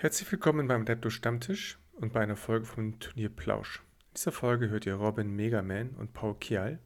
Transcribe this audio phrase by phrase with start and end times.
[0.00, 3.82] Herzlich willkommen beim Adeptus Stammtisch und bei einer Folge von Turnier Plausch.
[4.10, 6.78] In dieser Folge hört ihr Robin Megaman und Paul Kial,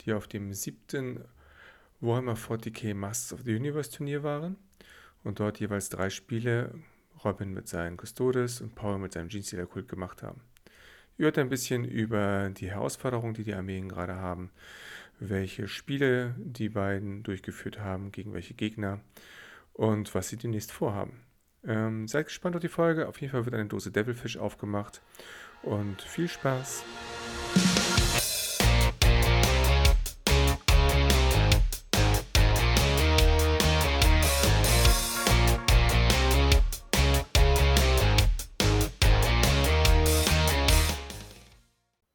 [0.00, 1.24] die auf dem siebten
[2.00, 4.54] Warhammer 40k Masters of the Universe Turnier waren
[5.24, 6.72] und dort jeweils drei Spiele
[7.24, 10.40] Robin mit seinen Custodes und Paul mit seinem Genestealer Kult gemacht haben.
[11.18, 14.52] Ihr hört ein bisschen über die Herausforderungen, die die Armeen gerade haben,
[15.18, 19.00] welche Spiele die beiden durchgeführt haben, gegen welche Gegner
[19.72, 21.23] und was sie demnächst vorhaben.
[21.66, 23.08] Ähm, seid gespannt auf die Folge.
[23.08, 25.00] Auf jeden Fall wird eine Dose Devilfish aufgemacht.
[25.62, 26.84] Und viel Spaß.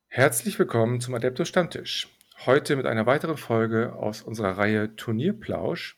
[0.10, 2.10] Herzlich willkommen zum Adeptus Stammtisch.
[2.46, 5.98] Heute mit einer weiteren Folge aus unserer Reihe Turnierplausch.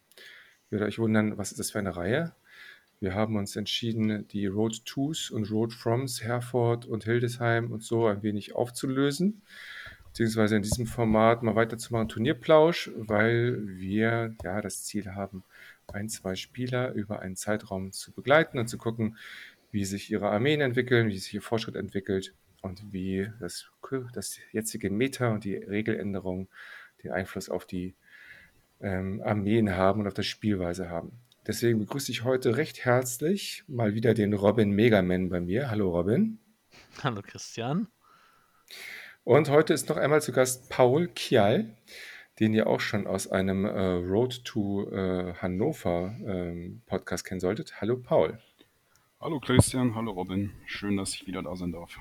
[0.70, 2.34] Ihr werdet euch wundern, was ist das für eine Reihe?
[3.02, 8.06] Wir haben uns entschieden, die Road Tos und Road Froms, Herford und Hildesheim und so
[8.06, 9.42] ein wenig aufzulösen,
[10.06, 15.44] beziehungsweise in diesem Format mal weiterzumachen, Turnierplausch, weil wir ja das Ziel haben,
[15.88, 19.18] ein, zwei Spieler über einen Zeitraum zu begleiten und zu gucken,
[19.72, 23.72] wie sich ihre Armeen entwickeln, wie sich ihr Fortschritt entwickelt und wie das,
[24.14, 26.50] das jetzige Meta und die Regeländerung
[27.04, 27.96] den Einfluss auf die
[28.80, 31.14] ähm, Armeen haben und auf das Spielweise haben.
[31.52, 35.70] Deswegen begrüße ich heute recht herzlich mal wieder den Robin Megaman bei mir.
[35.70, 36.40] Hallo Robin.
[37.04, 37.90] Hallo Christian.
[39.26, 41.76] Und heute ist noch einmal zu Gast Paul Kial,
[42.40, 47.82] den ihr auch schon aus einem äh, Road to äh, Hannover äh, Podcast kennen solltet.
[47.82, 48.40] Hallo Paul.
[49.20, 50.52] Hallo Christian, hallo Robin.
[50.66, 51.98] Schön, dass ich wieder da sein darf.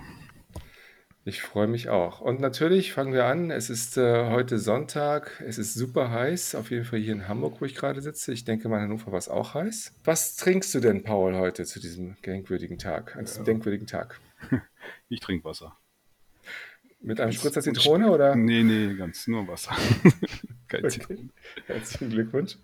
[1.24, 2.22] Ich freue mich auch.
[2.22, 3.50] Und natürlich fangen wir an.
[3.50, 5.42] Es ist äh, heute Sonntag.
[5.46, 6.54] Es ist super heiß.
[6.54, 8.32] Auf jeden Fall hier in Hamburg, wo ich gerade sitze.
[8.32, 9.92] Ich denke mal, in Hannover war es auch heiß.
[10.04, 13.16] Was trinkst du denn, Paul, heute zu diesem denkwürdigen Tag?
[13.16, 14.20] An diesem denkwürdigen Tag?
[15.10, 15.76] Ich trinke Wasser.
[17.00, 18.36] Mit einem Spritzer Zitrone oder?
[18.36, 19.76] Nee, nee, ganz nur Wasser.
[20.68, 21.28] Kein okay.
[21.66, 22.56] Herzlichen Glückwunsch.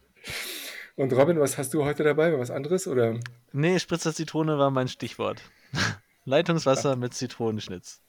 [0.94, 2.38] Und Robin, was hast du heute dabei?
[2.38, 3.18] Was anderes oder?
[3.52, 5.42] Nee, Spritzer Zitrone war mein Stichwort.
[6.26, 6.96] Leitungswasser ja.
[6.96, 8.02] mit Zitronenschnitz.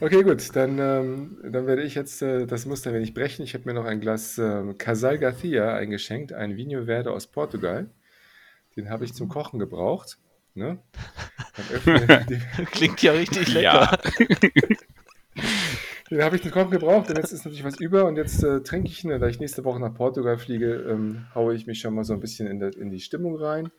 [0.00, 3.42] Okay, gut, dann, ähm, dann werde ich jetzt äh, das Muster wenig brechen.
[3.42, 7.90] Ich habe mir noch ein Glas äh, Casal Garcia eingeschenkt, ein Vinho Verde aus Portugal.
[8.76, 10.18] Den habe ich zum Kochen gebraucht.
[10.54, 10.78] Ne?
[12.70, 13.62] Klingt ja richtig lecker.
[13.62, 13.98] Ja.
[16.10, 18.60] Den habe ich zum Kochen gebraucht und jetzt ist natürlich was über und jetzt äh,
[18.62, 19.18] trinke ich ihn.
[19.18, 22.20] Da ich nächste Woche nach Portugal fliege, ähm, haue ich mich schon mal so ein
[22.20, 23.70] bisschen in, der, in die Stimmung rein.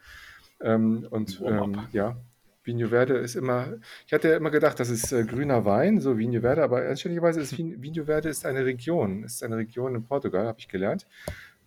[0.59, 2.17] Ähm, und ähm, ja,
[2.63, 3.73] Vinho Verde ist immer,
[4.07, 7.41] ich hatte ja immer gedacht, das ist äh, grüner Wein, so Vinho Verde, aber anständigerweise
[7.41, 11.05] ist Vinho Verde ist eine Region, ist eine Region in Portugal, habe ich gelernt.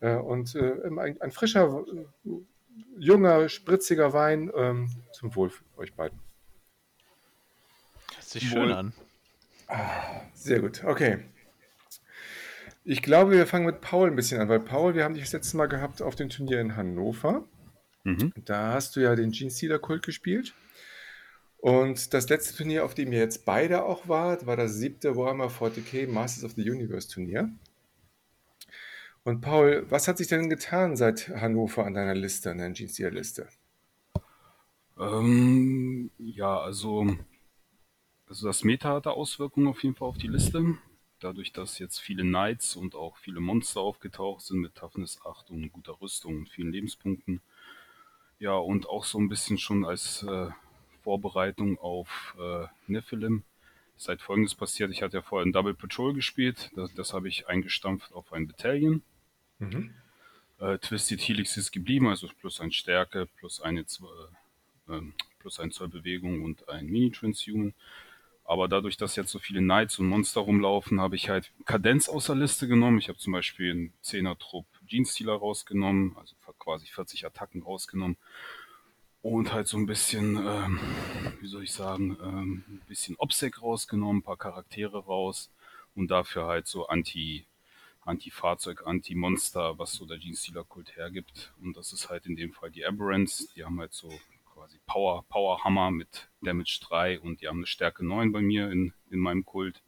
[0.00, 1.84] Äh, und äh, ein, ein, frischer,
[2.98, 6.18] junger, spritziger Wein ähm, zum Wohl für euch beiden.
[8.14, 8.92] Hört sich schön an.
[9.68, 11.18] Ah, sehr gut, okay.
[12.84, 15.32] Ich glaube, wir fangen mit Paul ein bisschen an, weil Paul, wir haben dich das
[15.32, 17.44] letzte Mal gehabt auf dem Turnier in Hannover.
[18.04, 18.32] Mhm.
[18.44, 20.54] Da hast du ja den Gene Stealer Kult gespielt.
[21.58, 25.48] Und das letzte Turnier, auf dem ihr jetzt beide auch wart, war das siebte Warhammer
[25.48, 27.50] 40k Masters of the Universe Turnier.
[29.24, 33.48] Und Paul, was hat sich denn getan seit Hannover an deiner Liste, an deiner GCR-Liste?
[34.98, 37.16] Ähm, ja, also,
[38.28, 40.78] also das Meta hatte Auswirkungen auf jeden Fall auf die Liste.
[41.18, 45.72] Dadurch, dass jetzt viele Knights und auch viele Monster aufgetaucht sind mit Toughness 8 und
[45.72, 47.40] guter Rüstung und vielen Lebenspunkten.
[48.38, 50.50] Ja, und auch so ein bisschen schon als äh,
[51.06, 53.44] Vorbereitung auf äh, Nephilim
[53.96, 54.90] ist halt folgendes passiert.
[54.90, 56.72] Ich hatte ja vorher ein Double Patrol gespielt.
[56.74, 59.02] Das, das habe ich eingestampft auf ein Battalion.
[59.60, 59.94] Mhm.
[60.58, 65.00] Äh, Twisted Helix ist geblieben, also plus ein Stärke, plus eine äh,
[65.38, 67.72] plus ein Zoll Bewegung und ein Mini-Transhuman.
[68.44, 72.26] Aber dadurch, dass jetzt so viele Knights und Monster rumlaufen, habe ich halt Kadenz aus
[72.26, 72.98] der Liste genommen.
[72.98, 78.16] Ich habe zum Beispiel einen 10er-Trupp Genestealer rausgenommen, also quasi 40 Attacken rausgenommen
[79.32, 80.78] und halt so ein bisschen, ähm,
[81.40, 85.50] wie soll ich sagen, ähm, ein bisschen Obsec rausgenommen, ein paar Charaktere raus
[85.94, 87.44] und dafür halt so Anti,
[88.02, 91.52] Anti-Fahrzeug, Anti-Monster, was so der Gene-Stealer-Kult hergibt.
[91.60, 93.52] Und das ist halt in dem Fall die Aberrants.
[93.54, 94.12] Die haben halt so
[94.54, 98.70] quasi Power, Power Hammer mit Damage 3 und die haben eine Stärke 9 bei mir
[98.70, 99.82] in, in meinem Kult.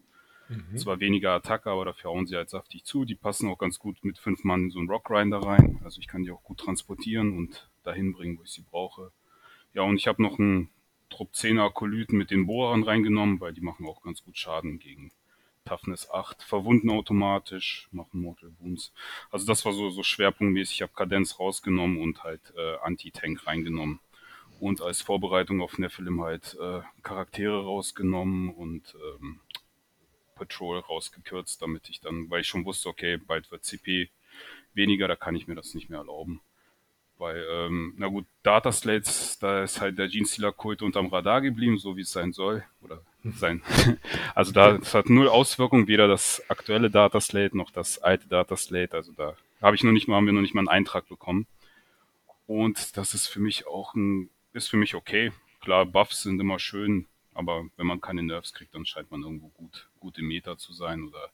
[0.48, 0.78] Mhm.
[0.78, 3.04] Zwar weniger Attacke, aber dafür hauen sie halt saftig zu.
[3.04, 5.80] Die passen auch ganz gut mit fünf Mann in so einen Rockgrinder rein.
[5.84, 9.12] Also ich kann die auch gut transportieren und dahin bringen, wo ich sie brauche.
[9.74, 10.70] Ja, und ich habe noch einen
[11.10, 15.12] Trupp 10er Akolyten mit den Bohrern reingenommen, weil die machen auch ganz gut Schaden gegen
[15.64, 16.42] Toughness 8.
[16.42, 18.92] Verwunden automatisch, machen Mortal Wounds.
[19.30, 20.76] Also das war so, so schwerpunktmäßig.
[20.76, 24.00] Ich habe Kadenz rausgenommen und halt äh, Anti-Tank reingenommen.
[24.60, 29.40] und als Vorbereitung auf Nephilim halt äh, Charaktere rausgenommen und ähm,
[30.34, 34.10] Patrol rausgekürzt, damit ich dann, weil ich schon wusste, okay, bald wird CP
[34.74, 36.40] weniger, da kann ich mir das nicht mehr erlauben.
[37.18, 41.96] Weil, ähm, na gut, Data Slates, da ist halt der Genestealer-Kult unterm Radar geblieben, so
[41.96, 42.64] wie es sein soll.
[42.80, 43.62] Oder sein.
[44.34, 48.56] also da das hat null Auswirkungen, weder das aktuelle Data Slate noch das alte Data
[48.56, 48.94] Slate.
[48.94, 51.46] Also da habe ich noch nicht mal, haben wir noch nicht mal einen Eintrag bekommen.
[52.46, 55.32] Und das ist für mich auch ein, ist für mich okay.
[55.60, 59.48] Klar, Buffs sind immer schön, aber wenn man keine Nerves kriegt, dann scheint man irgendwo
[59.48, 61.30] gut, gut im Meta zu sein oder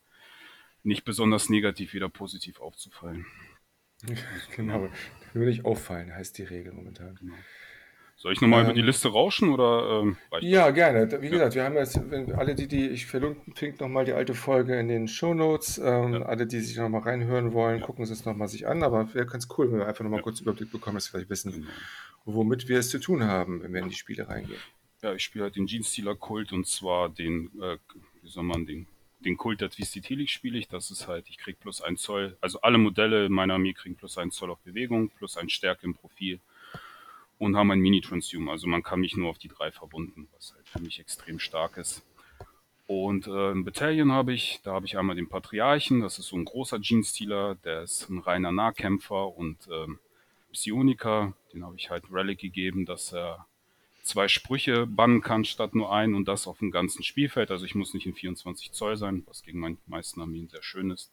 [0.83, 3.27] nicht besonders negativ wieder positiv aufzufallen.
[4.57, 4.89] genau,
[5.33, 7.17] würde nicht auffallen, heißt die Regel momentan.
[7.21, 7.35] Genau.
[8.17, 10.01] Soll ich nochmal ähm, über die Liste rauschen oder?
[10.03, 11.21] Ähm, ja, gerne.
[11.21, 12.01] Wie gesagt, wir haben jetzt
[12.37, 15.79] alle die, die ich verlinke nochmal die alte Folge in den Show Notes.
[15.79, 16.23] Ähm, ja.
[16.23, 17.87] Alle, die sich nochmal reinhören wollen, ja.
[17.87, 18.83] gucken Sie es nochmal sich an.
[18.83, 20.25] Aber wäre ganz cool, wenn wir einfach nochmal ja.
[20.25, 21.67] kurz Überblick bekommen, dass wir vielleicht wissen, genau.
[22.25, 24.61] womit wir es zu tun haben, wenn wir in die Spiele reingehen.
[25.03, 27.77] Ja, ich spiele halt den Jeans-Stealer Kult und zwar den, äh,
[28.23, 28.87] wie soll man den
[29.25, 30.69] den Kult der Twistitelik spiele ich.
[30.69, 32.37] Das ist halt, ich kriege plus ein Zoll.
[32.41, 35.87] Also alle Modelle in meiner Armee kriegen plus ein Zoll auf Bewegung, plus ein Stärke
[35.87, 36.41] im Profil
[37.39, 38.51] und haben ein Mini-Transhume.
[38.51, 41.77] Also man kann mich nur auf die drei verbunden, was halt für mich extrem stark
[41.77, 42.05] ist.
[42.87, 46.37] Und äh, im Battalion habe ich, da habe ich einmal den Patriarchen, das ist so
[46.37, 49.99] ein großer Gene-Stealer, der ist ein reiner Nahkämpfer und ähm,
[50.53, 53.47] Psioniker, den habe ich halt Relic gegeben, dass er
[54.05, 57.51] zwei Sprüche bannen kann statt nur einen und das auf dem ganzen Spielfeld.
[57.51, 60.91] Also ich muss nicht in 24 Zoll sein, was gegen meine meisten Armeen sehr schön
[60.91, 61.11] ist.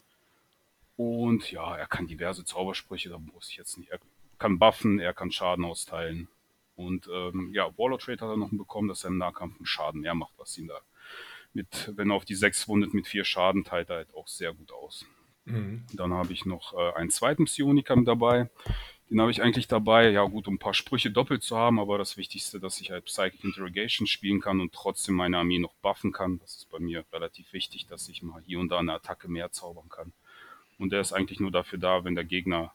[0.98, 3.90] Und ja, er kann diverse Zaubersprüche, da muss ich jetzt nicht.
[3.90, 4.00] Er
[4.38, 6.28] kann buffen, er kann Schaden austeilen.
[6.76, 10.02] Und ähm, ja, Warlord Trade hat er noch bekommen, dass er im Nahkampf einen Schaden
[10.02, 10.80] mehr macht, was ihn da
[11.54, 14.54] mit, wenn er auf die sechs wundet, mit vier Schaden teilt er halt auch sehr
[14.54, 15.06] gut aus.
[15.46, 15.86] Mhm.
[15.94, 18.50] Dann habe ich noch äh, einen zweiten Psioniker mit dabei.
[19.12, 21.98] Den habe ich eigentlich dabei, ja gut, um ein paar Sprüche doppelt zu haben, aber
[21.98, 26.14] das Wichtigste, dass ich halt Psychic Interrogation spielen kann und trotzdem meine Armee noch buffen
[26.14, 26.40] kann.
[26.40, 29.52] Das ist bei mir relativ wichtig, dass ich mal hier und da eine Attacke mehr
[29.52, 30.14] zaubern kann.
[30.80, 32.74] Und der ist eigentlich nur dafür da, wenn der Gegner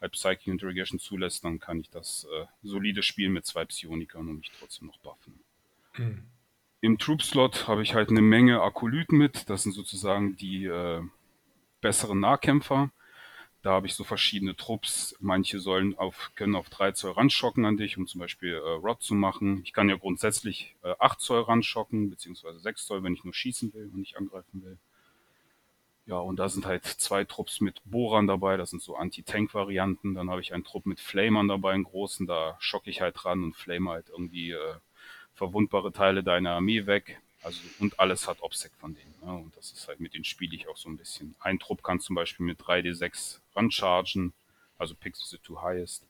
[0.00, 4.38] halt Psychic Interrogation zulässt, dann kann ich das äh, solide spielen mit zwei Psionikern und
[4.38, 5.38] mich trotzdem noch buffen.
[5.98, 6.22] Mhm.
[6.80, 9.50] Im Troop-Slot habe ich halt eine Menge Akolyten mit.
[9.50, 11.02] Das sind sozusagen die äh,
[11.82, 12.90] besseren Nahkämpfer.
[13.62, 15.16] Da habe ich so verschiedene Trupps.
[15.20, 19.02] Manche sollen auf, können auf 3 Zoll ranschocken an dich, um zum Beispiel äh, Rod
[19.02, 19.62] zu machen.
[19.64, 23.74] Ich kann ja grundsätzlich äh, 8 Zoll ranschocken, beziehungsweise 6 Zoll, wenn ich nur schießen
[23.74, 24.78] will und nicht angreifen will.
[26.08, 30.14] Ja, und da sind halt zwei Trupps mit Bohrern dabei, das sind so Anti-Tank-Varianten.
[30.14, 33.44] Dann habe ich einen Trupp mit Flamern dabei, einen großen, da schocke ich halt ran
[33.44, 34.74] und flame halt irgendwie äh,
[35.34, 37.20] verwundbare Teile deiner Armee weg.
[37.42, 39.14] Also, und alles hat Obsec von denen.
[39.22, 39.32] Ne?
[39.32, 41.34] Und das ist halt, mit denen spiele ich auch so ein bisschen.
[41.40, 44.32] Ein Trupp kann zum Beispiel mit 3D6 ranchargen,
[44.78, 46.06] also the two highest.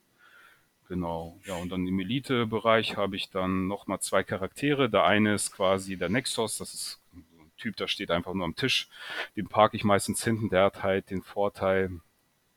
[0.88, 1.38] Genau.
[1.44, 4.88] Ja, und dann im Elite-Bereich habe ich dann nochmal zwei Charaktere.
[4.88, 8.56] Der eine ist quasi der Nexus, das ist ein Typ, der steht einfach nur am
[8.56, 8.88] Tisch.
[9.36, 10.48] Den parke ich meistens hinten.
[10.48, 12.00] Der hat halt den Vorteil,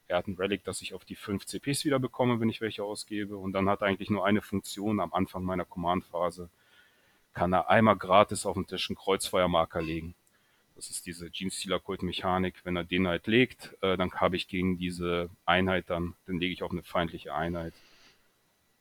[0.07, 2.83] er hat ein Relic, dass ich auf die 5 CPs wieder bekomme, wenn ich welche
[2.83, 3.35] ausgebe.
[3.35, 6.49] Und dann hat er eigentlich nur eine Funktion am Anfang meiner Command-Phase
[7.33, 10.15] kann er einmal gratis auf den Tisch einen Kreuzfeuermarker legen.
[10.81, 12.55] Das ist diese Gene-Stealer-Kult-Mechanik.
[12.63, 16.53] Wenn er den halt legt, äh, dann habe ich gegen diese Einheit dann, dann lege
[16.53, 17.75] ich auf eine feindliche Einheit.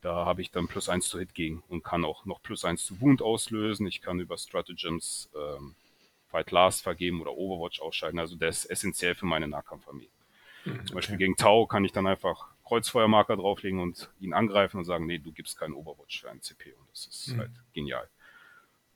[0.00, 2.86] Da habe ich dann plus eins zu Hit gegen und kann auch noch plus eins
[2.86, 3.86] zu Wound auslösen.
[3.86, 5.74] Ich kann über Stratagems ähm,
[6.28, 8.18] Fight Last vergeben oder Overwatch ausschalten.
[8.18, 10.08] Also der ist essentiell für meine Nahkampfarmee.
[10.64, 14.86] Mhm, Zum Beispiel gegen Tau kann ich dann einfach Kreuzfeuermarker drauflegen und ihn angreifen und
[14.86, 16.72] sagen, nee, du gibst keinen Overwatch für einen CP.
[16.72, 17.40] Und das ist mhm.
[17.40, 18.08] halt genial.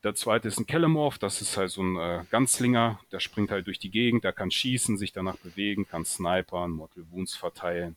[0.05, 3.67] Der zweite ist ein Kellemorph, das ist halt so ein äh, Ganzlinger, der springt halt
[3.67, 7.97] durch die Gegend, der kann schießen, sich danach bewegen, kann snipern, Mortal Wounds verteilen.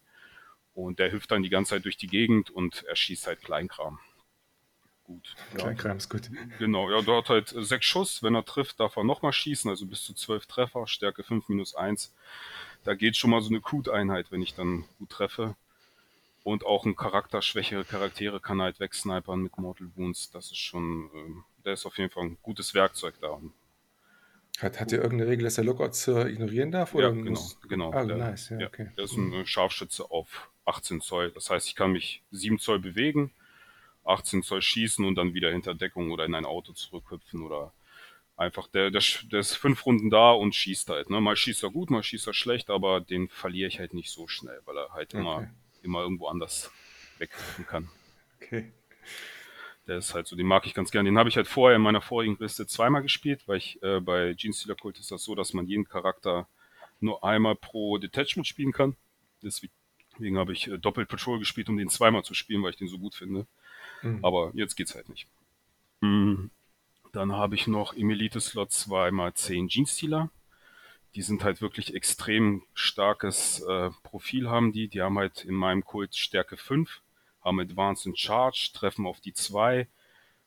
[0.73, 3.99] Und der hüpft dann die ganze Zeit durch die Gegend und er schießt halt Kleinkram.
[5.03, 5.35] Gut.
[5.55, 6.29] Kleinkram ist gut.
[6.59, 8.23] Genau, ja, dort halt sechs Schuss.
[8.23, 11.75] Wenn er trifft, darf er nochmal schießen, also bis zu zwölf Treffer, Stärke 5 minus
[11.75, 12.13] 1.
[12.85, 15.55] Da geht schon mal so eine Crude-Einheit, wenn ich dann gut treffe.
[16.43, 20.31] Und auch ein charakterschwächere Charaktere kann halt wegsnipern mit Mortal Wounds.
[20.31, 23.39] Das ist schon ähm, der ist auf jeden Fall ein gutes Werkzeug da.
[24.59, 26.95] Hat, hat er irgendeine Regel, dass er Lookouts äh, ignorieren darf?
[26.95, 27.29] Oder ja, genau.
[27.29, 27.59] Muss...
[27.67, 27.91] genau.
[27.91, 28.49] Ah, der, nice.
[28.49, 28.89] Ja, ja, okay.
[28.97, 29.45] der ist ein mhm.
[29.45, 31.31] Scharfschütze auf 18 Zoll.
[31.31, 33.31] Das heißt, ich kann mich 7 Zoll bewegen,
[34.05, 37.73] 18 Zoll schießen und dann wieder hinter Deckung oder in ein Auto zurückhüpfen oder
[38.37, 41.09] einfach, der, der, der ist fünf Runden da und schießt halt.
[41.09, 41.19] Ne?
[41.19, 44.27] Mal schießt er gut, mal schießt er schlecht, aber den verliere ich halt nicht so
[44.27, 45.21] schnell, weil er halt okay.
[45.21, 45.49] immer,
[45.83, 46.71] immer irgendwo anders
[47.17, 47.89] wegtreten kann.
[48.41, 48.71] Okay.
[49.87, 51.09] Der ist halt so, den mag ich ganz gerne.
[51.09, 54.33] Den habe ich halt vorher in meiner vorigen Liste zweimal gespielt, weil ich äh, bei
[54.33, 56.47] Gene Stealer Kult ist das so, dass man jeden Charakter
[56.99, 58.95] nur einmal pro Detachment spielen kann.
[59.43, 62.89] Deswegen habe ich äh, doppelt Patrol gespielt, um den zweimal zu spielen, weil ich den
[62.89, 63.47] so gut finde.
[64.01, 64.23] Mhm.
[64.25, 65.27] Aber jetzt geht's halt nicht.
[66.01, 66.51] Mhm.
[67.13, 70.29] Dann habe ich noch im Elite-Slot zweimal 10 Gene-Stealer.
[71.15, 74.87] Die sind halt wirklich extrem starkes äh, Profil haben die.
[74.87, 77.01] Die haben halt in meinem Kult Stärke 5,
[77.47, 79.87] haben Advanced in Charge, treffen auf die 2,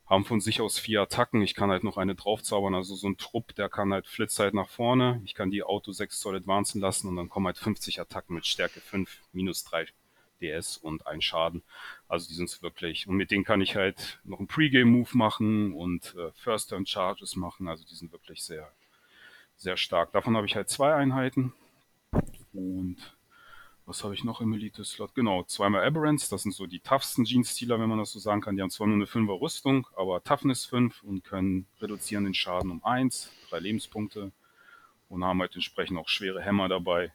[0.07, 1.41] haben von sich aus vier Attacken.
[1.43, 2.75] Ich kann halt noch eine draufzaubern.
[2.75, 5.23] Also so ein Trupp, der kann halt Flitz halt nach vorne.
[5.25, 8.47] Ich kann die Auto 6 Zoll advancen lassen und dann kommen halt 50 Attacken mit
[8.47, 9.87] Stärke 5, minus 3
[10.41, 11.63] DS und ein Schaden.
[12.09, 13.07] Also die sind wirklich.
[13.07, 17.69] Und mit denen kann ich halt noch einen Pre-Game-Move machen und äh, First-Turn-Charges machen.
[17.69, 18.71] Also die sind wirklich sehr,
[19.57, 20.13] sehr stark.
[20.13, 21.53] Davon habe ich halt zwei Einheiten.
[22.53, 22.97] Und
[23.91, 25.17] was habe ich noch im Elite-Slot?
[25.17, 28.55] Genau, zweimal Aberrants, das sind so die toughsten Gene-Stealer, wenn man das so sagen kann.
[28.55, 32.71] Die haben zwar nur eine 5er Rüstung, aber Toughness 5 und können reduzieren den Schaden
[32.71, 34.31] um 1, 3 Lebenspunkte
[35.09, 37.13] und haben halt entsprechend auch schwere Hämmer dabei.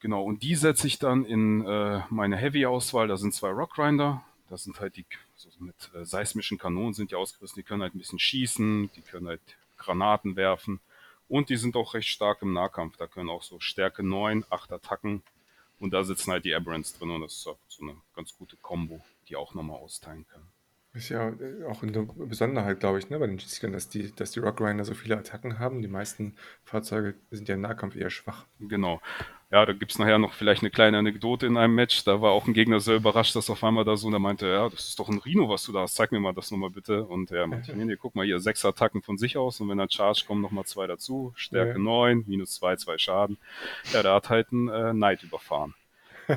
[0.00, 3.06] Genau, und die setze ich dann in äh, meine Heavy-Auswahl.
[3.06, 4.24] Da sind zwei Rockgrinder.
[4.48, 5.06] Das sind halt die,
[5.36, 7.58] so mit äh, seismischen Kanonen sind die ausgerüstet.
[7.58, 9.42] Die können halt ein bisschen schießen, die können halt
[9.78, 10.80] Granaten werfen.
[11.30, 12.96] Und die sind auch recht stark im Nahkampf.
[12.96, 15.22] Da können auch so Stärke 9, 8 Attacken.
[15.78, 19.00] Und da sitzen halt die Aberrants drin und das ist so eine ganz gute Combo,
[19.28, 20.48] die auch nochmal austeilen können.
[20.92, 21.32] Ist ja
[21.68, 24.84] auch eine Besonderheit, glaube ich, ne, bei den Jetskern, dass die, dass die Rock Grinder
[24.84, 25.82] so viele Attacken haben.
[25.82, 26.34] Die meisten
[26.64, 28.46] Fahrzeuge sind ja im Nahkampf eher schwach.
[28.58, 29.00] Genau.
[29.52, 32.04] Ja, da gibt es nachher noch vielleicht eine kleine Anekdote in einem Match.
[32.04, 34.46] Da war auch ein Gegner sehr überrascht, dass auf einmal da so, und er meinte,
[34.46, 35.96] ja, das ist doch ein Rhino, was du da hast.
[35.96, 37.04] Zeig mir mal das nochmal bitte.
[37.04, 39.80] Und er meinte, nee, nee, guck mal hier, sechs Attacken von sich aus und wenn
[39.80, 41.32] er Charge kommt, nochmal zwei dazu.
[41.34, 41.78] Stärke ja.
[41.78, 43.38] 9, minus zwei, zwei Schaden.
[43.92, 45.74] Ja, der hat halt einen äh, Knight überfahren.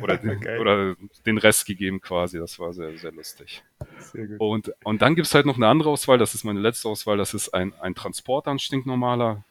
[0.01, 0.95] Oder, den, oder
[1.27, 2.39] den Rest gegeben quasi.
[2.39, 3.63] Das war sehr, sehr lustig.
[3.99, 4.39] Sehr gut.
[4.39, 7.35] Und, und dann gibt's halt noch eine andere Auswahl, das ist meine letzte Auswahl, das
[7.35, 9.43] ist ein, ein Transporter, ein stinknormaler.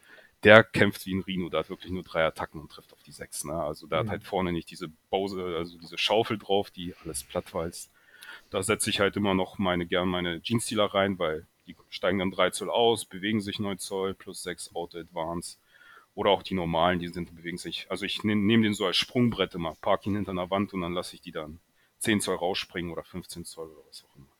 [0.45, 3.13] Der kämpft wie ein Rhino, der hat wirklich nur drei Attacken und trifft auf die
[3.13, 3.45] sechs.
[3.45, 3.55] Ne?
[3.55, 4.07] Also der mhm.
[4.07, 7.91] hat halt vorne nicht diese Bose, also diese Schaufel drauf, die alles plattwalzt.
[8.51, 12.31] Da setze ich halt immer noch meine gern meine Jeans-Stealer rein, weil die steigen dann
[12.31, 15.59] 3 Zoll aus, bewegen sich 9 Zoll plus 6 Auto Advance.
[16.15, 17.87] Oder auch die normalen, die sind, bewegen sich.
[17.89, 20.83] Also ich nehme nehm den so als Sprungbrett immer, park ihn hinter einer Wand und
[20.83, 21.61] dann lasse ich die dann
[21.99, 24.32] 10 Zoll rausspringen oder 15 Zoll oder was auch immer.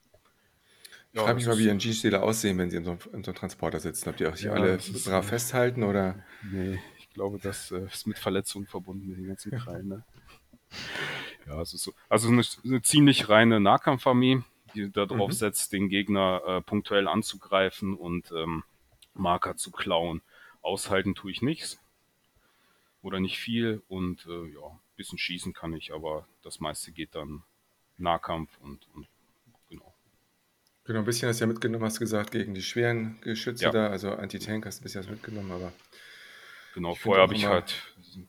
[1.13, 3.31] Ich ja, frage mich mal, wie ein G-Stähler aussehen, wenn sie in so, in so
[3.31, 4.09] einem Transporter sitzen.
[4.09, 6.25] Ob die auch sich ja, alle brav festhalten oder?
[6.51, 9.89] Nee, ich glaube, das äh, ist mit Verletzungen verbunden mit den ganzen Krallen.
[9.89, 10.05] Ne?
[11.47, 14.43] ja, also so, also eine, eine ziemlich reine Nahkampfarmee,
[14.75, 15.35] die darauf mhm.
[15.35, 18.65] setzt, den Gegner äh, punktuell anzugreifen und ähm,
[19.13, 20.23] Marker zu klauen.
[20.63, 21.79] Aushalten tue ich nichts.
[23.03, 23.83] Oder nicht viel.
[23.89, 27.43] Und äh, ja, ein bisschen schießen kann ich, aber das meiste geht dann
[27.99, 29.07] Nahkampf und, und.
[30.85, 33.71] Genau, ein bisschen hast du ja mitgenommen, hast du gesagt, gegen die schweren Geschütze ja.
[33.71, 35.73] da, also Anti-Tank hast du ein bisschen was mitgenommen, aber.
[36.75, 37.75] Genau, vorher habe ich halt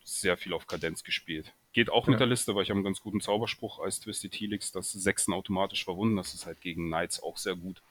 [0.03, 1.53] sehr viel auf Kadenz gespielt.
[1.71, 2.11] Geht auch ja.
[2.11, 5.33] mit der Liste, weil ich habe einen ganz guten Zauberspruch als Twisted Helix, das Sechsen
[5.33, 6.17] automatisch verwunden.
[6.17, 7.81] Das ist halt gegen Knights auch sehr gut.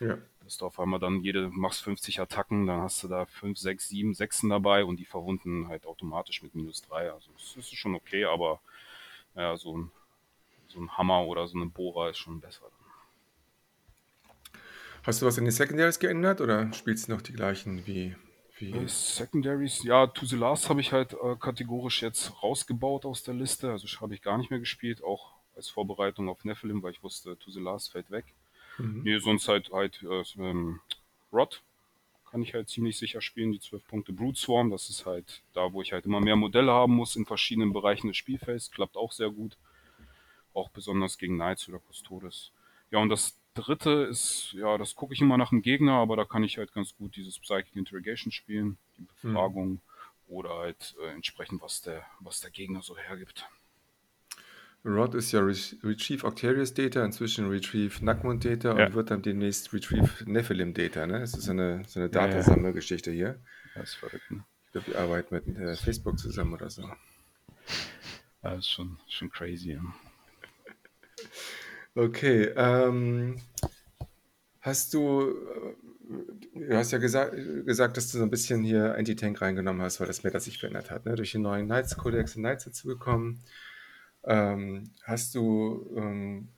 [0.00, 0.18] Ja.
[0.44, 3.88] Dass du auf einmal dann jede, machst 50 Attacken, dann hast du da 5, 6,
[3.88, 7.12] 7, 6 dabei und die verwunden halt automatisch mit minus 3.
[7.12, 8.60] Also das ist schon okay, aber
[9.36, 9.90] ja, so ein,
[10.68, 12.66] so ein Hammer oder so eine Bohrer ist schon besser.
[15.04, 18.14] Hast du was in den Secondaries geändert oder spielst du noch die gleichen wie
[18.58, 18.70] wie?
[18.70, 23.34] Äh, Secondaries, ja, To the Last habe ich halt äh, kategorisch jetzt rausgebaut aus der
[23.34, 23.70] Liste.
[23.70, 27.36] Also habe ich gar nicht mehr gespielt, auch als Vorbereitung auf Nephilim, weil ich wusste,
[27.38, 28.24] To the Last fällt weg.
[28.78, 29.02] Mhm.
[29.02, 30.80] Nee, sonst halt halt äh, ähm,
[31.32, 31.62] Rod
[32.30, 35.72] kann ich halt ziemlich sicher spielen, die 12 Punkte Brute Swarm, das ist halt da,
[35.72, 39.12] wo ich halt immer mehr Modelle haben muss in verschiedenen Bereichen des Spielfelds, klappt auch
[39.12, 39.58] sehr gut.
[40.54, 42.52] Auch besonders gegen Knights oder Custodes.
[42.90, 46.24] Ja, und das dritte ist, ja, das gucke ich immer nach dem Gegner, aber da
[46.24, 49.06] kann ich halt ganz gut dieses Psychic Interrogation spielen, die.
[49.06, 49.80] Befragung mhm.
[50.28, 53.46] oder halt äh, entsprechend, was der, was der Gegner so hergibt.
[54.84, 55.54] Rod ist ja Re
[55.84, 58.86] Retrieve Octarius Data, inzwischen Retrieve Nackmund Data ja.
[58.86, 61.06] und wird dann demnächst Retrieve Nephilim Data.
[61.06, 61.20] Ne?
[61.20, 63.38] Das ist eine, so eine Datasammelgeschichte hier.
[63.74, 64.44] Das ist verrückt, ne?
[64.66, 66.82] Ich glaube, die arbeiten mit äh, Facebook zusammen oder so.
[68.40, 69.72] Das ist schon, schon crazy.
[69.72, 69.82] Ja.
[71.94, 73.36] Okay, ähm,
[74.60, 77.34] hast du, äh, du hast ja gesagt,
[77.66, 80.90] gesagt, dass du so ein bisschen hier Anti-Tank reingenommen hast, weil das Meta sich verändert
[80.90, 81.16] hat, ne?
[81.16, 83.42] Durch den neuen Knights-Kodex und Knights dazu gekommen.
[84.24, 86.48] Ähm, hast du ähm,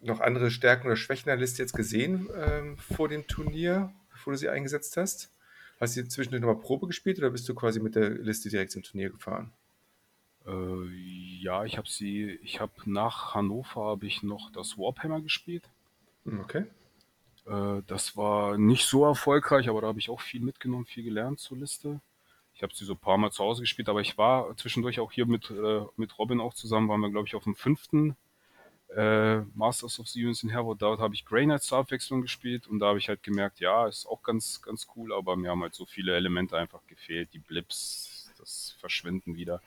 [0.00, 4.38] noch andere Stärken oder Schwächen der Liste jetzt gesehen ähm, vor dem Turnier, bevor du
[4.38, 5.30] sie eingesetzt hast?
[5.78, 8.82] Hast du zwischendurch nochmal Probe gespielt oder bist du quasi mit der Liste direkt zum
[8.82, 9.52] Turnier gefahren?
[10.46, 10.50] Äh,
[11.42, 15.68] ja, ich habe sie, ich habe nach Hannover habe ich noch das Warhammer gespielt.
[16.24, 16.66] Hm, okay.
[17.46, 21.40] Äh, das war nicht so erfolgreich, aber da habe ich auch viel mitgenommen, viel gelernt
[21.40, 22.00] zur Liste.
[22.54, 25.10] Ich habe sie so ein paar Mal zu Hause gespielt, aber ich war zwischendurch auch
[25.10, 28.16] hier mit, äh, mit Robin auch zusammen, waren wir, glaube ich, auf dem fünften
[28.94, 32.68] äh, Masters of the Universe in Herod, dort habe ich Grey Knight zur Abwechslung gespielt
[32.68, 35.62] und da habe ich halt gemerkt, ja, ist auch ganz, ganz cool, aber mir haben
[35.62, 39.60] halt so viele Elemente einfach gefehlt, die Blips, das Verschwinden wieder.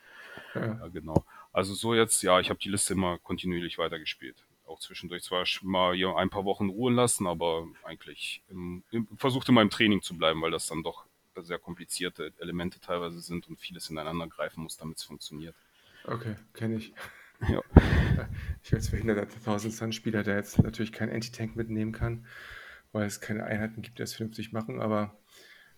[0.53, 0.65] Ja.
[0.65, 1.25] ja genau.
[1.55, 4.35] Also so jetzt, ja, ich habe die Liste immer kontinuierlich weitergespielt.
[4.65, 9.47] Auch zwischendurch zwar mal ja, ein paar Wochen ruhen lassen, aber eigentlich im, im, versucht
[9.47, 11.05] immer im Training zu bleiben, weil das dann doch
[11.37, 15.55] sehr komplizierte Elemente teilweise sind und vieles ineinander greifen muss, damit es funktioniert.
[16.03, 16.93] Okay, kenne ich.
[17.49, 17.61] Ja.
[18.63, 22.25] Ich werde verhindert, dass der 1000 Sun Spieler, der jetzt natürlich keinen Anti-Tank mitnehmen kann,
[22.91, 25.17] weil es keine Einheiten gibt, die das vernünftig machen, aber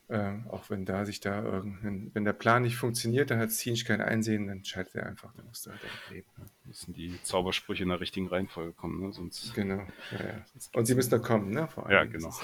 [0.09, 3.83] äh, auch wenn da sich da irgendein, wenn der Plan nicht funktioniert, dann hat Zinch
[3.83, 6.27] kein Einsehen, dann scheitert er einfach, dann musst du halt damit leben.
[6.37, 6.45] Ne?
[6.63, 9.11] Müssen die Zaubersprüche in der richtigen Reihenfolge kommen, ne?
[9.11, 9.53] Sonst.
[9.53, 10.45] Genau, ja, ja.
[10.73, 11.67] Und sie müssen da kommen, ne?
[11.67, 11.93] Vor allem.
[11.93, 12.33] Ja, genau.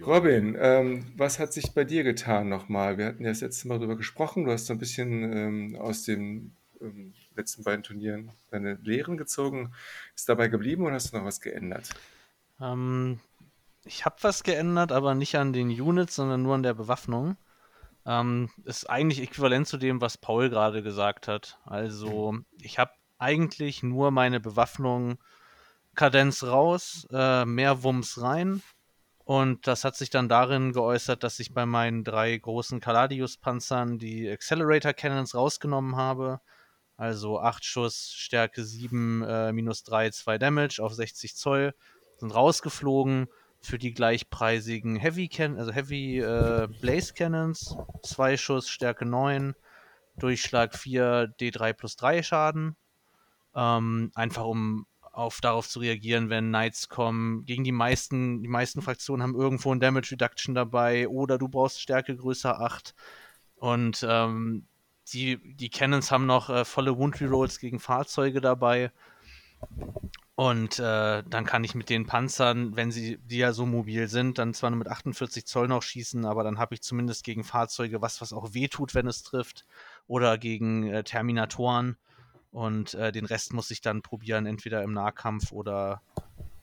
[0.00, 2.98] Robin, ähm, was hat sich bei dir getan nochmal?
[2.98, 4.44] Wir hatten ja das letzte Mal darüber gesprochen.
[4.44, 9.72] Du hast so ein bisschen ähm, aus den ähm, letzten beiden Turnieren deine Lehren gezogen.
[10.14, 11.90] Ist dabei geblieben oder hast du noch was geändert?
[12.60, 13.18] Ähm,
[13.88, 17.36] ich habe was geändert, aber nicht an den Units, sondern nur an der Bewaffnung.
[18.06, 21.58] Ähm, ist eigentlich äquivalent zu dem, was Paul gerade gesagt hat.
[21.64, 25.18] Also, ich habe eigentlich nur meine Bewaffnung
[25.94, 28.62] Kadenz raus, äh, mehr Wumms rein
[29.28, 34.26] und das hat sich dann darin geäußert, dass ich bei meinen drei großen Caladius-Panzern die
[34.26, 36.40] Accelerator Cannons rausgenommen habe.
[36.96, 41.74] Also 8 Schuss, Stärke 7, äh, minus 3, 2 Damage auf 60 Zoll.
[42.16, 43.28] Sind rausgeflogen
[43.60, 47.76] für die gleichpreisigen Heavy, Can also Heavy äh, Blaze Cannons.
[48.02, 49.54] 2 Schuss, Stärke 9,
[50.18, 52.76] Durchschlag 4, D3 plus 3 Schaden.
[53.54, 57.44] Ähm, einfach um auf darauf zu reagieren, wenn Knights kommen.
[57.44, 61.80] Gegen die meisten, die meisten Fraktionen haben irgendwo ein Damage Reduction dabei oder du brauchst
[61.80, 62.94] Stärke größer 8.
[63.56, 64.66] Und ähm,
[65.12, 68.92] die, die Cannons haben noch äh, volle Wound Rerolls gegen Fahrzeuge dabei.
[70.38, 74.38] Und äh, dann kann ich mit den Panzern, wenn sie, die ja so mobil sind,
[74.38, 78.00] dann zwar nur mit 48 Zoll noch schießen, aber dann habe ich zumindest gegen Fahrzeuge
[78.02, 79.66] was, was auch wehtut, wenn es trifft.
[80.06, 81.96] Oder gegen äh, Terminatoren.
[82.52, 86.02] Und äh, den Rest muss ich dann probieren, entweder im Nahkampf oder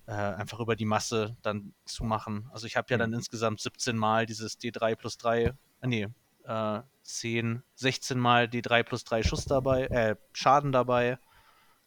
[0.08, 2.50] äh, einfach über die Masse dann zu machen.
[2.54, 3.18] Also ich habe ja dann mhm.
[3.18, 5.54] insgesamt 17 Mal dieses D3 plus 3, äh,
[5.84, 6.08] nee,
[6.46, 11.18] äh, 10, 16 Mal D3 plus 3 Schuss dabei, äh, Schaden dabei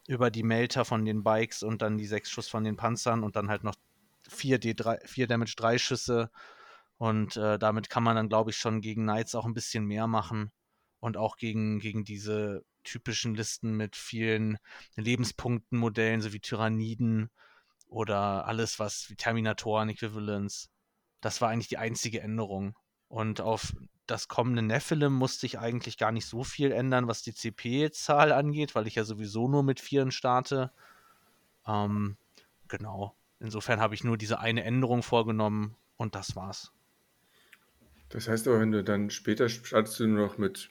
[0.08, 3.36] über die Melter von den Bikes und dann die 6 Schuss von den Panzern und
[3.36, 3.76] dann halt noch
[4.28, 6.30] 4 D3, 4 Damage 3 Schüsse.
[6.96, 10.06] Und äh, damit kann man dann, glaube ich, schon gegen Knights auch ein bisschen mehr
[10.06, 10.50] machen.
[10.98, 14.56] Und auch gegen, gegen diese typischen Listen mit vielen
[14.96, 17.30] Lebenspunkten-Modellen, so wie Tyranniden
[17.86, 20.70] oder alles, was wie Terminatoren, Equivalents.
[21.20, 22.74] Das war eigentlich die einzige Änderung.
[23.08, 23.74] Und auf
[24.08, 28.74] das kommende Nephilim musste ich eigentlich gar nicht so viel ändern, was die CP-Zahl angeht,
[28.74, 30.72] weil ich ja sowieso nur mit Vieren starte.
[31.66, 32.16] Ähm,
[32.68, 33.14] genau.
[33.38, 36.72] Insofern habe ich nur diese eine Änderung vorgenommen und das war's.
[38.08, 40.70] Das heißt aber, wenn du dann später startest du nur noch mit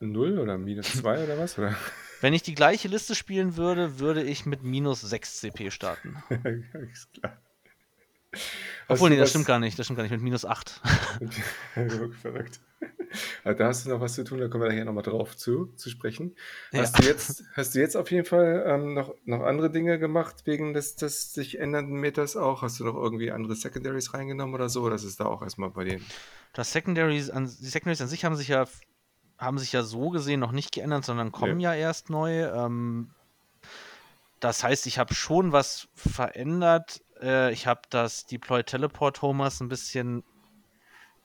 [0.00, 1.58] 0 oder minus 2 oder was?
[1.58, 1.74] Oder?
[2.20, 6.22] Wenn ich die gleiche Liste spielen würde, würde ich mit minus 6 CP starten.
[6.92, 7.38] Ist klar.
[8.88, 9.78] Obwohl, nee, das stimmt gar nicht.
[9.78, 10.12] Das stimmt gar nicht.
[10.12, 10.80] Mit minus 8.
[12.22, 12.60] Verrückt.
[13.44, 15.90] Da hast du noch was zu tun, da kommen wir nachher nochmal drauf zu, zu
[15.90, 16.36] sprechen.
[16.72, 17.02] Hast, ja.
[17.02, 20.74] du jetzt, hast du jetzt auf jeden Fall ähm, noch, noch andere Dinge gemacht, wegen
[20.74, 22.62] des, des sich ändernden Meters auch?
[22.62, 24.88] Hast du noch irgendwie andere Secondaries reingenommen oder so?
[24.88, 26.04] Das ist da auch erstmal bei denen.
[26.52, 28.66] Das Secondaries an, die Secondaries an sich haben sich ja
[29.38, 32.44] haben sich ja so gesehen noch nicht geändert, sondern kommen ja, ja erst neu.
[32.44, 33.10] Ähm,
[34.38, 37.02] das heißt, ich habe schon was verändert.
[37.20, 40.24] Äh, ich habe das Deploy Teleport Homers ein bisschen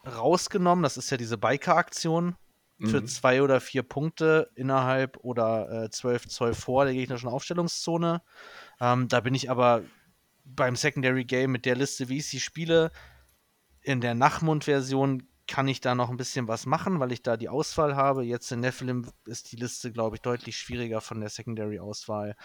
[0.05, 0.83] rausgenommen.
[0.83, 2.35] Das ist ja diese Biker-Aktion
[2.81, 3.07] für mhm.
[3.07, 8.21] zwei oder vier Punkte innerhalb oder äh, zwölf Zoll vor der gegnerischen Aufstellungszone.
[8.81, 9.83] Ähm, da bin ich aber
[10.43, 12.91] beim Secondary Game mit der Liste, wie ich sie spiele,
[13.81, 17.49] in der Nachmund-Version kann ich da noch ein bisschen was machen, weil ich da die
[17.49, 18.23] Auswahl habe.
[18.23, 22.35] Jetzt in Nephilim ist die Liste, glaube ich, deutlich schwieriger von der Secondary-Auswahl.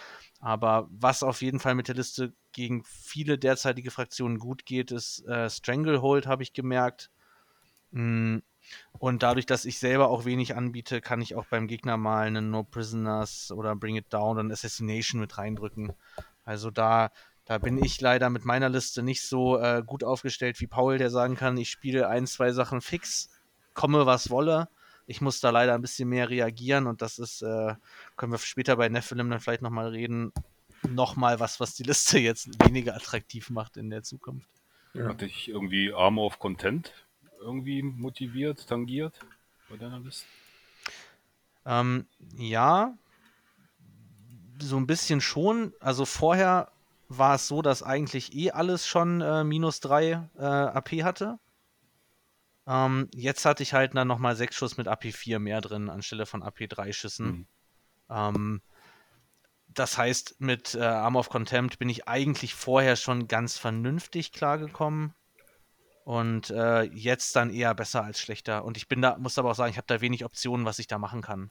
[0.41, 5.27] Aber was auf jeden Fall mit der Liste gegen viele derzeitige Fraktionen gut geht, ist
[5.27, 7.11] äh, Stranglehold, habe ich gemerkt.
[7.93, 8.39] Mm.
[8.93, 12.51] Und dadurch, dass ich selber auch wenig anbiete, kann ich auch beim Gegner mal einen
[12.51, 15.95] No Prisoners oder Bring It Down oder Assassination mit reindrücken.
[16.45, 17.11] Also da
[17.51, 21.11] da bin ich leider mit meiner Liste nicht so äh, gut aufgestellt wie Paul, der
[21.11, 23.29] sagen kann, ich spiele ein, zwei Sachen fix,
[23.75, 24.69] komme was wolle.
[25.09, 27.75] Ich muss da leider ein bisschen mehr reagieren und das ist, äh,
[28.17, 30.33] können wir später bei Nephilim dann vielleicht nochmal reden,
[30.89, 34.49] nochmal was, was die Liste jetzt weniger attraktiv macht in der Zukunft.
[34.95, 35.09] Ja.
[35.09, 36.93] Hat dich irgendwie Armor of Content
[37.41, 39.19] irgendwie motiviert, tangiert
[39.69, 40.25] bei deiner Liste?
[41.67, 42.97] Ähm, ja,
[44.61, 45.75] so ein bisschen schon.
[45.81, 46.71] Also vorher
[47.11, 51.39] war es so, dass eigentlich eh alles schon äh, minus 3 äh, AP hatte.
[52.69, 56.45] Ähm, jetzt hatte ich halt dann nochmal 6 Schuss mit AP4 mehr drin, anstelle von
[56.45, 57.27] AP3 Schüssen.
[57.27, 57.47] Mhm.
[58.09, 58.63] Ähm,
[59.67, 65.13] das heißt, mit äh, Arm of Contempt bin ich eigentlich vorher schon ganz vernünftig klargekommen.
[66.05, 68.65] Und äh, jetzt dann eher besser als schlechter.
[68.65, 70.87] Und ich bin da, muss aber auch sagen, ich habe da wenig Optionen, was ich
[70.87, 71.51] da machen kann.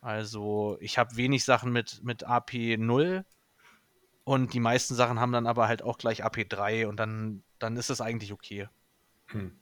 [0.00, 3.24] Also ich habe wenig Sachen mit, mit AP 0
[4.24, 7.76] und die meisten Sachen haben dann aber halt auch gleich AP 3 und dann, dann
[7.76, 8.68] ist es eigentlich okay.
[9.26, 9.52] Hm.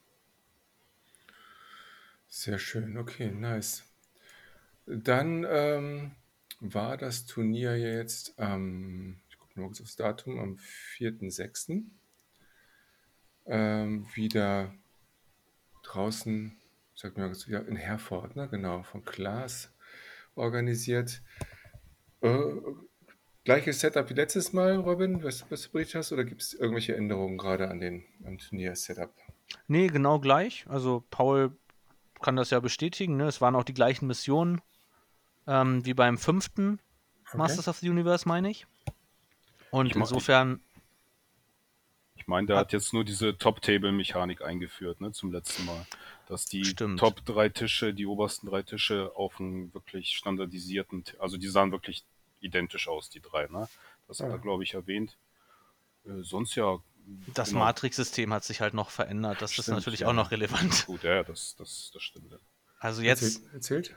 [2.29, 3.83] Sehr schön, okay, nice.
[4.87, 6.12] Dann ähm,
[6.61, 11.83] war das Turnier jetzt am, ich gucke nur kurz aufs Datum, am 4.6.
[13.44, 14.72] Ähm, wieder
[15.83, 16.57] draußen,
[16.94, 18.48] sag mir mal, in Herford, ne?
[18.48, 19.72] genau, von Klaas
[20.37, 21.22] organisiert.
[22.20, 22.38] Äh,
[23.44, 26.96] gleiches Setup wie letztes Mal, Robin, was, was du berichtet hast, oder gibt es irgendwelche
[26.96, 29.12] Änderungen gerade an den am Turnier-Setup?
[29.68, 30.64] Nee, genau gleich.
[30.68, 31.57] Also Paul
[32.20, 33.16] kann das ja bestätigen.
[33.16, 33.26] Ne?
[33.26, 34.61] Es waren auch die gleichen Missionen
[35.46, 36.78] ähm, wie beim fünften
[37.28, 37.38] Okay.
[37.38, 38.66] Masters of the Universe, meine ich.
[39.70, 40.61] Und Ich ma- insofern,
[42.14, 45.87] Ich meine, der Hat- hat jetzt nur diese Top-Table-Mechanik eingeführt, ne, zum letzten Mal.
[46.28, 47.00] Dass die Stimmt.
[47.00, 52.05] Top drei Tische, die obersten drei Tische auf einen wirklich standardisierten, also die sahen wirklich
[52.42, 53.68] identisch aus, die drei, ne?
[54.09, 55.16] Das hat er, glaube ich, erwähnt.
[56.05, 56.78] Äh, sonst ja.
[57.35, 57.61] das genau.
[57.61, 59.40] Matrix-System hat sich halt noch verändert.
[59.40, 60.09] Das ist Stimmt, natürlich ja.
[60.09, 60.87] auch noch relevant.
[60.87, 62.31] Gut, ja, das, das, das stimmt.
[62.33, 62.38] ja.
[62.78, 63.55] Also jetzt, Erzählt?
[63.55, 63.96] erzählt?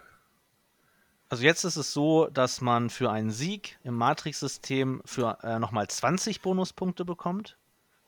[1.30, 5.88] also jetzt ist es so, dass man für einen Sieg im Matrix-System für äh, nochmal
[5.88, 7.58] 20 Bonuspunkte bekommt.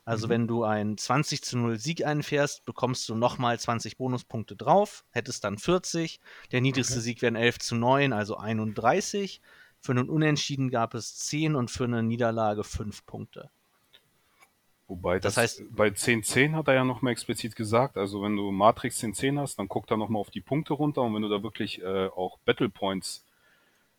[0.04, 0.30] Also Mhm.
[0.30, 5.44] wenn du einen 20 zu 0 Sieg einfährst, bekommst du nochmal 20 Bonuspunkte drauf, hättest
[5.44, 6.20] dann 40.
[6.52, 7.02] Der niedrigste Okay.
[7.02, 9.42] Sieg wären 11 zu 9, also 31.
[9.80, 13.50] Für einen Unentschieden gab es 10 und für eine Niederlage 5 Punkte.
[14.86, 18.50] Wobei, Das das, heißt- bei 10-10 hat er ja nochmal explizit gesagt, also wenn du
[18.50, 21.42] Matrix 10-10 hast, dann guckt er nochmal auf die Punkte runter und wenn du da
[21.42, 23.24] wirklich äh, auch Battle Points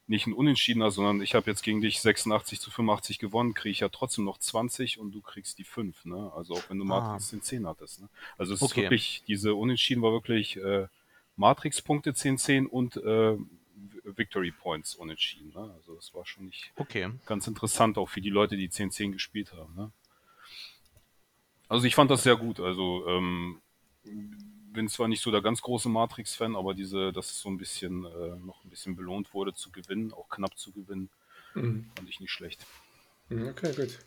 [0.08, 3.70] nicht ein Unentschieden hast, sondern ich habe jetzt gegen dich 86 zu 85 gewonnen, kriege
[3.72, 6.32] ich ja trotzdem noch 20 und du kriegst die 5, ne?
[6.36, 6.88] Also auch wenn du Ah.
[6.88, 8.10] Matrix 10-10 hattest, ne?
[8.40, 8.72] Also es Okay.
[8.72, 10.88] ist wirklich, diese Unentschieden war wirklich äh,
[11.36, 13.38] Matrix-Punkte 10-10 und äh,
[14.18, 15.72] Victory Points unentschieden, ne?
[15.76, 17.10] Also das war schon nicht Okay.
[17.26, 19.76] ganz interessant, auch für die Leute, die 10-10 gespielt haben.
[19.76, 19.92] Ne?
[21.68, 22.60] Also ich fand das sehr gut.
[22.60, 23.62] Also ähm,
[24.04, 28.06] bin zwar nicht so der ganz große Matrix-Fan, aber diese, dass es so ein bisschen
[28.06, 31.10] äh, noch ein bisschen belohnt wurde zu gewinnen, auch knapp zu gewinnen,
[31.56, 31.86] Mhm.
[31.96, 32.66] fand ich nicht schlecht.
[33.30, 34.00] Mhm, Okay, gut.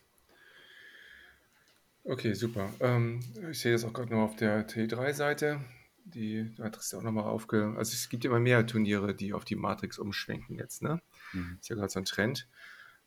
[2.05, 2.73] Okay, super.
[2.81, 5.61] Ähm, ich sehe das auch gerade noch auf der T3-Seite.
[6.05, 7.75] Die, da hat es ja auch nochmal aufge...
[7.77, 11.01] Also es gibt immer mehr Turniere, die auf die Matrix umschwenken jetzt, ne?
[11.33, 11.59] Mhm.
[11.61, 12.49] Ist ja gerade so ein Trend.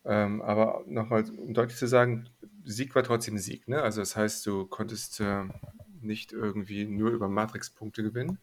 [0.05, 2.29] Ähm, aber nochmal, um deutlich zu sagen,
[2.63, 3.81] Sieg war trotzdem Sieg, ne?
[3.81, 5.43] Also das heißt, du konntest äh,
[6.01, 8.37] nicht irgendwie nur über Matrix-Punkte gewinnen.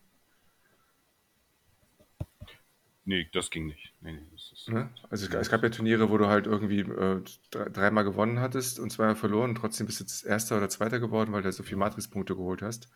[3.05, 3.93] Nee, das ging nicht.
[4.01, 4.89] Nee, nee, das ist, Ne?
[5.11, 8.79] Also es, es gab ja Turniere, wo du halt irgendwie äh, dre- dreimal gewonnen hattest
[8.79, 11.65] und zweimal verloren und trotzdem bist du jetzt Erster oder Zweiter geworden, weil du so
[11.65, 12.89] viele Matrix-Punkte geholt hast.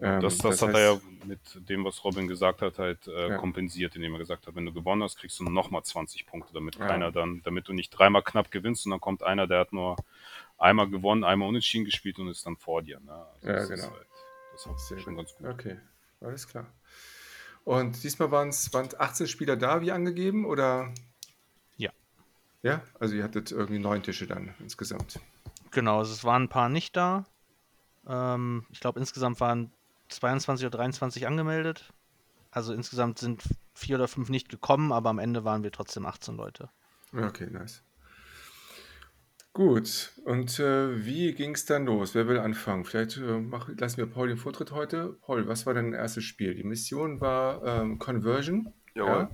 [0.00, 3.28] Ähm, das, das, hat heißt- er ja mit dem, was Robin gesagt hat, halt äh,
[3.30, 3.36] Ja.
[3.38, 6.76] kompensiert, indem er gesagt hat, wenn du gewonnen hast, kriegst du nochmal 20 Punkte, damit
[6.76, 6.86] Ja.
[6.88, 9.96] keiner dann, damit du nicht dreimal knapp gewinnst und dann kommt einer, der hat nur
[10.58, 12.98] einmal gewonnen, einmal unentschieden gespielt und ist dann vor dir.
[13.00, 13.12] Ne?
[13.12, 13.82] Also Ja, das genau.
[13.86, 14.06] Ist halt,
[14.52, 15.26] das ist Sehr schon gut.
[15.26, 15.46] ganz gut.
[15.48, 15.78] Okay,
[16.20, 16.66] alles klar.
[17.64, 20.92] Und diesmal waren es 18 Spieler da, wie angegeben, oder?
[21.78, 21.90] Ja.
[22.62, 25.20] Ja, also ihr hattet irgendwie neun Tische dann insgesamt.
[25.70, 27.24] Genau, also es waren ein paar nicht da.
[28.06, 29.72] Ähm, ich glaube, insgesamt waren
[30.08, 31.92] 22 oder 23 angemeldet.
[32.50, 33.42] Also insgesamt sind
[33.74, 36.68] vier oder fünf nicht gekommen, aber am Ende waren wir trotzdem 18 Leute.
[37.12, 37.82] Okay, nice.
[39.52, 42.16] Gut, und äh, wie ging es dann los?
[42.16, 42.84] Wer will anfangen?
[42.84, 45.16] Vielleicht äh, mach, lassen wir Paul den Vortritt heute.
[45.22, 46.56] Paul, was war dein erstes Spiel?
[46.56, 48.72] Die Mission war ähm, Conversion.
[48.94, 49.28] Jawohl.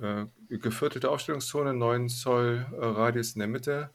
[0.00, 0.22] Ja?
[0.22, 3.90] Äh, geviertelte Aufstellungszone, 9 Zoll äh, Radius in der Mitte.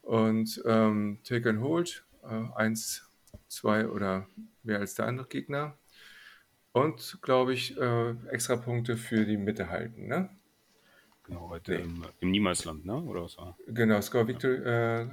[0.00, 3.06] Und ähm, Take and Hold, äh, eins,
[3.50, 4.26] zwei oder
[4.62, 5.76] mehr als der andere Gegner.
[6.72, 10.30] Und, glaube ich, äh, extra Punkte für die Mitte halten, ne?
[11.24, 11.82] Genau, heute Nee.
[11.82, 12.94] im, im Niemalsland, ne?
[13.02, 13.56] Oder was war?
[13.66, 15.08] Genau, Score Victory äh,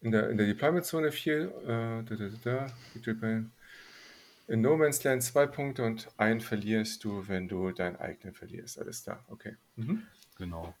[0.00, 1.40] in der, in der Deployment-Zone 4.
[1.40, 3.44] Äh, da, da, da, Victory
[4.48, 8.78] in No Man's Land zwei Punkte und einen verlierst du, wenn du deinen eigenen verlierst.
[8.78, 9.56] Alles da, okay.
[9.76, 10.02] Mhm.
[10.38, 10.74] Genau.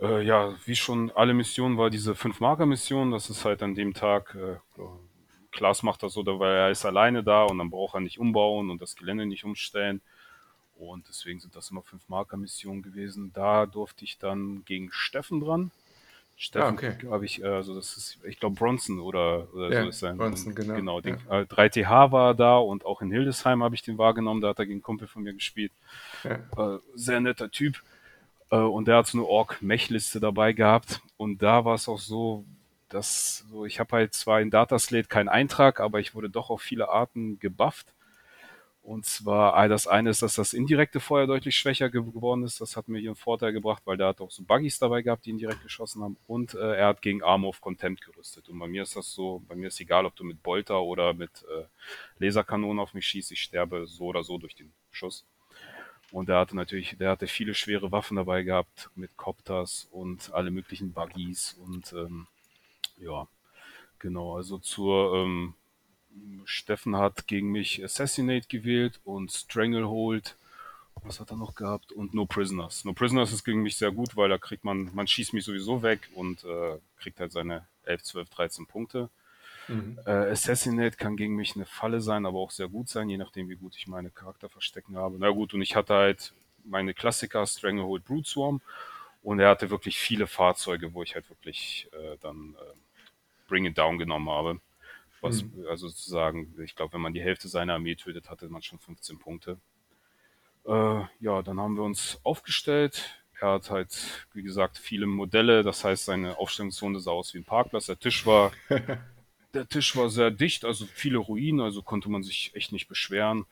[0.00, 3.12] Äh, ja, wie schon alle Missionen war diese Fünf-Marker-Mission.
[3.12, 4.56] Das ist halt an dem Tag, äh,
[5.56, 8.70] Klaas macht das so, weil er ist alleine da und dann braucht er nicht umbauen
[8.70, 10.00] und das Gelände nicht umstellen.
[10.78, 13.32] Und deswegen sind das immer fünf Marker-Missionen gewesen.
[13.32, 15.70] Da durfte ich dann gegen Steffen dran.
[16.36, 16.96] Steffen Ah, okay.
[17.10, 20.18] habe ich, äh, also das ist, ich glaube Bronson oder, oder Ja, so ist sein.
[20.18, 21.40] Bronson, genau, genau den, ja.
[21.40, 24.66] äh, 3TH war da und auch in Hildesheim habe ich den wahrgenommen, da hat er
[24.66, 25.72] gegen einen Kumpel von mir gespielt.
[26.24, 26.74] Ja.
[26.74, 27.82] Äh, sehr netter Typ.
[28.50, 31.00] Äh, und der hat so eine Org-Mech-Liste dabei gehabt.
[31.16, 32.44] Und da war es auch so,
[32.88, 36.62] dass so, ich habe halt zwar in Dataslate keinen Eintrag, aber ich wurde doch auf
[36.62, 37.92] viele Arten gebufft.
[38.82, 42.60] Und zwar, ah, das eine ist, dass das indirekte Feuer deutlich schwächer ge- geworden ist.
[42.60, 45.26] Das hat mir hier einen Vorteil gebracht, weil der hat auch so Buggies dabei gehabt,
[45.26, 46.16] die ihn direkt geschossen haben.
[46.28, 48.48] Und äh, er hat gegen Armor of Contempt gerüstet.
[48.48, 51.14] Und bei mir ist das so, bei mir ist egal, ob du mit Bolter oder
[51.14, 51.64] mit äh,
[52.24, 55.24] Laserkanonen auf mich schießt, ich sterbe so oder so durch den Schuss.
[56.12, 60.50] Und er hatte natürlich, der hatte viele schwere Waffen dabei gehabt, mit Copters und alle
[60.50, 62.26] möglichen Buggies und ähm,
[62.98, 63.26] ja,
[63.98, 65.54] genau, also zur ähm,
[66.44, 70.36] Steffen hat gegen mich Assassinate gewählt und Stranglehold.
[71.02, 71.92] Was hat er noch gehabt?
[71.92, 72.84] Und No Prisoners.
[72.84, 75.82] No Prisoners ist gegen mich sehr gut, weil da kriegt man, man schießt mich sowieso
[75.82, 79.10] weg und äh, kriegt halt seine 11, 12, 13 Punkte.
[79.68, 79.98] Mhm.
[80.06, 83.48] Äh, Assassinate kann gegen mich eine Falle sein, aber auch sehr gut sein, je nachdem,
[83.48, 85.16] wie gut ich meine Charakter verstecken habe.
[85.18, 86.32] Na gut, und ich hatte halt
[86.64, 88.60] meine Klassiker Stranglehold Brute Swarm
[89.22, 92.85] und er hatte wirklich viele Fahrzeuge, wo ich halt wirklich äh, dann äh,
[93.46, 94.60] Bring It Down genommen habe.
[95.22, 98.78] Was, also sozusagen, ich glaube, wenn man die Hälfte seiner Armee tötet, hatte man schon
[98.78, 99.58] 15 Punkte.
[100.66, 103.22] Äh, ja, dann haben wir uns aufgestellt.
[103.40, 105.62] Er hat halt, wie gesagt, viele Modelle.
[105.62, 107.86] Das heißt, seine Aufstellungszone sah aus wie ein Parkplatz.
[107.86, 108.52] Der Tisch war,
[109.54, 113.46] der Tisch war sehr dicht, also viele Ruinen, also konnte man sich echt nicht beschweren.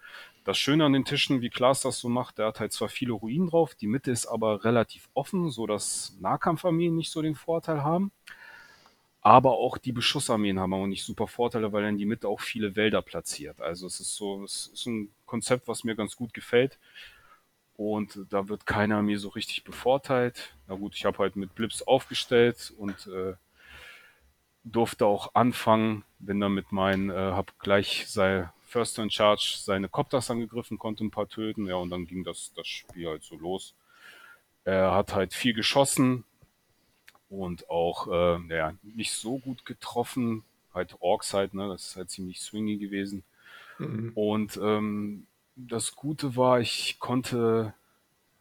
[0.45, 3.15] Das Schöne an den Tischen, wie Klaas das so macht, der hat halt zwar viele
[3.15, 7.83] Ruinen drauf, die Mitte ist aber relativ offen, so dass Nahkampfarmeen nicht so den Vorteil
[7.83, 8.13] haben.
[9.25, 12.43] Aber auch die Beschussarmeen haben auch nicht super Vorteile, weil er in die Mitte auch
[12.43, 13.59] viele Wälder platziert.
[13.59, 16.79] Also es ist so, es ist ein Konzept, was mir ganz gut gefällt.
[17.75, 20.55] Und da wird keine Armee so richtig bevorteilt.
[20.69, 23.33] Na gut, ich habe halt mit Blips aufgestellt und äh,
[24.63, 29.89] durfte auch anfangen, bin dann mit meinen, äh, habe gleich sei First in Charge seine
[29.89, 33.37] Copters angegriffen, konnte ein paar töten, ja, und dann ging das, das Spiel halt so
[33.37, 33.75] los.
[34.65, 36.25] Er hat halt viel geschossen
[37.41, 42.11] und auch, äh, ja, nicht so gut getroffen, halt Orks halt, ne, das ist halt
[42.11, 43.25] ziemlich swingy gewesen.
[43.79, 44.13] Mhm.
[44.15, 47.75] Und ähm, das Gute war, ich konnte,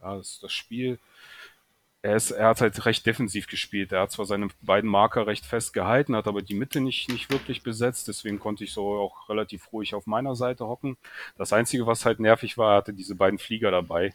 [0.00, 0.98] ja, das, das Spiel,
[2.04, 3.90] er, ist, er hat halt recht defensiv gespielt.
[3.90, 7.30] Er hat zwar seine beiden Marker recht fest gehalten, hat aber die Mitte nicht, nicht
[7.30, 8.08] wirklich besetzt.
[8.08, 10.98] Deswegen konnte ich so auch relativ ruhig auf meiner Seite hocken.
[11.38, 14.14] Das Einzige, was halt nervig war, er hatte diese beiden Flieger dabei.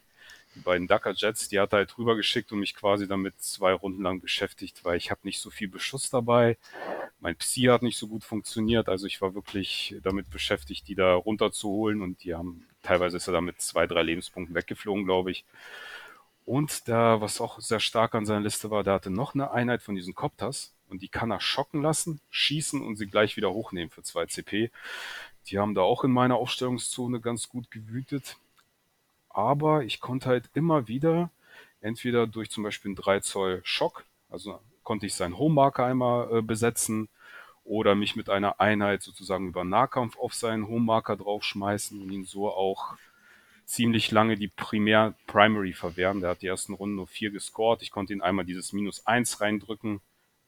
[0.59, 3.71] Die beiden Ducker Jets, die hat er halt rüber geschickt und mich quasi damit zwei
[3.71, 6.57] Runden lang beschäftigt, weil ich habe nicht so viel Beschuss dabei.
[7.21, 11.13] Mein Psi hat nicht so gut funktioniert, also ich war wirklich damit beschäftigt, die da
[11.13, 15.45] runterzuholen und die haben, teilweise ist er damit zwei, drei Lebenspunkten weggeflogen, glaube ich.
[16.45, 19.81] Und da, was auch sehr stark an seiner Liste war, da hatte noch eine Einheit
[19.81, 23.91] von diesen Copters und die kann er schocken lassen, schießen und sie gleich wieder hochnehmen
[23.91, 24.71] für 2 CP.
[25.47, 28.35] Die haben da auch in meiner Aufstellungszone ganz gut gewütet.
[29.39, 31.29] Aber ich konnte halt immer wieder,
[31.79, 36.41] entweder durch zum Beispiel einen 3 Zoll Schock, also konnte ich seinen Homemarker einmal äh,
[36.41, 37.07] besetzen,
[37.63, 42.49] oder mich mit einer Einheit sozusagen über Nahkampf auf seinen Homemarker draufschmeißen und ihn so
[42.49, 42.97] auch
[43.63, 46.19] ziemlich lange die Primär Primary verwehren.
[46.19, 47.81] Der hat die ersten Runden nur vier gescored.
[47.81, 50.01] Ich konnte ihn einmal dieses Minus eins reindrücken.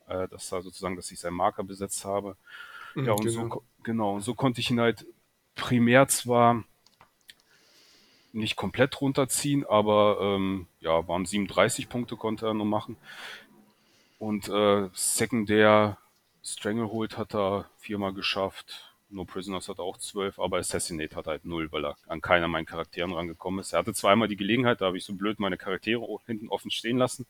[0.08, 2.36] Äh, das war sozusagen, dass ich seinen Marker besetzt habe.
[2.96, 3.50] Mhm, ja, und genau.
[3.50, 5.06] so, genau, und so konnte ich ihn halt
[5.56, 6.64] primär zwar
[8.34, 12.98] nicht komplett runterziehen, aber ähm, ja, waren 37 Punkte konnte er nur machen.
[14.20, 15.98] Und äh, sekundär
[16.44, 18.96] Stranglehold hat er viermal geschafft.
[19.10, 22.66] No Prisoners hat auch zwölf, aber Assassinate hat halt null, weil er an keiner meiner
[22.66, 23.74] Charakteren rangekommen ist.
[23.74, 26.98] Er hatte zweimal die Gelegenheit, da habe ich so blöd meine Charaktere hinten offen stehen
[26.98, 27.26] lassen.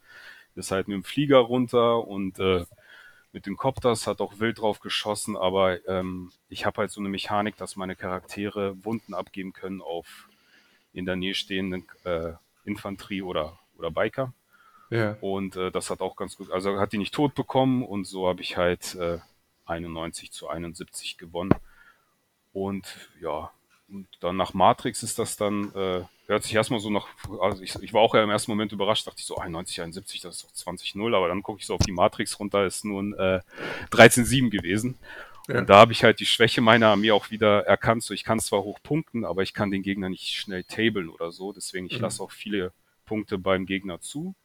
[0.55, 2.65] Ist halt mit dem Flieger runter und äh,
[3.31, 7.09] mit den Copters hat auch wild drauf geschossen, aber ähm, ich habe halt so eine
[7.09, 10.27] Mechanik, dass meine Charaktere Wunden abgeben können auf
[10.93, 12.33] in der Nähe stehenden äh,
[12.65, 14.33] Infanterie oder, oder Biker.
[14.89, 15.17] Ja.
[15.21, 18.27] Und äh, das hat auch ganz gut, also hat die nicht tot bekommen und so
[18.27, 19.19] habe ich halt äh,
[19.65, 21.53] 91 zu 71 gewonnen.
[22.51, 23.51] Und ja,
[23.87, 27.07] und dann nach Matrix ist das dann, äh, hört sich erstmal so nach,
[27.41, 30.21] also ich, ich war auch ja im ersten Moment überrascht, dachte ich so 91, 71,
[30.21, 33.13] das ist doch 20-0, aber dann gucke ich so auf die Matrix runter, ist nun
[33.13, 33.41] äh,
[33.91, 34.97] 13-7 gewesen.
[35.51, 35.59] Ja.
[35.59, 38.03] Und da habe ich halt die Schwäche meiner Armee auch wieder erkannt.
[38.03, 41.31] So, ich kann zwar hoch punkten, aber ich kann den Gegner nicht schnell tablen oder
[41.31, 41.51] so.
[41.51, 42.01] Deswegen, ich Mhm.
[42.01, 42.71] lasse auch viele
[43.05, 44.35] Punkte beim Gegner zu.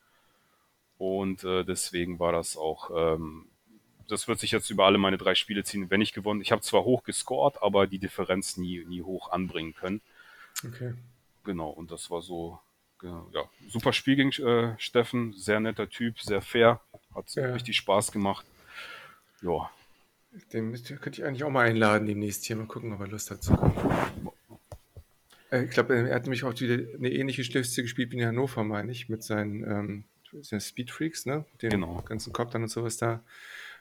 [0.99, 3.47] Und äh, deswegen war das auch, ähm,
[4.09, 6.41] das wird sich jetzt über alle meine drei Spiele ziehen, wenn ich gewonnen.
[6.41, 10.01] Ich habe zwar hoch gescored, aber die Differenz nie, nie hoch anbringen können.
[10.67, 10.95] Okay.
[11.45, 12.59] Genau, und das war so,
[13.03, 16.81] ja, super Spiel gegen äh, Steffen, sehr netter Typ, sehr fair,
[17.15, 17.53] hat ja.
[17.53, 18.47] richtig Spaß gemacht.
[19.43, 19.71] Ja.
[20.53, 23.43] Den könnte ich eigentlich auch mal einladen demnächst hier, mal gucken, ob er Lust hat
[23.43, 24.31] zu kommen.
[25.51, 28.65] Äh, ich glaube, er hat nämlich auch wieder eine ähnliche Schlüssel gespielt wie in Hannover,
[28.65, 30.05] meine ich, mit seinen
[30.43, 31.45] ähm, Speed Freaks, ne?
[31.63, 32.03] Den genau.
[32.03, 33.23] ganzen Koptern und sowas da.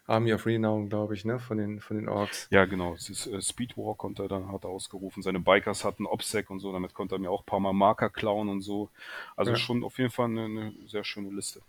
[0.07, 1.39] Army of Renown, glaube ich, ne?
[1.39, 2.47] Von den, von den Orks.
[2.51, 2.93] Ja, genau.
[2.93, 5.23] Es ist äh, Speedwalk konnte er dann hat er ausgerufen.
[5.23, 8.09] Seine Bikers hatten OPSEC und so, damit konnte er mir auch ein paar Mal Marker
[8.09, 8.89] klauen und so.
[9.35, 9.57] Also ja.
[9.57, 11.61] schon auf jeden Fall eine, eine, sehr schöne Liste.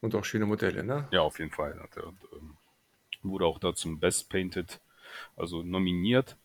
[0.00, 1.08] Und auch schöne Modelle, ne?
[1.10, 1.78] Ja, auf jeden Fall.
[1.80, 2.56] Hat er, und, ähm,
[3.28, 4.80] wurde auch da zum Best Painted,
[5.36, 6.36] also nominiert.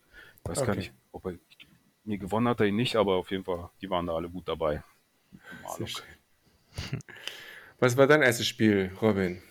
[0.44, 0.68] Ich weiß okay.
[0.68, 1.34] gar nicht, ob er
[2.06, 4.48] mir gewonnen hat er ihn nicht, aber auf jeden Fall, die waren da alle gut
[4.48, 4.84] dabei.
[5.78, 6.06] Sehr schön.
[7.80, 9.42] Was war dein erstes Spiel, Robin?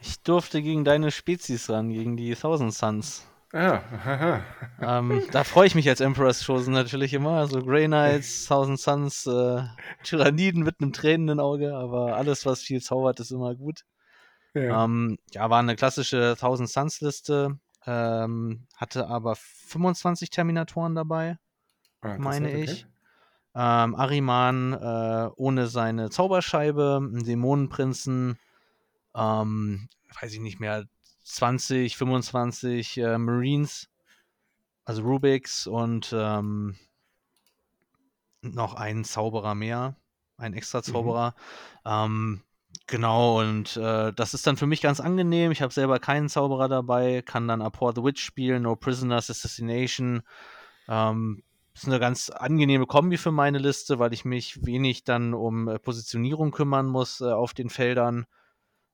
[0.00, 3.26] Ich durfte gegen deine Spezies ran, gegen die Thousand Suns.
[3.52, 4.42] Ah, haha.
[4.80, 7.32] ähm, da freue ich mich als Emperor's Chosen natürlich immer.
[7.32, 9.62] Also Grey Knights, Thousand Suns, äh,
[10.04, 13.84] Tyranniden mit einem tränenden Auge, aber alles, was viel zaubert, ist immer gut.
[14.66, 21.38] Ja, ähm, ja war eine klassische Thousand Suns Liste, ähm, hatte aber 25 Terminatoren dabei,
[22.02, 22.84] ah, meine ich.
[22.84, 22.92] Okay.
[23.54, 28.38] Ähm, Ariman äh, ohne seine Zauberscheibe, einen Dämonenprinzen,
[29.14, 29.88] ähm,
[30.20, 30.86] weiß ich nicht mehr,
[31.24, 33.88] 20, 25 äh, Marines,
[34.84, 36.76] also Rubiks und ähm,
[38.40, 39.96] noch einen Zauberer mehr,
[40.36, 40.82] ein extra mhm.
[40.84, 41.34] Zauberer.
[41.84, 41.90] Mhm.
[41.90, 42.42] Ähm,
[42.88, 45.52] genau, und äh, das ist dann für mich ganz angenehm.
[45.52, 50.22] Ich habe selber keinen Zauberer dabei, kann dann Abhor the Witch spielen, No Prisoners, Assassination.
[50.88, 55.68] Ähm, ist eine ganz angenehme Kombi für meine Liste, weil ich mich wenig dann um
[55.68, 58.26] äh, Positionierung kümmern muss äh, auf den Feldern.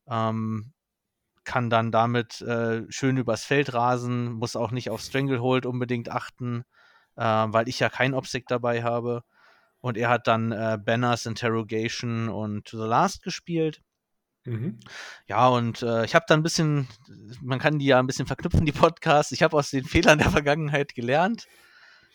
[0.06, 0.74] Ähm,
[1.44, 6.64] kann dann damit äh, schön übers Feld rasen, muss auch nicht auf Stranglehold unbedingt achten,
[7.16, 9.24] äh, weil ich ja kein Obsec dabei habe.
[9.84, 13.82] Und er hat dann äh, Banners, Interrogation und To the Last gespielt.
[14.46, 14.80] Mhm.
[15.26, 16.88] Ja, und äh, ich habe da ein bisschen,
[17.42, 19.30] man kann die ja ein bisschen verknüpfen, die Podcasts.
[19.32, 21.44] Ich habe aus den Fehlern der Vergangenheit gelernt.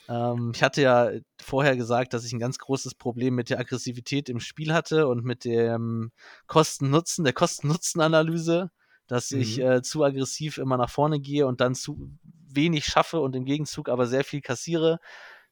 [0.07, 4.29] Ähm, ich hatte ja vorher gesagt, dass ich ein ganz großes Problem mit der Aggressivität
[4.29, 6.11] im Spiel hatte und mit dem
[6.47, 8.71] Kosten-Nutzen, der Kosten-Nutzen-Analyse,
[9.05, 9.41] dass mhm.
[9.41, 12.17] ich äh, zu aggressiv immer nach vorne gehe und dann zu
[12.51, 14.97] wenig schaffe und im Gegenzug aber sehr viel kassiere.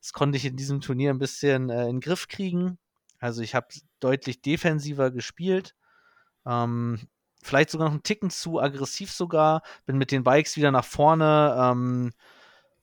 [0.02, 2.78] Das konnte ich in diesem Turnier ein bisschen äh, in den Griff kriegen.
[3.20, 3.68] Also ich habe
[4.00, 5.76] deutlich defensiver gespielt.
[6.46, 7.00] Ähm,
[7.42, 9.64] vielleicht sogar noch einen Ticken zu aggressiv sogar.
[9.86, 11.56] Bin mit den Bikes wieder nach vorne.
[11.60, 12.12] Ähm,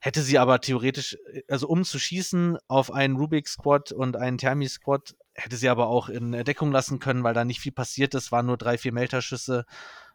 [0.05, 4.37] Hätte sie aber theoretisch, äh, also um zu schießen auf einen Rubik Squad und einen
[4.37, 8.14] Thermi Squad, hätte sie aber auch in Deckung lassen können, weil da nicht viel passiert
[8.14, 9.64] ist, waren nur drei, vier Melterschüsse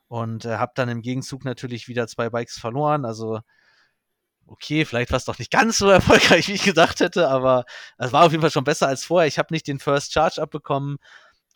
[0.07, 3.03] und äh, habe dann im Gegenzug natürlich wieder zwei Bikes verloren.
[3.03, 3.39] Also
[4.49, 7.65] okay, vielleicht war es doch nicht ganz so erfolgreich, wie ich gedacht hätte, aber
[7.97, 9.27] es war auf jeden Fall schon besser als vorher.
[9.27, 10.97] Ich habe nicht den First Charge abbekommen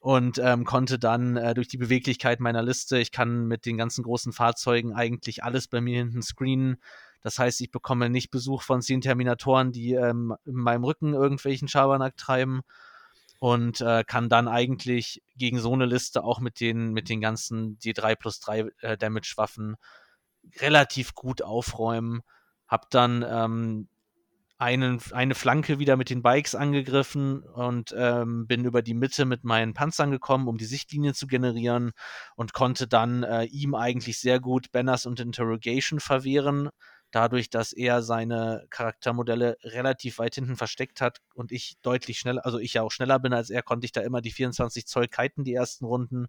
[0.01, 4.03] und ähm, konnte dann äh, durch die Beweglichkeit meiner Liste, ich kann mit den ganzen
[4.03, 6.77] großen Fahrzeugen eigentlich alles bei mir hinten screenen.
[7.21, 11.69] Das heißt, ich bekomme nicht Besuch von zehn Terminatoren, die ähm, in meinem Rücken irgendwelchen
[11.69, 12.61] Schabernack treiben
[13.39, 17.77] und äh, kann dann eigentlich gegen so eine Liste auch mit den, mit den ganzen
[17.79, 19.77] D3 plus 3 äh, Damage-Waffen
[20.59, 22.21] relativ gut aufräumen.
[22.73, 23.87] Hab dann ähm,
[24.57, 29.43] einen, eine Flanke wieder mit den Bikes angegriffen und ähm, bin über die Mitte mit
[29.43, 31.91] meinen Panzern gekommen, um die Sichtlinie zu generieren
[32.35, 36.71] und konnte dann äh, ihm eigentlich sehr gut Banners und Interrogation verwehren,
[37.11, 42.57] dadurch, dass er seine Charaktermodelle relativ weit hinten versteckt hat und ich deutlich schneller, also
[42.57, 45.43] ich ja auch schneller bin als er, konnte ich da immer die 24 Zoll kiten,
[45.43, 46.25] die ersten Runden.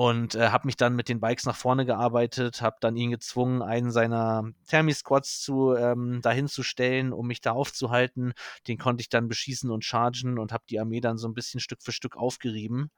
[0.00, 3.60] Und äh, habe mich dann mit den Bikes nach vorne gearbeitet, habe dann ihn gezwungen,
[3.60, 5.46] einen seiner Thermi-Squads
[5.78, 8.32] ähm, dahin zu stellen, um mich da aufzuhalten.
[8.66, 11.60] Den konnte ich dann beschießen und chargen und habe die Armee dann so ein bisschen
[11.60, 12.90] Stück für Stück aufgerieben.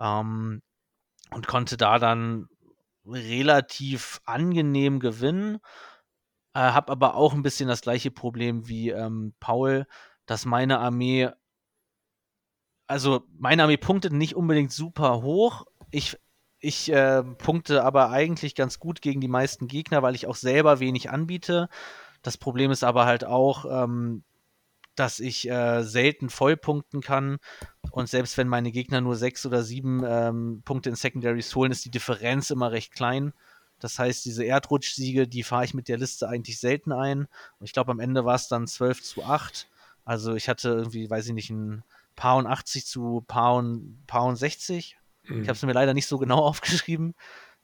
[0.00, 0.62] Ähm,
[1.32, 2.48] und konnte da dann
[3.04, 5.58] relativ angenehm gewinnen.
[6.54, 9.86] Äh, habe aber auch ein bisschen das gleiche Problem wie ähm, Paul,
[10.24, 11.28] dass meine Armee,
[12.86, 15.66] also meine Armee punktet nicht unbedingt super hoch.
[15.90, 16.16] Ich,
[16.62, 20.78] ich äh, punkte aber eigentlich ganz gut gegen die meisten Gegner, weil ich auch selber
[20.78, 21.68] wenig anbiete.
[22.22, 24.22] Das Problem ist aber halt auch, ähm,
[24.94, 27.38] dass ich äh, selten vollpunkten kann.
[27.90, 31.84] Und selbst wenn meine Gegner nur sechs oder sieben ähm, Punkte in Secondaries holen, ist
[31.84, 33.32] die Differenz immer recht klein.
[33.80, 37.26] Das heißt, diese Erdrutschsiege, die fahre ich mit der Liste eigentlich selten ein.
[37.58, 39.68] Und ich glaube, am Ende war es dann 12 zu 8.
[40.04, 41.82] Also ich hatte irgendwie, weiß ich nicht, ein
[42.14, 44.96] Paar und 80 zu Paar und, Paar und 60.
[45.24, 45.42] Mhm.
[45.42, 47.14] Ich habe es mir leider nicht so genau aufgeschrieben.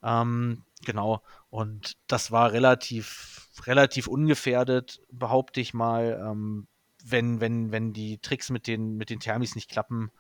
[0.02, 1.22] Ähm, genau.
[1.50, 6.20] Und das war relativ, relativ ungefährdet, behaupte ich mal.
[6.24, 6.66] Ähm,
[7.04, 10.10] wenn, wenn, wenn die Tricks mit den, mit den Thermis nicht klappen,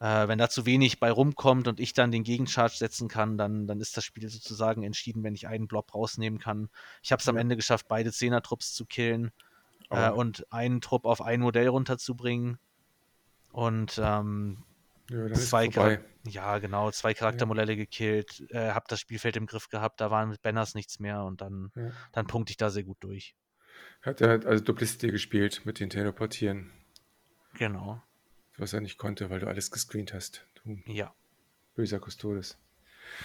[0.00, 3.66] äh, wenn da zu wenig bei rumkommt und ich dann den Gegencharge setzen kann, dann,
[3.66, 6.68] dann ist das Spiel sozusagen entschieden, wenn ich einen Blob rausnehmen kann.
[7.02, 9.30] Ich habe es am Ende geschafft, beide Zehner-Trupps zu killen
[9.90, 12.58] äh, und einen Trupp auf ein Modell runterzubringen.
[13.52, 14.64] Und ähm,
[15.12, 17.76] ja, zwei ja, genau, zwei Charaktermodelle ja.
[17.76, 21.40] gekillt, äh, habe das Spielfeld im Griff gehabt, da waren mit Banners nichts mehr und
[21.40, 21.90] dann, ja.
[22.12, 23.34] dann punkte ich da sehr gut durch.
[24.02, 26.70] Hat er also Duplicity gespielt mit den Teleportieren.
[27.54, 28.02] Genau.
[28.56, 30.46] Was er nicht konnte, weil du alles gescreent hast.
[30.62, 31.14] Du ja.
[31.74, 32.58] Böser Custodes.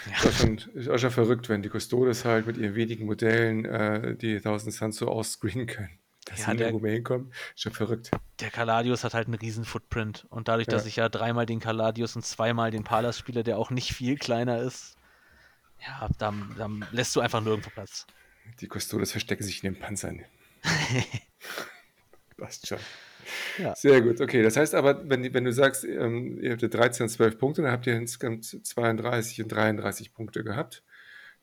[0.05, 0.17] Ja.
[0.17, 3.65] Ist, auch schon, ist auch schon verrückt, wenn die Custodes halt mit ihren wenigen Modellen
[3.65, 5.99] äh, die 1000 Suns so ausscreenen können.
[6.29, 8.11] Dass ja, sie der, mehr hinkommen, ist schon verrückt.
[8.41, 10.25] Der Kaladius hat halt einen riesen Footprint.
[10.29, 10.73] Und dadurch, ja.
[10.73, 14.17] dass ich ja dreimal den Kaladius und zweimal den Palas spiele, der auch nicht viel
[14.17, 14.97] kleiner ist,
[15.85, 18.05] ja, dann, dann lässt du einfach nirgendwo Platz.
[18.59, 20.23] Die Custodes verstecken sich in den Panzern.
[22.37, 22.79] Passt schon.
[23.57, 23.75] Ja.
[23.75, 24.41] Sehr gut, okay.
[24.41, 27.71] Das heißt aber, wenn, wenn du sagst, ähm, ihr habt 13 und 12 Punkte, dann
[27.71, 30.83] habt ihr insgesamt 32 und 33 Punkte gehabt,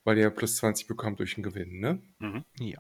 [0.05, 2.01] weil ihr plus 20 bekommt durch den Gewinn, ne?
[2.18, 2.45] Mhm.
[2.59, 2.78] Ja.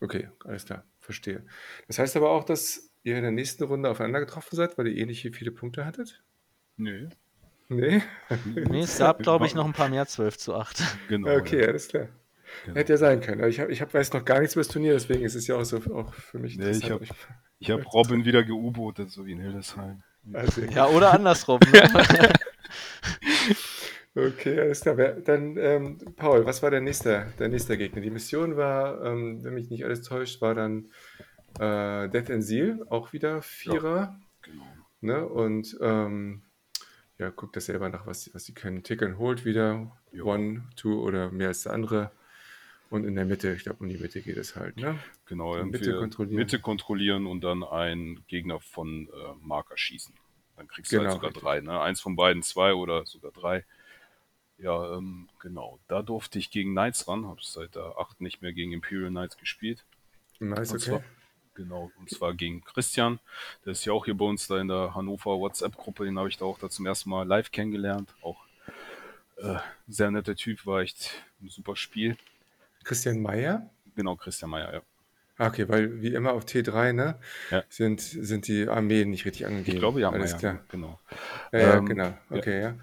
[0.00, 1.42] Okay, alles klar, verstehe.
[1.86, 4.96] Das heißt aber auch, dass ihr in der nächsten Runde aufeinander getroffen seid, weil ihr
[4.96, 6.22] ähnlich viele Punkte hattet?
[6.76, 7.08] Nö.
[7.68, 8.02] Nee?
[8.54, 10.82] nee, es gab, glaube ich, noch ein paar mehr 12 zu 8.
[11.08, 11.36] Genau.
[11.36, 11.68] Okay, ja.
[11.68, 12.08] alles klar.
[12.64, 12.76] Genau.
[12.76, 13.48] Hätte ja sein können.
[13.48, 15.56] ich, hab, ich hab, weiß noch gar nichts über das Turnier, deswegen ist es ja
[15.56, 17.04] auch so auch für mich nee, Ich habe
[17.58, 20.02] ich hab Robin wieder geubotet, so wie in Hildesheim.
[20.32, 21.60] Also, ja, oder andersrum.
[21.72, 22.32] Ne?
[24.16, 24.96] Okay, alles klar.
[24.96, 28.00] Dann, ähm, Paul, was war der nächste, der nächste Gegner?
[28.00, 30.90] Die Mission war, ähm, wenn mich nicht alles täuscht, war dann
[31.58, 33.96] äh, Death and Seal, auch wieder Vierer.
[33.96, 34.66] Ja, genau.
[35.00, 35.26] Ne?
[35.26, 36.42] Und ähm,
[37.18, 38.82] ja, guckt das selber nach, was, was sie können.
[38.82, 40.26] Tick and Hold wieder, jo.
[40.26, 42.10] One, Two oder mehr als der andere.
[42.88, 44.98] Und in der Mitte, ich glaube, um die Mitte geht es halt, ne?
[45.26, 46.36] Genau, Mitte kontrollieren.
[46.36, 50.14] Mitte kontrollieren und dann einen Gegner von äh, Marker schießen.
[50.56, 51.42] Dann kriegst du halt genau, halt sogar richtig.
[51.42, 51.80] drei, ne?
[51.80, 53.64] Eins von beiden, zwei oder sogar drei.
[54.58, 55.78] Ja, ähm, genau.
[55.88, 59.36] Da durfte ich gegen Knights ran, habe seit der 8 nicht mehr gegen Imperial Knights
[59.36, 59.84] gespielt.
[60.38, 60.80] Nice, okay.
[60.80, 61.02] Zwar,
[61.54, 63.18] genau, und zwar gegen Christian.
[63.64, 66.38] Der ist ja auch hier bei uns da in der Hannover WhatsApp-Gruppe, den habe ich
[66.38, 68.14] da auch da zum ersten Mal live kennengelernt.
[68.22, 68.46] Auch
[69.36, 69.56] äh,
[69.88, 72.16] sehr netter Typ, war echt ein super Spiel.
[72.84, 73.68] Christian Meyer?
[73.94, 74.82] Genau, Christian Meyer, ja.
[75.38, 77.18] Ah, okay, weil wie immer auf T3, ne,
[77.50, 77.62] ja.
[77.68, 79.76] sind, sind die Armeen nicht richtig angegeben.
[79.76, 80.64] Ich glaube ja, Alles Meyer, klar.
[80.68, 81.00] genau.
[81.52, 82.68] Ja, ja ähm, genau, okay, ja.
[82.68, 82.74] ja.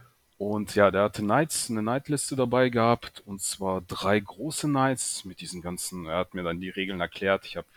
[0.44, 5.40] Und ja, der hatte Knights, eine Knightliste dabei gehabt, und zwar drei große Knights mit
[5.40, 7.68] diesen ganzen, er hat mir dann die Regeln erklärt, ich habe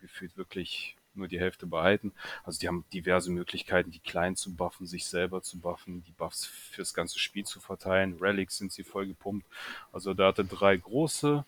[0.00, 2.12] gefühlt wirklich nur die Hälfte behalten.
[2.42, 6.46] Also die haben diverse Möglichkeiten, die Kleinen zu buffen, sich selber zu buffen, die Buffs
[6.46, 8.16] fürs ganze Spiel zu verteilen.
[8.18, 9.46] Relics sind sie voll gepumpt.
[9.92, 11.44] Also da hatte drei große,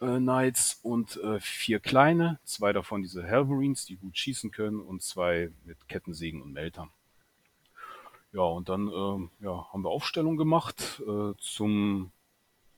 [0.00, 5.02] äh, Knights und äh, vier kleine, zwei davon diese Helverines, die gut schießen können und
[5.02, 6.88] zwei mit Kettensägen und Meltern.
[8.34, 12.10] Ja, und dann ähm, ja, haben wir Aufstellung gemacht äh, zum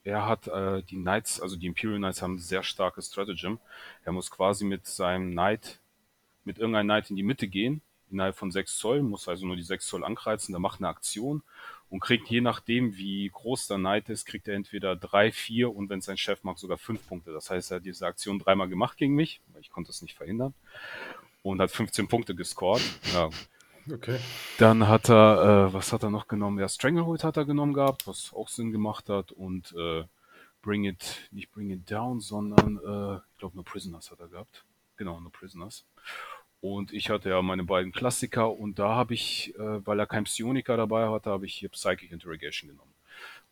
[0.04, 3.58] er hat äh, die Knights, also die Imperial Knights haben sehr starkes Stratagem.
[4.04, 5.80] Er muss quasi mit seinem Knight,
[6.44, 7.80] mit irgendeinem Knight in die Mitte gehen,
[8.10, 11.42] innerhalb von 6 Zoll, muss also nur die 6 Zoll ankreizen, der macht eine Aktion
[11.88, 15.88] und kriegt je nachdem, wie groß der Knight ist, kriegt er entweder drei, vier und
[15.88, 17.32] wenn sein Chef mag, sogar fünf Punkte.
[17.32, 20.14] Das heißt, er hat diese Aktion dreimal gemacht gegen mich, weil ich konnte es nicht
[20.14, 20.54] verhindern
[21.42, 22.82] und hat 15 Punkte gescored.
[23.12, 23.30] Ja.
[23.92, 24.18] Okay.
[24.58, 26.58] Dann hat er, äh, was hat er noch genommen?
[26.58, 30.04] Ja, Stranglehold hat er genommen gehabt, was auch Sinn gemacht hat und äh,
[30.62, 34.64] Bring It, nicht Bring It Down, sondern äh, ich glaube nur Prisoners hat er gehabt.
[34.96, 35.84] Genau, nur Prisoners.
[36.60, 40.24] Und ich hatte ja meine beiden Klassiker und da habe ich, äh, weil er kein
[40.24, 42.92] Psioniker dabei hatte, habe ich hier Psychic Interrogation genommen.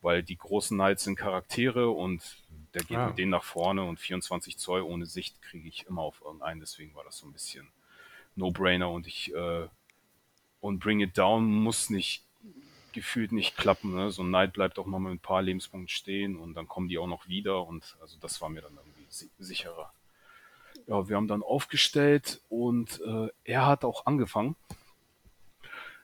[0.03, 2.43] Weil die großen Knights sind Charaktere und
[2.75, 3.07] der geht ah.
[3.07, 6.61] mit denen nach vorne und 24 Zoll ohne Sicht kriege ich immer auf irgendeinen.
[6.61, 7.69] Deswegen war das so ein bisschen
[8.35, 9.69] No-Brainer und ich äh,
[10.65, 12.23] und Bring It Down muss nicht
[12.93, 13.95] gefühlt nicht klappen.
[13.95, 14.11] Ne?
[14.11, 16.99] So ein Knight bleibt auch mal mit ein paar Lebenspunkten stehen und dann kommen die
[16.99, 19.93] auch noch wieder und also das war mir dann irgendwie sicherer
[20.87, 24.57] ja, wir haben dann aufgestellt und äh, er hat auch angefangen.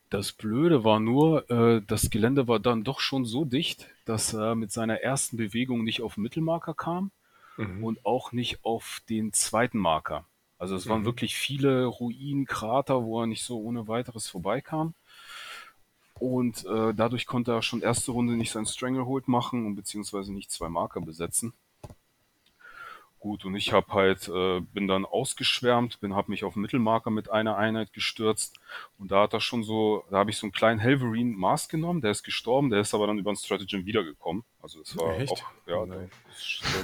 [0.09, 4.55] Das Blöde war nur, äh, das Gelände war dann doch schon so dicht, dass er
[4.55, 7.11] mit seiner ersten Bewegung nicht auf den Mittelmarker kam
[7.57, 7.85] mhm.
[7.85, 10.25] und auch nicht auf den zweiten Marker.
[10.61, 11.07] Also es waren mhm.
[11.07, 14.95] wirklich viele Ruinen, Krater, wo er nicht so ohne weiteres vorbeikam.
[16.19, 20.51] Und äh, dadurch konnte er schon erste Runde nicht sein Stranglehold machen und beziehungsweise nicht
[20.51, 21.55] zwei Marker besetzen.
[23.21, 27.11] Gut, und ich habe halt, äh, bin dann ausgeschwärmt, bin, habe mich auf den Mittelmarker
[27.11, 28.61] mit einer Einheit gestürzt
[28.99, 32.03] und da hat er schon so, da habe ich so einen kleinen Helverine Mars genommen,
[32.03, 34.45] der ist gestorben, der ist aber dann über ein Stratagem wiedergekommen.
[34.61, 35.33] Also es war Echt?
[35.33, 35.97] auch, ja, oh da,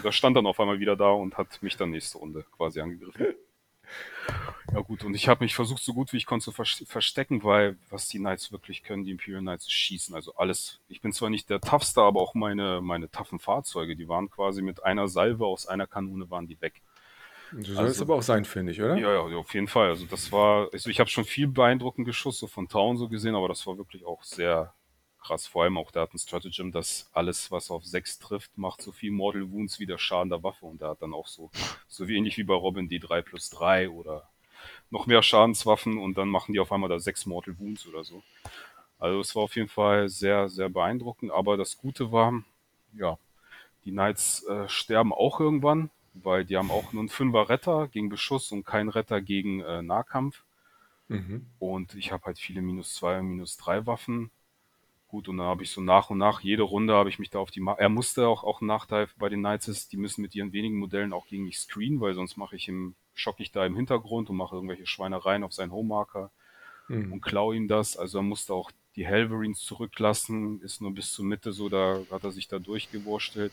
[0.03, 3.35] da stand dann auf einmal wieder da und hat mich dann nächste Runde quasi angegriffen.
[4.72, 7.76] Ja gut, und ich habe mich versucht, so gut wie ich konnte zu verstecken, weil
[7.89, 10.14] was die Knights wirklich können, die Imperial Knights, schießen.
[10.14, 10.80] Also alles.
[10.89, 14.62] Ich bin zwar nicht der toughste, aber auch meine, meine toughen Fahrzeuge, die waren quasi
[14.62, 16.82] mit einer Salve aus einer Kanone waren die weg.
[17.53, 18.97] So soll es also, aber auch sein, finde ich, oder?
[18.97, 19.89] Ja, ja, auf jeden Fall.
[19.89, 23.37] Also das war, also ich habe schon viel beeindruckend Geschoss so von Town so gesehen,
[23.37, 24.74] aber das war wirklich auch sehr
[25.27, 25.47] krass.
[25.47, 28.93] Vor allem auch, der hat ein Stratagem, dass alles, was auf 6 trifft, macht so
[28.93, 30.66] viel Mortal Wounds wie der Schaden der Waffe.
[30.66, 31.51] Und der hat dann auch so,
[31.89, 34.29] so wie ähnlich wie bei Robin D3 plus 3 oder
[34.91, 38.22] noch mehr Schadenswaffen und dann machen die auf einmal da 6 Mortal Wounds oder so.
[38.99, 41.33] Also es war auf jeden Fall sehr, sehr beeindruckend.
[41.33, 42.43] Aber das Gute war,
[42.93, 43.18] ja,
[43.85, 48.09] die Knights äh, sterben auch irgendwann, weil die haben auch nur einen Fünfer Retter gegen
[48.09, 50.45] Beschuss und keinen Retter gegen äh, Nahkampf.
[51.09, 51.47] Mhm.
[51.59, 54.31] Und ich habe halt viele minus 2 und minus 3 Waffen
[55.09, 55.28] gut.
[55.28, 57.50] Und dann habe ich so nach und nach, jede Runde habe ich mich da auf
[57.50, 60.34] die, Ma er musste auch, auch ein Nachteil bei den Knights ist, die müssen mit
[60.34, 63.64] ihren wenigen Modellen auch gegen mich screenen, weil sonst mache ich im, schock ich da
[63.66, 66.30] im Hintergrund und mache irgendwelche Schweinereien auf seinen Homemarker
[66.88, 67.12] mhm.
[67.12, 67.96] und klaue ihm das.
[67.96, 72.24] Also er musste auch die Helverines zurücklassen, ist nur bis zur Mitte so, da hat
[72.24, 73.52] er sich da durchgewurstelt.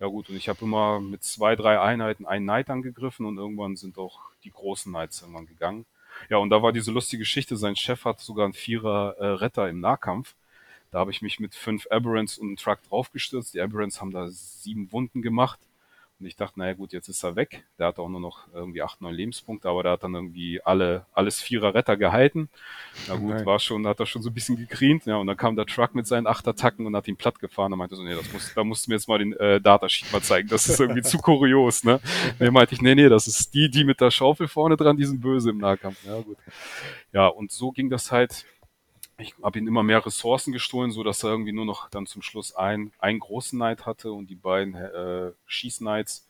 [0.00, 3.74] Ja gut, und ich habe immer mit zwei, drei Einheiten einen Knight angegriffen und irgendwann
[3.74, 5.86] sind auch die großen Knights irgendwann gegangen.
[6.28, 9.68] Ja, und da war diese lustige Geschichte, sein Chef hat sogar einen Vierer äh, Retter
[9.68, 10.34] im Nahkampf.
[10.90, 13.54] Da habe ich mich mit fünf Aberrants und einem Truck draufgestürzt.
[13.54, 15.60] Die Aberrants haben da sieben Wunden gemacht.
[16.20, 17.64] Und ich dachte, naja gut, jetzt ist er weg.
[17.78, 21.06] Der hat auch nur noch irgendwie acht, neun Lebenspunkte, aber der hat dann irgendwie alle,
[21.12, 22.48] alles Vierer Retter gehalten.
[23.06, 23.46] Na gut, Nein.
[23.46, 25.94] war schon, hat er schon so ein bisschen gekrient, ja, und dann kam der Truck
[25.94, 27.70] mit seinen acht Attacken und hat ihn platt gefahren.
[27.70, 30.12] Da meinte so, nee, das muss, da musst du mir jetzt mal den äh, Datasheet
[30.12, 30.48] mal zeigen.
[30.48, 32.00] Das ist irgendwie zu kurios, ne?
[32.40, 35.04] Nee, meinte ich, nee, nee, das ist die, die mit der Schaufel vorne dran, die
[35.04, 36.04] sind böse im Nahkampf.
[36.04, 36.38] Ja, gut.
[37.12, 38.44] Ja, und so ging das halt
[39.18, 42.22] ich habe ihm immer mehr Ressourcen gestohlen, so dass er irgendwie nur noch dann zum
[42.22, 46.28] Schluss ein, einen großen Knight hatte und die beiden äh, Schieß-Knights.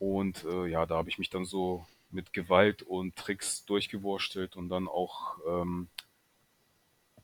[0.00, 4.68] Und äh, ja, da habe ich mich dann so mit Gewalt und Tricks durchgewurstelt und
[4.68, 5.88] dann auch ähm,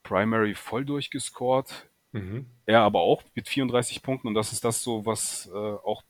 [0.04, 1.88] Primary voll durchgescored.
[2.12, 2.46] Mhm.
[2.66, 6.04] Er aber auch mit 34 Punkten und das ist das so, was äh, auch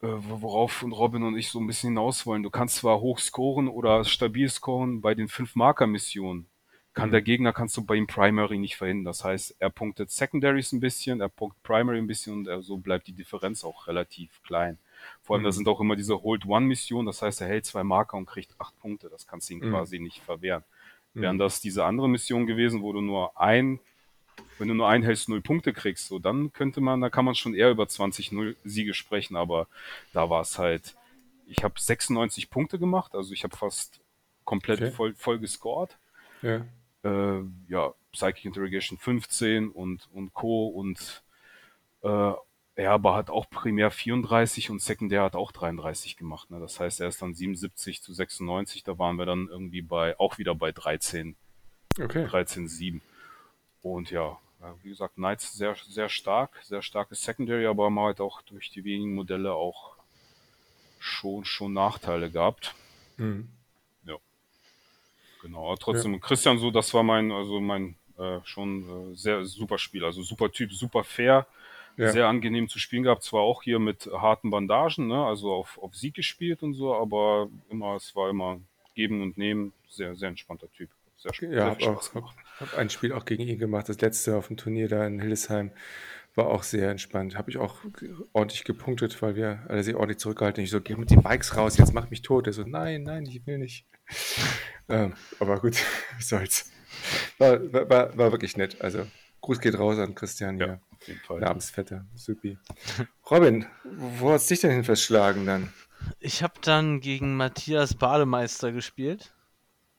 [0.00, 2.42] äh, worauf Robin und ich so ein bisschen hinaus wollen.
[2.42, 6.46] Du kannst zwar hoch scoren oder stabil scoren bei den fünf Marker-Missionen,
[6.94, 7.12] kann mhm.
[7.12, 9.06] der Gegner kannst du bei ihm Primary nicht verhindern.
[9.06, 12.76] Das heißt, er punktet Secondaries ein bisschen, er punktet Primary ein bisschen und er, so
[12.76, 14.78] bleibt die Differenz auch relativ klein.
[15.22, 15.46] Vor allem, mhm.
[15.46, 18.78] da sind auch immer diese Hold-One-Missionen, das heißt, er hält zwei Marker und kriegt acht
[18.78, 19.08] Punkte.
[19.08, 19.70] Das kannst du ihm mhm.
[19.70, 20.64] quasi nicht verwehren.
[21.14, 21.22] Mhm.
[21.22, 23.80] Wären das diese andere Mission gewesen, wo du nur ein,
[24.58, 27.34] wenn du nur einen hältst, null Punkte kriegst, so dann könnte man, da kann man
[27.34, 29.66] schon eher über 20-0 Siege sprechen, aber
[30.12, 30.94] da war es halt,
[31.46, 34.00] ich habe 96 Punkte gemacht, also ich habe fast
[34.44, 34.90] komplett okay.
[34.90, 35.96] voll, voll gescored.
[36.42, 36.62] Ja
[37.04, 40.68] äh, ja, Psychic Interrogation 15 und, und Co.
[40.68, 41.22] und
[42.02, 42.32] äh,
[42.74, 46.50] er aber hat auch primär 34 und sekundär hat auch 33 gemacht.
[46.50, 46.58] Ne?
[46.58, 50.38] Das heißt, er ist dann 77 zu 96, da waren wir dann irgendwie bei, auch
[50.38, 51.36] wieder bei 13,
[52.00, 52.26] okay.
[52.26, 53.02] 13, 7.
[53.82, 54.38] Und ja,
[54.82, 58.84] wie gesagt, Knights sehr, sehr stark, sehr starkes Secondary, aber haben halt auch durch die
[58.84, 59.96] wenigen Modelle auch
[60.98, 62.74] schon, schon Nachteile gehabt.
[63.16, 63.48] Mhm.
[65.42, 66.18] Genau, aber trotzdem, ja.
[66.20, 70.04] Christian, so, das war mein, also mein äh, schon äh, sehr super Spiel.
[70.04, 71.46] Also super Typ, super fair,
[71.96, 72.12] ja.
[72.12, 73.24] sehr angenehm zu spielen gehabt.
[73.24, 75.24] Zwar auch hier mit harten Bandagen, ne?
[75.24, 78.60] also auf, auf Sieg gespielt und so, aber immer, es war immer
[78.94, 79.72] geben und nehmen.
[79.88, 80.88] Sehr, sehr entspannter Typ.
[81.18, 82.24] Sehr, ja, habe auch hab,
[82.60, 85.70] hab ein Spiel auch gegen ihn gemacht, das letzte auf dem Turnier da in Hildesheim.
[86.34, 87.36] War auch sehr entspannt.
[87.36, 87.76] Habe ich auch
[88.32, 90.64] ordentlich gepunktet, weil wir alle sehr ordentlich zurückgehalten.
[90.64, 92.46] Ich so, geh mit den Bikes raus, jetzt mach mich tot.
[92.46, 93.86] Er so, nein, nein, ich will nicht.
[94.88, 95.76] Ähm, aber gut,
[96.16, 96.70] was soll's.
[97.38, 98.82] War, war, war, wirklich nett.
[98.82, 99.06] Also,
[99.40, 100.66] Gruß geht raus an Christian hier.
[100.66, 101.40] Ja, auf jeden Fall.
[101.40, 102.04] Namensvetter.
[102.14, 102.58] Supi.
[103.30, 105.72] Robin, wo hat's dich denn hin verschlagen dann?
[106.18, 109.32] Ich habe dann gegen Matthias Bademeister gespielt.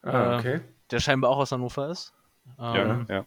[0.03, 0.55] Ah, äh, okay.
[0.55, 0.61] Äh,
[0.91, 2.13] der scheinbar auch aus Hannover ist.
[2.59, 3.25] Ähm, ja,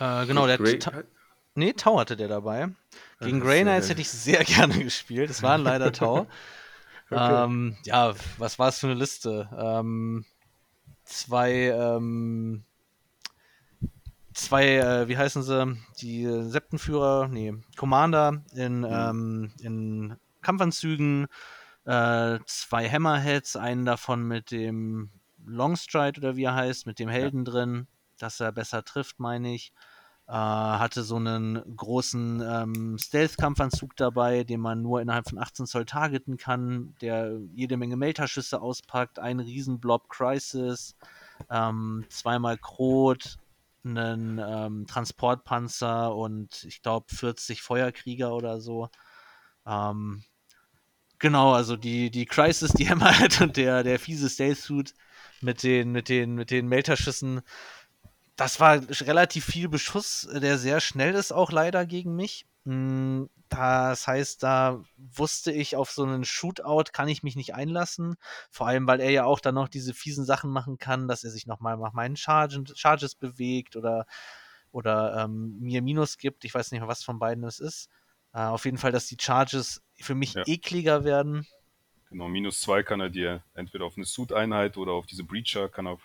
[0.00, 0.22] ja.
[0.22, 1.04] Äh, genau, der ta
[1.56, 2.68] Nee, Tau hatte der dabei.
[3.20, 5.30] Gegen Grey Knights hätte ich sehr gerne gespielt.
[5.30, 6.26] Es waren leider Tau.
[7.08, 7.44] Okay.
[7.44, 9.48] Ähm, ja, was war es für eine Liste?
[9.56, 10.24] Ähm,
[11.04, 12.64] zwei, ähm,
[14.34, 15.76] zwei, äh, wie heißen sie?
[16.00, 18.86] Die Septenführer, nee, Commander in, mhm.
[18.90, 21.28] ähm, in Kampfanzügen,
[21.84, 25.10] äh, zwei Hammerheads, einen davon mit dem
[25.44, 27.52] Longstride oder wie er heißt, mit dem Helden ja.
[27.52, 27.86] drin,
[28.18, 29.72] dass er besser trifft, meine ich.
[30.28, 35.84] Äh, hatte so einen großen ähm, Stealth-Kampfanzug dabei, den man nur innerhalb von 18 Zoll
[35.84, 40.96] targeten kann, der jede Menge Melterschüsse auspackt, ein Riesenblob Crisis,
[41.48, 43.38] ähm, zweimal Krot,
[43.84, 48.88] einen ähm, Transportpanzer und ich glaube 40 Feuerkrieger oder so.
[49.64, 50.24] Ähm,
[51.18, 54.94] Genau, also die, die Crisis, die Hammer hat und der, der fiese Stealth Suit
[55.40, 57.42] mit den, mit den, mit den Melterschüssen.
[58.36, 62.46] Das war relativ viel Beschuss, der sehr schnell ist, auch leider gegen mich.
[62.64, 68.16] Hm, das heißt, da wusste ich, auf so einen Shootout kann ich mich nicht einlassen.
[68.50, 71.30] Vor allem, weil er ja auch dann noch diese fiesen Sachen machen kann, dass er
[71.30, 74.06] sich nochmal nach meinen Chargen, Charges bewegt oder,
[74.72, 76.44] oder ähm, mir Minus gibt.
[76.44, 77.88] Ich weiß nicht mehr, was von beiden es ist.
[78.34, 80.42] Äh, auf jeden Fall, dass die Charges für mich ja.
[80.46, 81.46] ekliger werden.
[82.10, 85.86] Genau, minus zwei kann er dir entweder auf eine Suit-Einheit oder auf diese Breacher kann
[85.86, 85.98] er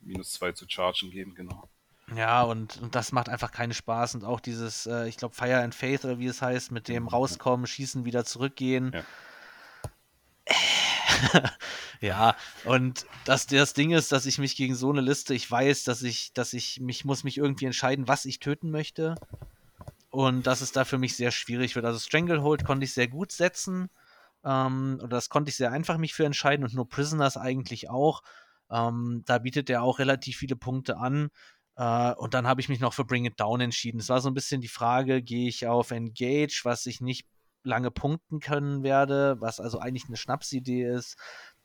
[0.00, 1.68] minus zwei zu chargen geben, genau.
[2.14, 4.16] Ja, und, und das macht einfach keinen Spaß.
[4.16, 7.08] Und auch dieses, äh, ich glaube, Fire and Faith oder wie es heißt, mit dem
[7.08, 8.92] rauskommen, schießen, wieder zurückgehen.
[8.92, 9.04] Ja.
[12.00, 15.84] ja, und das, das Ding ist, dass ich mich gegen so eine Liste, ich weiß,
[15.84, 19.14] dass ich, dass ich mich muss mich irgendwie entscheiden, was ich töten möchte.
[20.10, 21.84] Und dass es da für mich sehr schwierig wird.
[21.84, 23.90] Also Stranglehold konnte ich sehr gut setzen.
[24.44, 28.22] Ähm, oder das konnte ich sehr einfach mich für entscheiden und nur Prisoners eigentlich auch.
[28.70, 31.30] Ähm, da bietet er auch relativ viele Punkte an.
[31.76, 33.98] Uh, und dann habe ich mich noch für Bring It Down entschieden.
[33.98, 37.26] Es war so ein bisschen die Frage, gehe ich auf Engage, was ich nicht
[37.64, 41.16] lange punkten können werde, was also eigentlich eine Schnapsidee ist.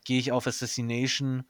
[0.05, 1.43] Gehe ich auf Assassination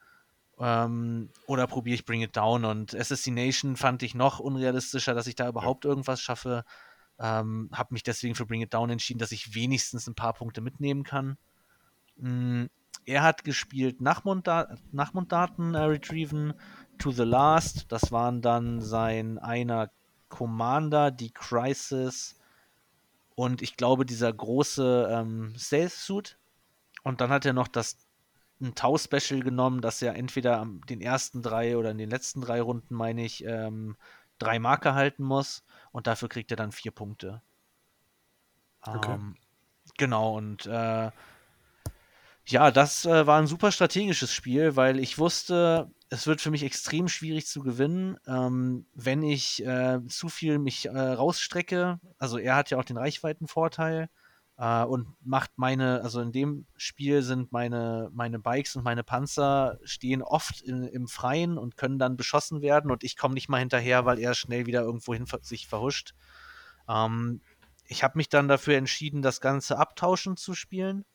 [0.59, 2.65] ähm, oder probiere ich Bring It Down?
[2.65, 6.65] Und Assassination fand ich noch unrealistischer, dass ich da überhaupt irgendwas schaffe.
[7.17, 10.59] Ähm, habe mich deswegen für Bring It Down entschieden, dass ich wenigstens ein paar Punkte
[10.59, 11.37] mitnehmen kann.
[12.17, 12.65] Mm,
[13.05, 16.53] er hat gespielt Nachmunddaten äh, retrieven,
[16.99, 17.91] to the Last.
[17.91, 19.89] Das waren dann sein einer
[20.29, 22.39] Commander, die Crisis
[23.35, 26.37] und ich glaube dieser große ähm, Stealth Suit.
[27.03, 27.97] Und dann hat er noch das
[28.61, 32.61] ein Tau-Special genommen, dass er entweder am den ersten drei oder in den letzten drei
[32.61, 33.95] Runden, meine ich, ähm,
[34.37, 37.41] drei Marker halten muss und dafür kriegt er dann vier Punkte.
[38.81, 39.13] Okay.
[39.13, 39.35] Ähm,
[39.97, 41.11] genau, und äh,
[42.47, 46.63] ja, das äh, war ein super strategisches Spiel, weil ich wusste, es wird für mich
[46.63, 51.99] extrem schwierig zu gewinnen, ähm, wenn ich äh, zu viel mich äh, rausstrecke.
[52.17, 54.09] Also er hat ja auch den Reichweitenvorteil
[54.57, 59.77] äh, und macht meine, also in dem Spiel sind meine, meine Bikes und meine Panzer
[59.83, 63.59] stehen oft in, im Freien und können dann beschossen werden und ich komme nicht mal
[63.59, 66.15] hinterher, weil er schnell wieder irgendwo hin sich verhuscht.
[66.87, 67.41] Ähm,
[67.85, 71.05] ich habe mich dann dafür entschieden, das Ganze abtauschen zu spielen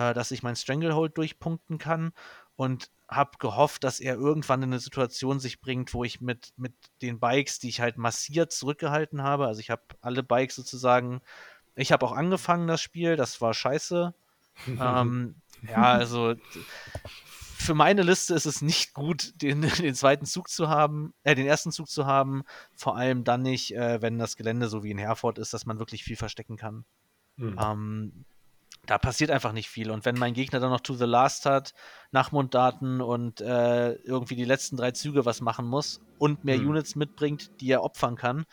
[0.00, 2.12] äh, dass ich mein Stranglehold durchpunkten kann
[2.56, 6.72] und habe gehofft, dass er irgendwann in eine Situation sich bringt, wo ich mit, mit
[7.02, 11.20] den Bikes, die ich halt massiert zurückgehalten habe, also ich habe alle Bikes sozusagen,
[11.74, 14.14] ich habe auch angefangen das Spiel, das war scheiße.
[14.66, 15.34] ähm,
[15.68, 16.34] ja, also
[17.04, 21.46] für meine Liste ist es nicht gut, den, den zweiten Zug zu haben, äh, den
[21.46, 22.42] ersten Zug zu haben,
[22.74, 25.78] vor allem dann nicht, äh, wenn das Gelände so wie in Herford ist, dass man
[25.78, 26.86] wirklich viel verstecken kann.
[27.36, 27.58] Mhm.
[27.60, 28.24] Ähm,
[28.86, 29.90] da passiert einfach nicht viel.
[29.90, 31.74] Und wenn mein Gegner dann noch To the Last hat,
[32.10, 36.70] Nachmunddaten und äh, irgendwie die letzten drei Züge was machen muss und mehr mhm.
[36.70, 38.46] Units mitbringt, die er opfern kann,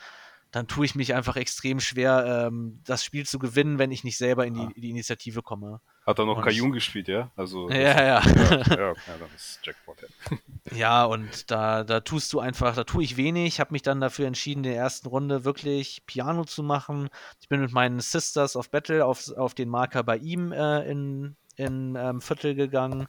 [0.50, 4.16] dann tue ich mich einfach extrem schwer, ähm, das Spiel zu gewinnen, wenn ich nicht
[4.16, 4.72] selber in die, ah.
[4.76, 5.80] die Initiative komme.
[6.06, 7.30] Hat er noch Kajun gespielt, ja?
[7.36, 8.02] Also, ja, ja.
[8.02, 9.98] Ja, ja, ja, dann ist Jackpot.
[10.00, 10.38] Ja,
[10.76, 13.60] ja und da, da tust du einfach, da tue ich wenig.
[13.60, 17.10] Habe mich dann dafür entschieden, in der ersten Runde wirklich Piano zu machen.
[17.42, 21.36] Ich bin mit meinen Sisters of Battle auf, auf den Marker bei ihm äh, in,
[21.56, 23.06] in ähm, Viertel gegangen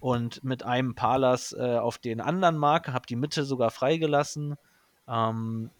[0.00, 4.56] und mit einem Palas äh, auf den anderen Marker, habe die Mitte sogar freigelassen.
[5.06, 5.70] Ähm,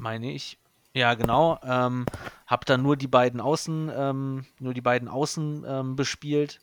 [0.00, 0.58] meine ich.
[0.94, 1.58] Ja, genau.
[1.62, 2.06] Ähm,
[2.46, 6.60] hab dann nur die beiden Außen, ähm, nur die beiden Außen ähm, bespielt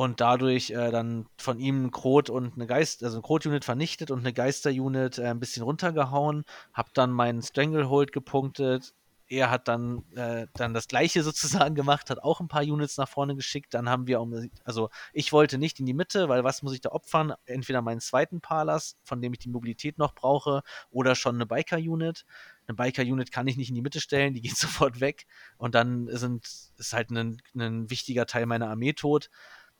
[0.00, 4.10] und dadurch äh, dann von ihm ein Krot und eine Geist, also ein Krot-Unit vernichtet
[4.10, 6.44] und eine Geister-Unit äh, ein bisschen runtergehauen.
[6.72, 8.94] Hab dann meinen Stranglehold gepunktet,
[9.30, 13.08] er hat dann, äh, dann das gleiche sozusagen gemacht, hat auch ein paar Units nach
[13.08, 13.72] vorne geschickt.
[13.72, 16.80] Dann haben wir, um, also ich wollte nicht in die Mitte, weil was muss ich
[16.80, 17.32] da opfern?
[17.46, 22.26] Entweder meinen zweiten Palas, von dem ich die Mobilität noch brauche, oder schon eine Biker-Unit.
[22.66, 25.26] Eine Biker-Unit kann ich nicht in die Mitte stellen, die geht sofort weg.
[25.56, 29.30] Und dann sind, ist halt ein, ein wichtiger Teil meiner Armee tot.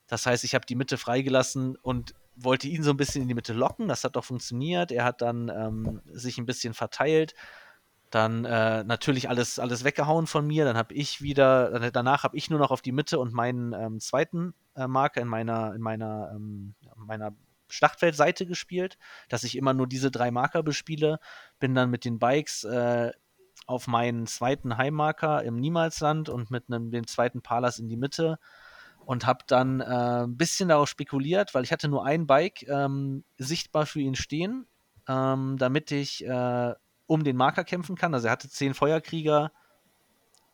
[0.07, 3.35] Das heißt, ich habe die Mitte freigelassen und wollte ihn so ein bisschen in die
[3.35, 3.89] Mitte locken.
[3.89, 4.93] Das hat doch funktioniert.
[4.93, 7.35] Er hat dann ähm, sich ein bisschen verteilt
[8.11, 10.65] dann äh, natürlich alles, alles weggehauen von mir.
[10.65, 14.01] Dann habe ich wieder, danach habe ich nur noch auf die Mitte und meinen ähm,
[14.01, 17.33] zweiten äh, Marker in meiner, in meiner, ähm, meiner
[17.69, 18.99] Schlachtfeldseite gespielt,
[19.29, 21.21] dass ich immer nur diese drei Marker bespiele.
[21.61, 23.13] Bin dann mit den Bikes äh,
[23.67, 28.39] auf meinen zweiten Heimmarker im Niemalsland und mit einem, dem zweiten Palas in die Mitte
[29.07, 33.25] und habe dann äh, ein bisschen darauf spekuliert, weil ich hatte nur ein Bike ähm,
[33.39, 34.67] sichtbar für ihn stehen,
[35.09, 36.75] ähm, damit ich äh,
[37.11, 38.15] um den Marker kämpfen kann.
[38.15, 39.51] Also er hatte zehn Feuerkrieger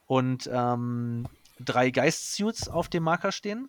[0.06, 1.28] und ähm,
[1.60, 3.68] drei Geist-Suits auf dem Marker stehen.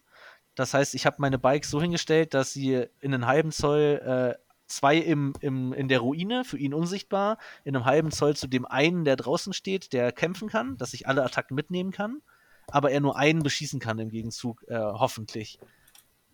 [0.56, 4.42] Das heißt, ich habe meine Bikes so hingestellt, dass sie in einem halben Zoll äh,
[4.68, 8.66] zwei im, im, in der Ruine, für ihn unsichtbar, in einem halben Zoll zu dem
[8.66, 12.22] einen, der draußen steht, der kämpfen kann, dass ich alle Attacken mitnehmen kann,
[12.68, 15.60] aber er nur einen beschießen kann im Gegenzug, äh, hoffentlich.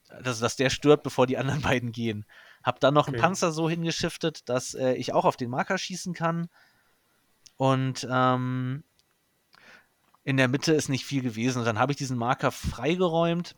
[0.08, 2.26] Also, dass der stirbt, bevor die anderen beiden gehen.
[2.64, 3.16] Hab dann noch okay.
[3.16, 6.50] einen Panzer so hingeschiftet, dass äh, ich auch auf den Marker schießen kann.
[7.58, 8.84] Und ähm,
[10.24, 11.60] in der Mitte ist nicht viel gewesen.
[11.60, 13.56] Und dann habe ich diesen Marker freigeräumt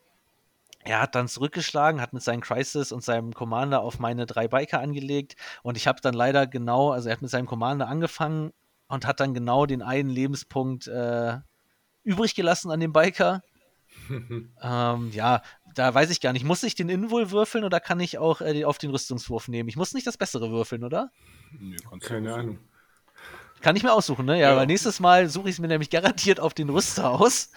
[0.85, 4.79] er hat dann zurückgeschlagen, hat mit seinen Crisis und seinem Commander auf meine drei Biker
[4.79, 8.53] angelegt und ich habe dann leider genau, also er hat mit seinem Commander angefangen
[8.87, 11.39] und hat dann genau den einen Lebenspunkt äh,
[12.03, 13.41] übrig gelassen an dem Biker.
[14.61, 15.41] ähm, ja,
[15.75, 16.45] da weiß ich gar nicht.
[16.45, 19.69] Muss ich den Invul würfeln oder kann ich auch äh, auf den Rüstungswurf nehmen?
[19.69, 21.11] Ich muss nicht das Bessere würfeln, oder?
[21.59, 22.59] Nee, Keine Ahnung.
[23.61, 24.39] Kann ich mir aussuchen, ne?
[24.39, 24.57] Ja, ja.
[24.57, 27.51] weil nächstes Mal suche ich es mir nämlich garantiert auf den Rüster aus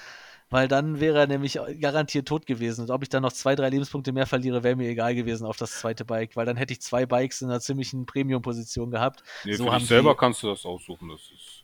[0.51, 2.83] weil dann wäre er nämlich garantiert tot gewesen.
[2.83, 5.57] Und ob ich dann noch zwei, drei Lebenspunkte mehr verliere, wäre mir egal gewesen auf
[5.57, 9.23] das zweite Bike, weil dann hätte ich zwei Bikes in einer ziemlichen Premium-Position gehabt.
[9.45, 11.11] Nee, so für dich selber kannst du das aussuchen.
[11.11, 11.58] Das ist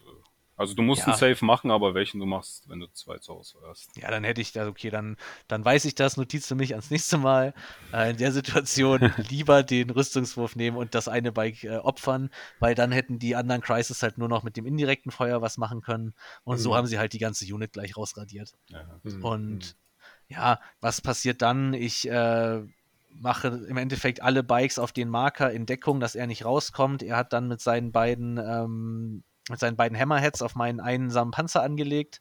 [0.56, 1.08] also du musst ja.
[1.08, 3.96] einen Safe machen, aber welchen du machst, wenn du zwei zu Hause hast.
[3.96, 5.16] Ja, dann hätte ich das, okay, dann,
[5.48, 7.54] dann weiß ich das, Notiz für mich ans nächste Mal.
[7.92, 9.00] Äh, in der Situation
[9.30, 12.30] lieber den Rüstungswurf nehmen und das eine Bike äh, opfern,
[12.60, 15.80] weil dann hätten die anderen Crisis halt nur noch mit dem indirekten Feuer was machen
[15.80, 16.14] können.
[16.44, 16.62] Und mhm.
[16.62, 18.52] so haben sie halt die ganze Unit gleich rausradiert.
[18.68, 19.00] Ja.
[19.02, 19.24] Mhm.
[19.24, 20.34] Und mhm.
[20.34, 21.74] ja, was passiert dann?
[21.74, 22.62] Ich äh,
[23.10, 27.02] mache im Endeffekt alle Bikes auf den Marker in Deckung, dass er nicht rauskommt.
[27.02, 31.62] Er hat dann mit seinen beiden ähm, mit seinen beiden Hammerheads auf meinen einsamen Panzer
[31.62, 32.20] angelegt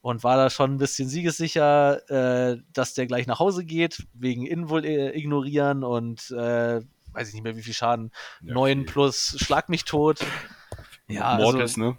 [0.00, 4.46] und war da schon ein bisschen siegessicher, äh, dass der gleich nach Hause geht, wegen
[4.46, 8.10] Invul äh, ignorieren und äh, weiß ich nicht mehr wie viel Schaden.
[8.42, 8.86] Ja, 9 viel.
[8.86, 10.20] plus Schlag mich tot.
[11.06, 11.96] Ja, Mortals, also, ne?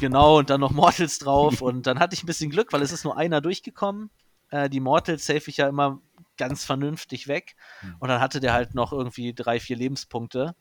[0.00, 1.62] Genau, und dann noch Mortals drauf.
[1.62, 4.10] und dann hatte ich ein bisschen Glück, weil es ist nur einer durchgekommen.
[4.50, 6.00] Äh, die Mortals safe ich ja immer
[6.36, 7.56] ganz vernünftig weg.
[7.80, 7.96] Hm.
[7.98, 10.54] Und dann hatte der halt noch irgendwie drei, vier Lebenspunkte.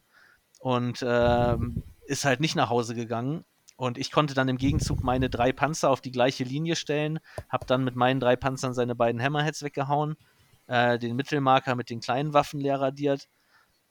[0.59, 3.45] Und ähm, ist halt nicht nach Hause gegangen.
[3.75, 7.67] Und ich konnte dann im Gegenzug meine drei Panzer auf die gleiche Linie stellen, habe
[7.67, 10.17] dann mit meinen drei Panzern seine beiden Hammerheads weggehauen,
[10.65, 13.27] äh, den Mittelmarker mit den kleinen Waffen leer radiert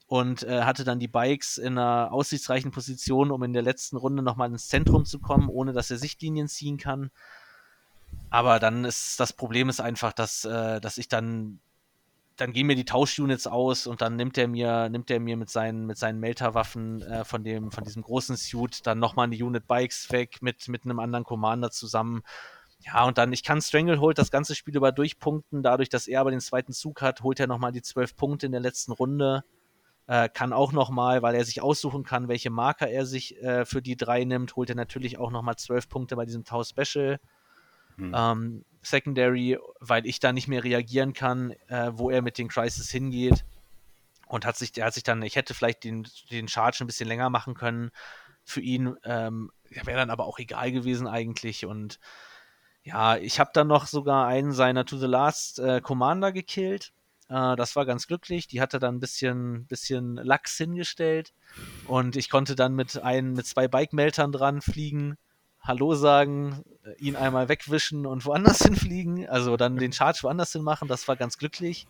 [0.08, 4.24] und äh, hatte dann die Bikes in einer aussichtsreichen Position, um in der letzten Runde
[4.24, 7.10] nochmal ins Zentrum zu kommen, ohne dass er Sichtlinien ziehen kann.
[8.30, 11.60] Aber dann ist das Problem ist einfach, dass, äh, dass ich dann
[12.36, 15.50] dann gehen mir die Tauschunits aus und dann nimmt er mir, nimmt er mir mit
[15.50, 19.66] seinen, mit seinen Melter-Waffen äh, von dem, von diesem großen Suit dann nochmal eine Unit
[19.66, 22.22] Bikes weg mit, mit einem anderen Commander zusammen.
[22.80, 26.30] Ja, und dann, ich kann Stranglehold das ganze Spiel über durchpunkten, dadurch, dass er aber
[26.30, 29.42] den zweiten Zug hat, holt er nochmal die zwölf Punkte in der letzten Runde.
[30.06, 33.82] Äh, kann auch nochmal, weil er sich aussuchen kann, welche Marker er sich äh, für
[33.82, 37.18] die drei nimmt, holt er natürlich auch nochmal zwölf Punkte bei diesem Tau Special.
[37.96, 38.12] Hm.
[38.14, 42.90] Ähm, Secondary, weil ich da nicht mehr reagieren kann, äh, wo er mit den Crisis
[42.90, 43.44] hingeht.
[44.28, 47.08] Und hat sich, der hat sich dann, ich hätte vielleicht den, den Charge ein bisschen
[47.08, 47.90] länger machen können
[48.44, 48.96] für ihn.
[49.04, 51.66] Ähm, Wäre dann aber auch egal gewesen eigentlich.
[51.66, 52.00] Und
[52.82, 56.92] ja, ich habe dann noch sogar einen seiner To the Last äh, Commander gekillt.
[57.28, 58.46] Äh, das war ganz glücklich.
[58.48, 61.32] Die hatte dann ein bisschen, bisschen Lachs hingestellt.
[61.86, 65.16] Und ich konnte dann mit, ein, mit zwei Bike-Meltern dran fliegen
[65.66, 70.62] Hallo sagen, äh, ihn einmal wegwischen und woanders hinfliegen, also dann den Charge woanders hin
[70.62, 71.88] machen, das war ganz glücklich.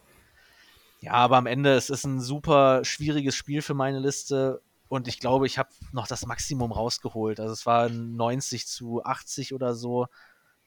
[1.00, 5.20] Ja, aber am Ende es ist ein super schwieriges Spiel für meine Liste und ich
[5.20, 7.38] glaube, ich habe noch das Maximum rausgeholt.
[7.38, 10.06] Also es war 90 zu 80 oder so,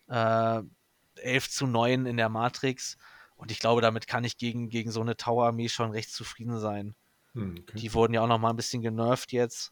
[0.08, 0.62] äh,
[1.16, 2.98] 11 zu 9 in der Matrix
[3.38, 6.94] und ich glaube, damit kann ich gegen, gegen so eine Tower-Armee schon recht zufrieden sein.
[7.34, 7.78] Hm, okay.
[7.78, 9.72] Die wurden ja auch noch mal ein bisschen genervt jetzt.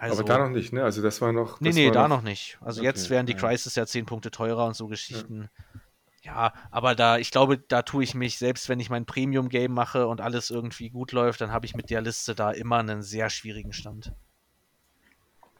[0.00, 0.82] Also, aber da noch nicht, ne?
[0.82, 1.60] Also das war noch.
[1.60, 2.56] Nee, nee, da noch, noch nicht.
[2.62, 3.38] Also okay, jetzt wären die ja.
[3.38, 5.50] Crisis ja 10 Punkte teurer und so Geschichten.
[6.22, 6.32] Ja.
[6.32, 6.54] ja.
[6.70, 10.22] aber da, ich glaube, da tue ich mich, selbst wenn ich mein Premium-Game mache und
[10.22, 13.74] alles irgendwie gut läuft, dann habe ich mit der Liste da immer einen sehr schwierigen
[13.74, 14.14] Stand.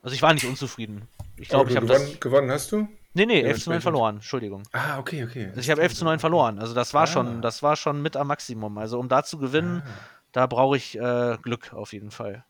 [0.02, 1.06] Also ich war nicht unzufrieden.
[1.36, 2.20] Ich glaube, ich habe gewonnen, das...
[2.20, 2.88] gewonnen hast du?
[3.12, 4.62] Nee, nee, 11 zu 9 verloren, Entschuldigung.
[4.72, 5.48] Ah, okay, okay.
[5.48, 6.58] Also ich habe 11 zu 9 verloren.
[6.58, 7.06] Also das war ah.
[7.06, 8.78] schon, das war schon mit am Maximum.
[8.78, 9.90] Also um da zu gewinnen, ah.
[10.32, 12.46] da brauche ich äh, Glück auf jeden Fall.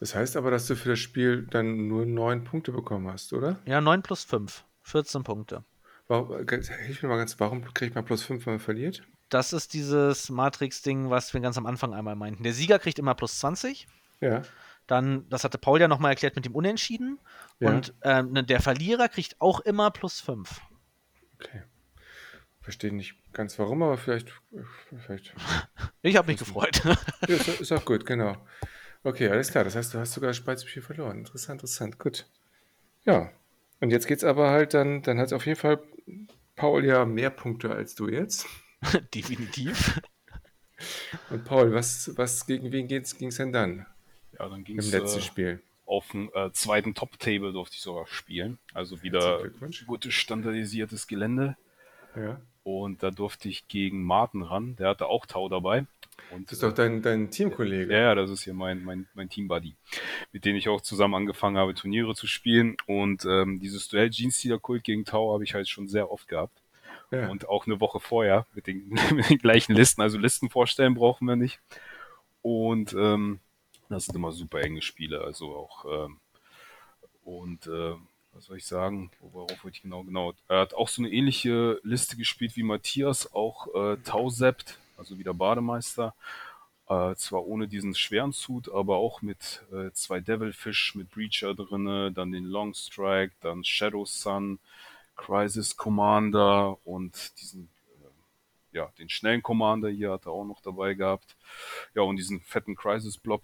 [0.00, 3.60] Das heißt aber, dass du für das Spiel dann nur neun Punkte bekommen hast, oder?
[3.64, 4.64] Ja, neun plus fünf.
[4.82, 5.64] 14 Punkte.
[6.08, 9.02] Warum, hilf mir mal ganz, warum kriegt man plus fünf, wenn man verliert?
[9.30, 12.42] Das ist dieses Matrix-Ding, was wir ganz am Anfang einmal meinten.
[12.42, 13.86] Der Sieger kriegt immer plus 20.
[14.20, 14.42] Ja.
[14.86, 17.18] Dann, das hatte Paul ja nochmal erklärt mit dem Unentschieden.
[17.58, 17.70] Ja.
[17.70, 20.60] Und ähm, ne, der Verlierer kriegt auch immer plus 5.
[21.40, 21.62] Okay.
[22.60, 24.32] Verstehe nicht ganz warum, aber vielleicht.
[25.04, 25.34] vielleicht
[26.02, 26.82] ich habe mich gefreut.
[26.84, 26.96] ja,
[27.34, 28.36] ist, ist, auch gut, genau.
[29.04, 29.64] Okay, alles klar.
[29.64, 31.18] Das heißt, du hast sogar das Speizspiel verloren.
[31.18, 31.98] Interessant, interessant.
[31.98, 32.26] Gut.
[33.04, 33.30] Ja.
[33.80, 35.80] Und jetzt geht's aber halt dann, dann hat auf jeden Fall
[36.56, 38.46] Paul ja mehr Punkte als du jetzt.
[39.14, 40.00] Definitiv.
[41.30, 43.86] Und Paul, was, was gegen wen ging es denn dann
[44.38, 45.62] Ja, dann ging im es letzten äh, Spiel?
[45.86, 48.58] auf dem äh, zweiten Top-Table durfte ich sogar spielen.
[48.72, 49.42] Also wieder
[49.86, 51.56] gutes standardisiertes Gelände.
[52.16, 52.40] Ja.
[52.62, 54.76] Und da durfte ich gegen Martin ran.
[54.76, 55.86] Der hatte auch Tau dabei.
[56.30, 57.92] Und, Das ist doch dein, dein Teamkollege.
[57.92, 59.74] Ja, ja, das ist hier mein, mein, mein Team-Buddy,
[60.32, 62.76] mit dem ich auch zusammen angefangen habe, Turniere zu spielen.
[62.86, 66.28] Und ähm, dieses Duell Jeans Stealer Kult gegen Tau habe ich halt schon sehr oft
[66.28, 66.60] gehabt.
[67.10, 67.28] Ja.
[67.28, 70.02] Und auch eine Woche vorher mit den, mit den gleichen Listen.
[70.02, 71.60] Also Listen vorstellen brauchen wir nicht.
[72.42, 73.40] Und ähm,
[73.88, 75.20] das sind immer super enge Spiele.
[75.22, 76.18] Also auch ähm,
[77.24, 77.94] und äh,
[78.32, 79.10] was soll ich sagen?
[79.20, 80.34] Worauf wollte ich genau genau?
[80.48, 85.34] Er hat auch so eine ähnliche Liste gespielt wie Matthias, auch äh, Tausept, also wieder
[85.34, 86.14] Bademeister.
[86.88, 92.12] Äh, zwar ohne diesen schweren Suit, aber auch mit äh, zwei Devilfish mit Breacher drinne,
[92.12, 94.58] dann den Long Strike, dann Shadow Sun,
[95.16, 97.70] Crisis Commander und diesen
[98.72, 101.36] äh, ja, den schnellen Commander hier hat er auch noch dabei gehabt.
[101.94, 103.42] Ja, und diesen fetten Crisis Blob.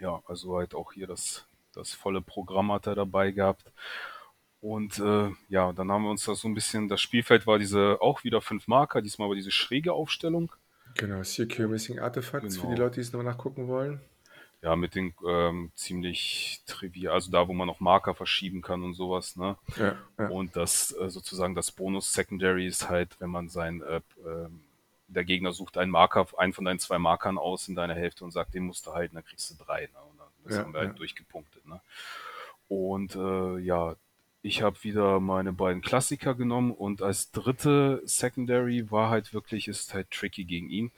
[0.00, 3.70] Ja, also halt auch hier das, das volle Programm hat er dabei gehabt.
[4.62, 7.98] Und äh, ja, dann haben wir uns da so ein bisschen, das Spielfeld war diese
[8.00, 10.52] auch wieder fünf Marker, diesmal aber diese schräge Aufstellung.
[10.94, 12.84] Genau, Secure Missing Artifacts für die Genau.
[12.84, 14.00] Leute, die es nochmal nachgucken wollen.
[14.62, 18.94] Ja, mit den ähm, ziemlich trivial, also da, wo man noch Marker verschieben kann und
[18.94, 19.56] sowas, ne?
[19.76, 20.28] Ja, ja.
[20.28, 24.60] Und das äh, sozusagen das Bonus Secondary ist halt, wenn man sein, äh, ähm,
[25.08, 28.30] der Gegner sucht einen Marker, einen von deinen zwei Markern aus in deiner Hälfte und
[28.30, 29.82] sagt, den musst du halten, dann kriegst du drei.
[29.82, 29.98] Ne?
[30.10, 31.66] Und dann das Ja, haben wir halt durchgepunktet.
[31.66, 31.80] Ne?
[32.68, 33.96] Und äh, ja,
[34.42, 39.94] ich habe wieder meine beiden Klassiker genommen und als dritte Secondary war halt wirklich, ist
[39.94, 40.90] halt tricky gegen ihn,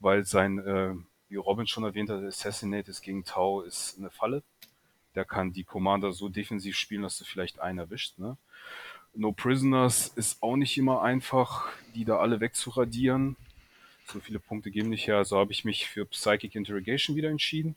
[0.00, 0.94] weil sein, äh,
[1.28, 4.42] wie Robin schon erwähnt hat, Assassinate ist gegen Tau ist eine Falle.
[5.14, 8.18] Der kann die Commander so defensiv spielen, dass du vielleicht einen erwischt.
[8.18, 8.36] Ne?
[9.14, 13.36] No Prisoners ist auch nicht immer einfach, die da alle wegzuradieren.
[14.06, 15.16] So viele Punkte geben nicht her.
[15.16, 17.76] Also habe ich mich für Psychic Interrogation wieder entschieden.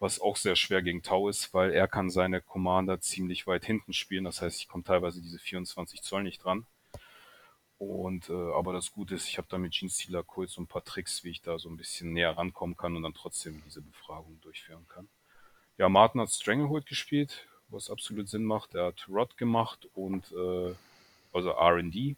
[0.00, 3.92] Was auch sehr schwer gegen Tau ist, weil er kann seine Commander ziemlich weit hinten
[3.92, 4.24] spielen.
[4.24, 6.66] Das heißt, ich komme teilweise diese 24 Zoll nicht dran.
[7.78, 10.66] Und äh, aber das Gute ist, ich habe da mit Gene Stealer Kult so ein
[10.66, 13.80] paar Tricks, wie ich da so ein bisschen näher rankommen kann und dann trotzdem diese
[13.80, 15.08] Befragung durchführen kann.
[15.78, 18.74] Ja, Martin hat Stranglehold gespielt, was absolut Sinn macht.
[18.74, 20.74] Er hat Rod gemacht und äh,
[21.32, 22.16] also R&D.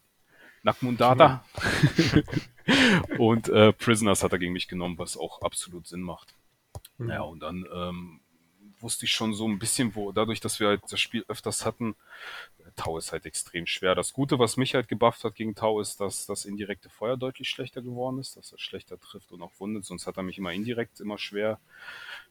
[0.63, 1.45] Nakmundata.
[3.19, 6.35] und äh, Prisoners hat er gegen mich genommen, was auch absolut Sinn macht.
[7.01, 7.11] Mhm.
[7.11, 8.21] Ja, und dann ähm,
[8.81, 11.97] wusste ich schon so ein bisschen, wo, dadurch, dass wir halt das Spiel öfters hatten,
[12.59, 13.95] äh, Tau ist halt extrem schwer.
[13.95, 17.49] Das Gute, was mich halt gebufft hat gegen Tau, ist, dass das indirekte Feuer deutlich
[17.49, 19.85] schlechter geworden ist, dass er schlechter trifft und auch wundet.
[19.85, 21.59] Sonst hat er mich immer indirekt immer schwer,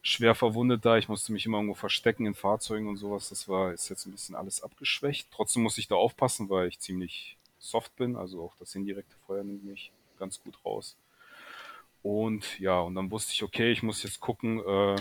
[0.02, 0.98] schwer verwundet da.
[0.98, 3.28] Ich musste mich immer irgendwo verstecken in Fahrzeugen und sowas.
[3.28, 5.28] Das war, ist jetzt ein bisschen alles abgeschwächt.
[5.32, 8.16] Trotzdem muss ich da aufpassen, weil ich ziemlich soft bin.
[8.16, 10.96] Also auch das indirekte Feuer nimmt mich ganz gut raus.
[12.02, 14.96] Und ja, und dann wusste ich, okay, ich muss jetzt gucken, äh,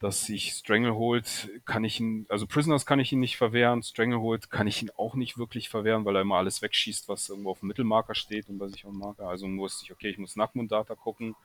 [0.00, 4.66] dass ich Stranglehold kann ich ihn, also Prisoners kann ich ihn nicht verwehren, Stranglehold kann
[4.66, 7.68] ich ihn auch nicht wirklich verwehren, weil er immer alles wegschießt, was irgendwo auf dem
[7.68, 9.28] Mittelmarker steht und bei sich auf dem Marker.
[9.28, 11.36] Also wusste ich, okay, ich muss Nackmund-Data gucken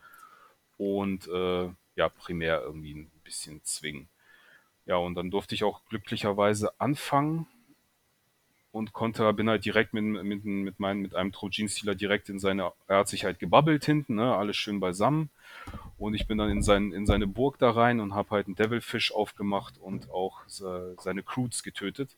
[0.78, 4.10] und äh, ja, primär irgendwie ein bisschen zwingen.
[4.86, 7.48] Ja, und dann durfte ich auch glücklicherweise anfangen
[8.72, 12.72] und konnte, bin halt direkt mit, mit, mit, meinem, mit einem Trojan-Stealer direkt in seine,
[12.88, 15.30] er hat sich halt gebabbelt hinten, ne, alles schön beisammen.
[15.98, 18.56] Und ich bin dann in, sein, in seine Burg da rein und habe halt einen
[18.56, 22.16] Devilfish aufgemacht und auch se, seine Crews getötet.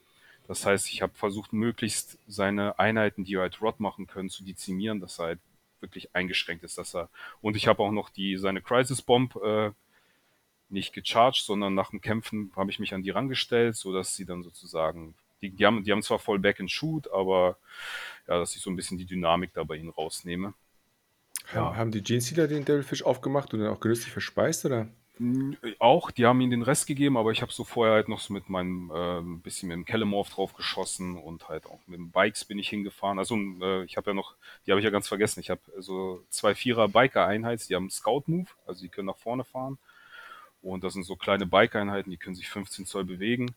[0.48, 5.00] Das heißt, ich habe versucht, möglichst seine Einheiten, die halt Rod machen können, zu dezimieren,
[5.00, 5.40] dass er halt
[5.80, 7.10] wirklich eingeschränkt ist, dass er.
[7.42, 9.72] Und ich habe auch noch die seine Crisis Bomb äh,
[10.70, 14.26] nicht gecharged, sondern nach dem Kämpfen habe ich mich an die rangestellt, so dass sie
[14.26, 17.58] dann sozusagen die, die, haben, die haben zwar voll Back and Shoot, aber
[18.28, 20.54] ja, dass ich so ein bisschen die Dynamik da bei ihnen rausnehme.
[21.54, 21.76] Ja.
[21.76, 24.88] Haben die Gene Stealer den Devilfish aufgemacht und dann auch genüsslich verspeist, oder?
[25.78, 28.34] Auch, die haben ihnen den Rest gegeben, aber ich habe so vorher halt noch so
[28.34, 32.10] mit meinem äh, ein bisschen mit dem Kellemorph drauf geschossen und halt auch mit den
[32.10, 33.20] Bikes bin ich hingefahren.
[33.20, 34.34] Also äh, ich habe ja noch,
[34.66, 35.40] die habe ich ja ganz vergessen.
[35.40, 39.78] Ich habe so zwei Vierer Biker-Einheiten, die haben Scout-Move, also die können nach vorne fahren.
[40.64, 43.54] Und das sind so kleine Bike-Einheiten, die können sich 15 Zoll bewegen.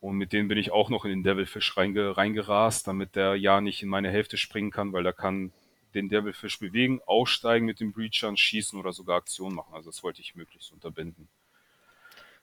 [0.00, 3.60] Und mit denen bin ich auch noch in den Devilfish reinge reingerast, damit der ja
[3.60, 5.52] nicht in meine Hälfte springen kann, weil der kann
[5.94, 9.74] den Devilfish bewegen, aussteigen mit den Breachern, schießen oder sogar Aktionen machen.
[9.74, 11.28] Also das wollte ich möglichst unterbinden.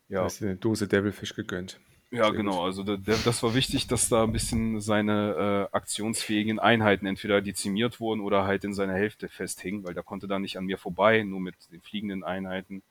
[0.10, 0.20] Ja.
[0.20, 1.80] Du hast dir eine Dose Devilfish gegönnt.
[2.12, 2.64] Ja, genau.
[2.64, 7.41] Also der, der, das war wichtig, dass da ein bisschen seine äh, aktionsfähigen Einheiten entweder
[7.41, 10.78] dezimiert wurden oder halt in seiner Hälfte festhingen, weil der konnte da nicht an mir
[10.78, 12.84] vorbei, nur mit den fliegenden Einheiten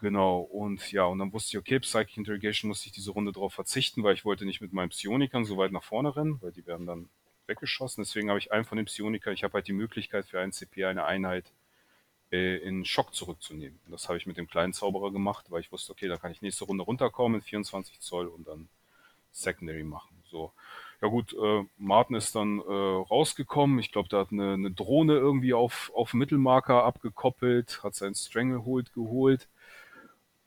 [0.00, 3.52] Genau, und ja, und dann wusste ich, okay, Psychic Interrogation musste ich diese Runde drauf
[3.52, 6.66] verzichten, weil ich wollte nicht mit meinen Psionikern so weit nach vorne rennen, weil die
[6.66, 7.10] werden dann
[7.46, 8.02] weggeschossen.
[8.02, 10.86] Deswegen habe ich einen von den Psionikern, ich habe halt die Möglichkeit für einen CP
[10.86, 11.52] eine Einheit
[12.32, 13.78] äh, in Schock zurückzunehmen.
[13.84, 16.32] Und das habe ich mit dem kleinen Zauberer gemacht, weil ich wusste, okay, da kann
[16.32, 18.68] ich nächste Runde runterkommen mit 24 Zoll und dann
[19.32, 20.22] Secondary machen.
[20.30, 20.52] So.
[21.02, 23.78] Ja gut, äh, Martin ist dann äh, rausgekommen.
[23.78, 28.92] Ich glaube, der hat eine, eine, Drohne irgendwie auf, auf Mittelmarker abgekoppelt, hat seinen Stranglehold
[28.92, 29.48] geholt.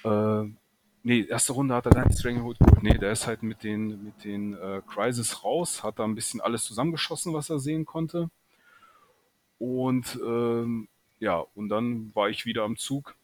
[0.04, 0.44] Äh,
[1.04, 2.84] nee, erste Runde hat er dann Stranglehold geholt.
[2.84, 6.42] Nee, der ist halt mit den, mit den äh, Crisis raus, hat da ein bisschen
[6.42, 8.30] alles zusammengeschossen, was er sehen konnte.
[9.60, 10.88] Und ähm,
[11.20, 13.16] ja, und dann war ich wieder am Zug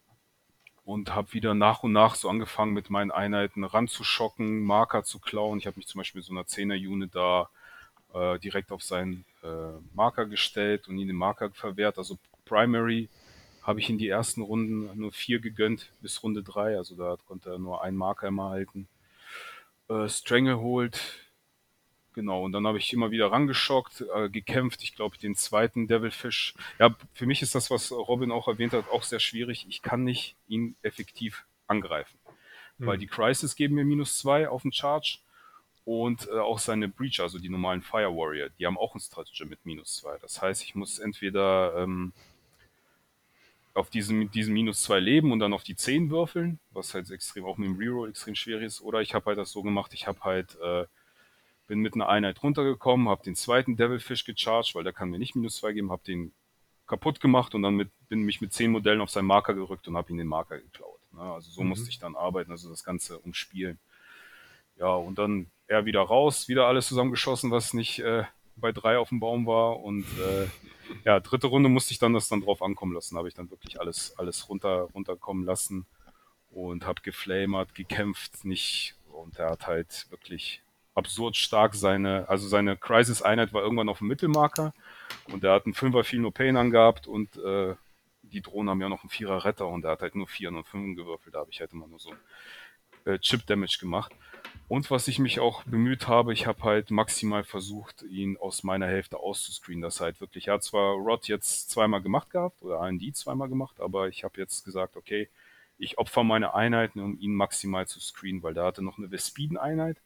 [0.85, 5.59] und habe wieder nach und nach so angefangen, mit meinen Einheiten ranzuschocken, Marker zu klauen.
[5.59, 7.49] Ich habe mich zum Beispiel mit so einer 10er-Unit da
[8.13, 9.47] äh, direkt auf seinen äh,
[9.93, 11.97] Marker gestellt und ihn den Marker verwehrt.
[11.97, 13.09] Also Primary
[13.69, 16.75] habe ich in die ersten Runden nur vier gegönnt bis Runde drei.
[16.75, 18.87] Also da konnte er nur einen Marker immer halten.
[19.87, 20.99] Äh, Stranglehold
[22.15, 24.81] Genau, und dann habe ich immer wieder rangeschockt, äh, gekämpft.
[24.81, 26.55] Ich glaube, den zweiten Devilfish.
[26.79, 29.67] Ja, für mich ist das, was Robin auch erwähnt hat, auch sehr schwierig.
[29.69, 32.19] Ich kann nicht ihn effektiv angreifen.
[32.79, 32.87] Mhm.
[32.87, 35.19] Weil die Crisis geben mir minus zwei auf den Charge
[35.85, 39.45] und äh, auch seine Breach, also die normalen Fire Warrior, die haben auch ein Strategy
[39.45, 40.17] mit minus zwei.
[40.17, 42.11] Das heißt, ich muss entweder ähm,
[43.73, 47.45] auf diesem, diesem minus zwei leben und dann auf die zehn würfeln, was halt extrem
[47.45, 50.07] auch mit dem Reroll extrem schwierig ist, oder ich habe halt das so gemacht, ich
[50.07, 50.85] habe halt äh,
[51.69, 55.35] bin mit einer Einheit runtergekommen, habe den zweiten Devilfish gecharged, weil der kann mir nicht
[55.35, 56.33] minus zwei geben, habe den
[56.87, 59.95] kaputt gemacht und dann mit, bin mich mit zehn Modellen auf seinen Marker gerückt und
[59.95, 60.99] habe ihn den Marker geklaut.
[61.13, 61.21] Ne?
[61.21, 61.69] Also so mhm.
[61.69, 63.79] musste ich dann arbeiten, also das Ganze umspielen.
[64.77, 68.23] Ja, und dann er wieder raus, wieder alles zusammengeschossen, was nicht äh,
[68.59, 69.79] bei drei auf dem Baum war.
[69.79, 70.47] Und äh,
[71.05, 73.17] ja, dritte Runde musste ich dann das dann drauf ankommen lassen.
[73.17, 75.85] Habe ich dann wirklich alles, alles runter, runterkommen lassen
[76.51, 78.95] und habe geflamert, gekämpft, nicht.
[79.11, 80.61] Und er hat halt wirklich
[80.95, 84.73] absurd stark seine, also seine Crisis-Einheit war irgendwann auf dem Mittelmarker
[85.31, 87.75] und er hat einen Fünfer viel No Pain angehabt und äh,
[88.21, 90.67] die Drohnen haben ja noch einen Vierer Retter und er hat halt nur Vier und
[90.67, 92.13] Fünf gewürfelt, da habe ich halt immer nur so
[93.05, 94.11] äh, Chip-Damage gemacht.
[94.69, 98.87] Und was ich mich auch bemüht habe, ich habe halt maximal versucht, ihn aus meiner
[98.87, 99.81] Hälfte auszuscreenen.
[99.81, 103.81] Das halt wirklich, er hat zwar Rod jetzt zweimal gemacht gehabt oder AND zweimal gemacht,
[103.81, 105.27] aber ich habe jetzt gesagt, okay,
[105.77, 109.97] ich opfer meine Einheiten, um ihn maximal zu screenen, weil da hatte noch eine Vespiden-Einheit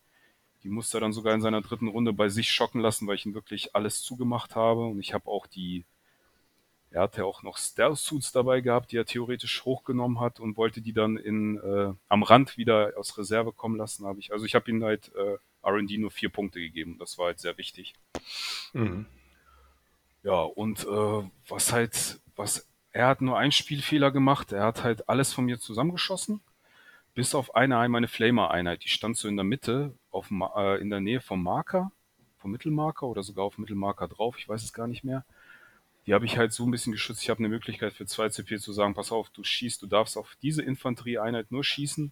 [0.64, 3.26] die musste er dann sogar in seiner dritten Runde bei sich schocken lassen, weil ich
[3.26, 4.86] ihn wirklich alles zugemacht habe.
[4.86, 5.84] Und ich habe auch die,
[6.94, 10.94] er hatte auch noch Stealth-Suits dabei gehabt, die er theoretisch hochgenommen hat und wollte die
[10.94, 14.06] dann in, äh, am Rand wieder aus Reserve kommen lassen.
[14.06, 15.38] Habe ich, also ich habe ihm halt äh,
[15.68, 16.98] RD nur vier Punkte gegeben.
[17.00, 17.96] Das war halt sehr wichtig.
[18.74, 19.08] Mhm.
[20.22, 24.52] Ja, und äh, was halt, was, er hat nur einen Spielfehler gemacht.
[24.52, 26.42] Er hat halt alles von mir zusammengeschossen
[27.16, 28.84] bis auf eine meine Flamer-Einheit.
[28.84, 31.92] Die stand so in der Mitte, auf, äh, in der Nähe vom Marker,
[32.38, 35.26] vom Mittelmarker oder sogar auf Mittelmarker drauf, ich weiß es gar nicht mehr.
[36.06, 37.24] Die habe ich halt so ein bisschen geschützt.
[37.24, 40.18] Ich habe eine Möglichkeit für 2 CP zu sagen, pass auf, du schießt, du darfst
[40.18, 42.12] auf diese Infanterieeinheit nur schießen,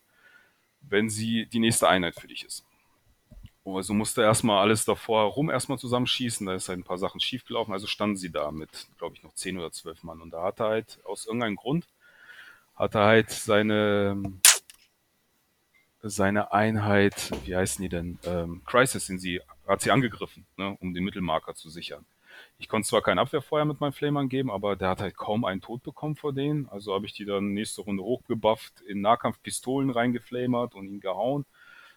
[0.82, 2.66] wenn sie die nächste Einheit für dich ist.
[3.64, 7.74] Also musste erstmal alles davor herum erstmal zusammenschießen, da ist halt ein paar Sachen schiefgelaufen,
[7.74, 10.22] also standen sie da mit, glaube ich, noch 10 oder 12 Mann.
[10.22, 11.86] Und da hat er halt aus irgendeinem Grund,
[12.76, 14.20] hat er halt seine,
[16.02, 20.96] seine Einheit, wie heißen die denn, ähm, Crisis, in sie, hat sie angegriffen, ne, um
[20.96, 22.04] den Mittelmarker zu sichern.
[22.62, 25.62] Ich konnte zwar kein Abwehrfeuer mit meinen Flamern geben, aber der hat halt kaum einen
[25.62, 26.70] Tod bekommen vor denen.
[26.70, 31.46] Also habe ich die dann nächste Runde hochgebufft, in Nahkampfpistolen reingeflamert und ihn gehauen.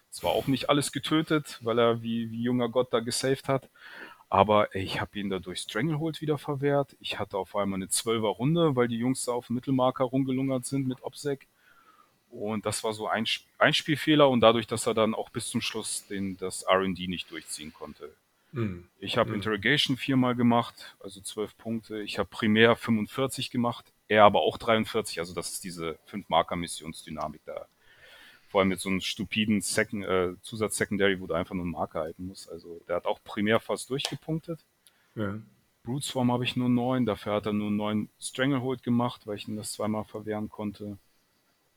[0.09, 3.69] Zwar auch nicht alles getötet, weil er wie, wie junger Gott da gesaved hat.
[4.27, 6.97] Aber ey, ich habe ihn dadurch Stranglehold wieder verwehrt.
[6.99, 10.65] Ich hatte auf einmal eine Zwölfer Runde, weil die Jungs da auf dem Mittelmarker rumgelungert
[10.65, 11.47] sind mit Obsec.
[12.31, 13.27] Und das war so ein,
[13.59, 17.29] ein Spielfehler und dadurch, dass er dann auch bis zum Schluss den, das RD nicht
[17.29, 18.15] durchziehen konnte.
[18.55, 18.87] Mhm.
[18.99, 19.35] Ich habe mhm.
[19.35, 22.01] Interrogation viermal gemacht, also zwölf Punkte.
[22.01, 25.19] Ich habe Primär 45 gemacht, er aber auch 43.
[25.19, 27.67] Also das ist diese fünf-Marker-Missionsdynamik da.
[28.47, 31.99] Vor allem mit so einem stupiden Second, äh, Zusatz-Secondary, wo du einfach nur einen Marker
[31.99, 32.49] halten musst.
[32.49, 34.63] Also der hat auch primär fast durchgepunktet.
[35.15, 35.37] Ja.
[35.83, 39.49] Brute Swarm habe ich nur neun, dafür hat er nur neun Stranglehold gemacht, weil ich
[39.49, 40.97] ihn das zweimal verwehren konnte.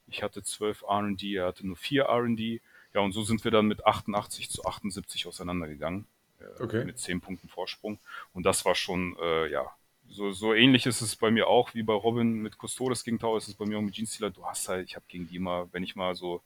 [0.07, 2.61] Ich hatte 12 RD, er hatte nur 4 RD.
[2.95, 6.07] Ja, und so sind wir dann mit 88 zu 78 auseinandergegangen.
[6.41, 6.85] Äh, okay.
[6.85, 7.99] Mit 10 Punkten Vorsprung.
[8.33, 9.71] Und das war schon, äh, ja,
[10.11, 13.37] so, so ähnlich ist es bei mir auch wie bei Robin mit Custodes gegen Tau,
[13.37, 15.69] ist es bei mir auch mit Jeans Du hast halt, ich habe gegen die immer,
[15.73, 16.43] wenn ich mal so,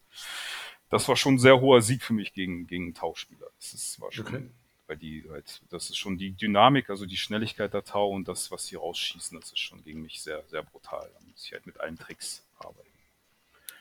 [0.90, 3.46] das war schon ein sehr hoher Sieg für mich gegen, gegen Tau-Spieler.
[3.58, 4.42] Das ist, war schon, okay.
[4.86, 8.50] weil die halt, das ist schon die Dynamik, also die Schnelligkeit der Tau und das,
[8.50, 11.10] was sie rausschießen, das ist schon gegen mich sehr, sehr brutal.
[11.14, 12.88] Da muss ich halt mit allen Tricks arbeiten.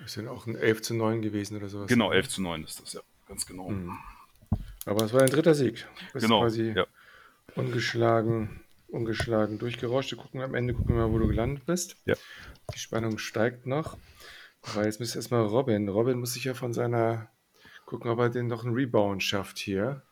[0.06, 1.88] Ist ja auch ein 11 zu 9 gewesen oder sowas.
[1.88, 3.70] Genau, 11 zu 9 ist das, ja, ganz genau.
[3.70, 3.98] Mhm.
[4.86, 5.88] Aber es war ein dritter Sieg.
[6.14, 6.86] Bist Genau, quasi ja.
[7.56, 10.12] ungeschlagen, ungeschlagen durchgerauscht.
[10.12, 11.98] Wir gucken am Ende, gucken wir mal, wo du gelandet bist.
[12.06, 12.16] Ja.
[12.74, 13.98] Die Spannung steigt noch.
[14.76, 15.90] Weil jetzt müsste erstmal Robin.
[15.90, 17.30] Robin muss sich ja von seiner
[17.86, 20.04] gucken, ob er den noch einen Rebound schafft hier.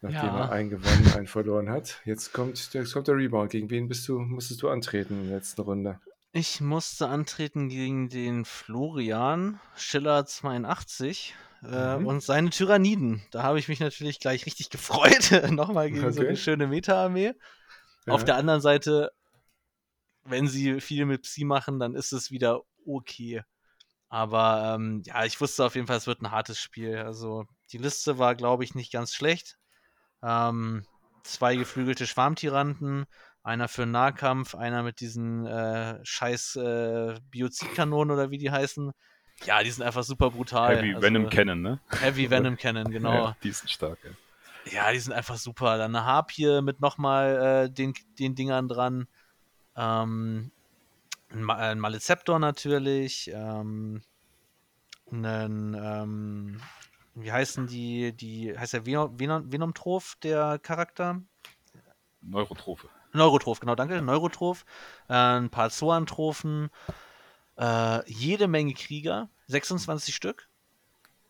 [0.00, 0.44] Nachdem Ja.
[0.46, 2.00] er einen gewonnen, einen verloren hat.
[2.04, 3.50] Jetzt kommt, jetzt kommt der Rebound.
[3.50, 6.00] Gegen wen bist du, musstest du antreten in der letzten Runde?
[6.32, 12.06] Ich musste antreten gegen den Florian Schiller 82 äh, Mhm.
[12.06, 13.22] und seine Tyranniden.
[13.30, 15.50] Da habe ich mich natürlich gleich richtig gefreut.
[15.50, 16.28] Nochmal gegen so Okay.
[16.28, 17.34] eine schöne Meta-Armee.
[18.08, 18.26] Auf Ja.
[18.26, 19.12] der anderen Seite,
[20.24, 23.42] wenn sie viel mit Psi machen, dann ist es wieder okay.
[24.08, 26.98] Aber ähm, ja, ich wusste auf jeden Fall, es wird ein hartes Spiel.
[26.98, 29.58] Also die Liste war, glaube ich, nicht ganz schlecht.
[30.22, 30.86] Ähm,
[31.24, 33.06] zwei geflügelte Schwarmtyranten,
[33.42, 38.92] einer für Nahkampf, einer mit diesen äh, scheiß äh, Biozidkanonen oder wie die heißen.
[39.44, 40.76] Ja, die sind einfach super brutal.
[40.76, 41.80] Heavy Also, Venom Cannon, ne?
[42.00, 43.12] Heavy Venom Cannon, genau.
[43.12, 44.10] Ja, die sind stark, ja.
[44.70, 45.76] Ja, die sind einfach super.
[45.76, 49.08] Dann eine Harpie mit nochmal äh, den, den Dingern dran.
[49.76, 50.52] Ähm,
[51.30, 51.80] ein, Ma ein
[52.40, 53.30] natürlich.
[53.34, 54.02] Ähm,
[55.10, 56.60] einen, ähm,
[57.14, 61.20] wie heißen die, die, heißt der Venom, Venom, Venomtroph, der Charakter?
[62.22, 62.88] Neurotrophe.
[63.12, 64.00] Neurotroph, genau, danke.
[64.00, 64.64] Neurotroph.
[65.08, 66.70] Äh, ein paar Zoantrophen.
[67.56, 69.28] Äh, jede Menge Krieger.
[69.48, 70.48] 26 Stück.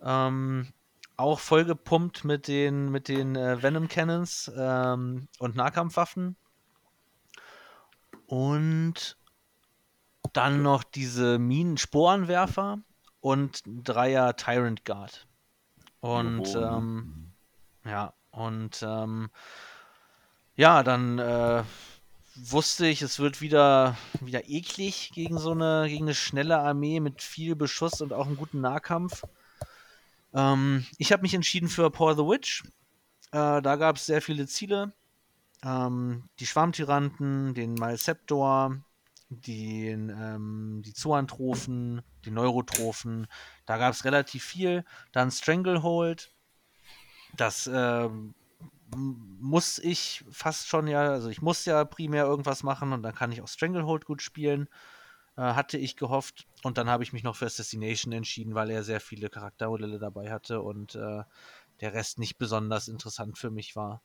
[0.01, 0.73] Ähm,
[1.17, 6.37] auch vollgepumpt mit den, mit den äh, Venom Cannons ähm, und Nahkampfwaffen.
[8.27, 9.17] Und
[10.33, 12.79] dann noch diese Minensporenwerfer
[13.21, 15.27] und ein Dreier Tyrant Guard.
[16.01, 17.33] Und ähm,
[17.85, 19.31] ja, und ähm,
[20.57, 21.63] ja, dann äh,
[22.35, 27.23] wusste ich, es wird wieder, wieder eklig gegen so eine, gegen eine schnelle Armee mit
[27.23, 29.25] viel Beschuss und auch einem guten Nahkampf.
[30.35, 32.63] Ähm, ich habe mich entschieden für Paul the Witch.
[33.33, 34.93] Äh, da gab es sehr viele Ziele.
[35.65, 38.79] Ähm, die Schwarmtyranten, den Malceptor,
[39.29, 43.27] den, ähm, die Zoantrophen, die Neurotrophen.
[43.67, 44.85] Da gab es relativ viel.
[45.13, 46.33] Dann Stranglehold.
[47.37, 48.35] Das ähm,
[48.97, 53.33] muss ich fast schon ja, also ich muss ja primär irgendwas machen und dann kann
[53.33, 54.69] ich auch Stranglehold gut spielen.
[55.37, 56.47] Äh, hatte ich gehofft.
[56.63, 60.31] Und dann habe ich mich noch für Assassination entschieden, weil er sehr viele Charaktermodelle dabei
[60.31, 61.23] hatte und äh,
[61.81, 64.03] der Rest nicht besonders interessant für mich war.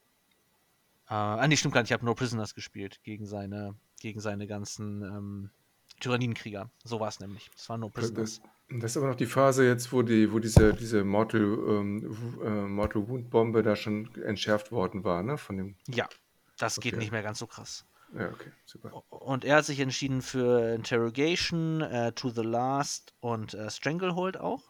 [1.09, 1.89] Äh, ah, nee, stimmt gar nicht.
[1.89, 5.49] Ich habe No Prisoners gespielt gegen seine, gegen seine ganzen ähm,
[5.99, 6.69] Tyrannienkrieger.
[6.83, 7.49] So war es nämlich.
[7.53, 8.39] Das war No Prisoners.
[8.41, 12.17] Das, das ist aber noch die Phase jetzt, wo die, wo diese, diese Mortal, ähm,
[12.43, 15.37] äh, Mortal Wound Bombe da schon entschärft worden war, ne?
[15.37, 15.75] Von dem.
[15.87, 16.07] Ja,
[16.57, 16.99] das geht Okay.
[17.03, 17.85] nicht mehr ganz so krass.
[18.17, 19.03] Ja, okay, super.
[19.09, 24.63] Und er hat sich entschieden für Interrogation, äh, To the Last und äh, Stranglehold auch.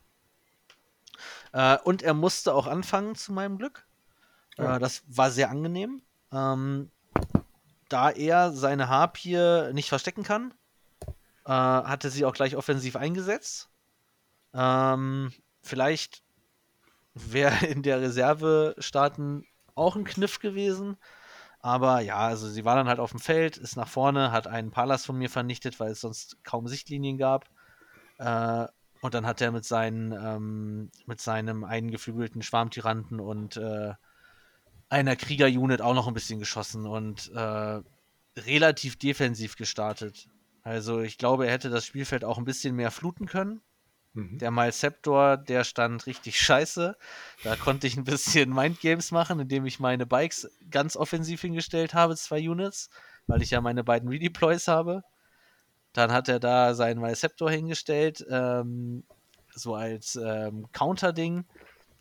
[1.54, 3.86] Äh, und er musste auch anfangen, zu meinem Glück.
[4.58, 4.76] Ja.
[4.76, 6.02] Äh, das war sehr angenehm.
[6.32, 6.92] Ähm,
[7.90, 10.54] da er seine Harpie nicht verstecken kann,
[11.46, 13.70] äh, hat er sie auch gleich offensiv eingesetzt.
[14.58, 15.32] Ähm,
[15.62, 16.24] vielleicht
[17.14, 19.46] wäre in der Reserve starten
[19.76, 20.98] auch ein Kniff gewesen.
[21.60, 24.72] Aber ja, also sie war dann halt auf dem Feld, ist nach vorne, hat einen
[24.72, 27.46] Palas von mir vernichtet, weil es sonst kaum Sichtlinien gab.
[28.18, 28.68] Äh,
[29.02, 33.94] und dann hat er mit, seinen, ähm, mit seinem einen geflügelten Schwarmtyranten und äh,
[34.90, 37.82] einer Krieger-Unit auch noch ein bisschen geschossen und äh,
[38.38, 40.28] relativ defensiv gestartet.
[40.64, 43.62] Also ich glaube, er hätte das Spielfeld auch ein bisschen mehr fluten können.
[44.14, 44.40] Mhm.
[44.40, 46.98] Der Malceptor, der stand richtig scheiße.
[47.44, 52.16] Da konnte ich ein bisschen Mindgames machen, indem ich meine Bikes ganz offensiv hingestellt habe,
[52.16, 52.90] zwei Units,
[53.28, 55.04] weil ich ja meine beiden Redeploys habe.
[55.94, 59.04] Dann hat er da seinen Malceptor hingestellt, ähm,
[59.54, 61.46] so als ähm, Counter-Ding.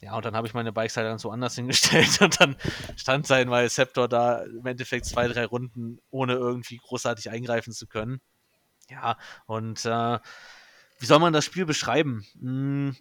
[0.03, 2.57] Ja, und dann habe ich meine Bikes halt dann so anders hingestellt und dann
[2.97, 8.21] stand sein Malceptor da im Endeffekt zwei, drei Runden, ohne irgendwie großartig eingreifen zu können.
[8.91, 9.17] Ja,
[9.47, 10.19] und äh,
[10.99, 12.25] wie soll man das Spiel beschreiben?
[12.41, 12.97] Hm,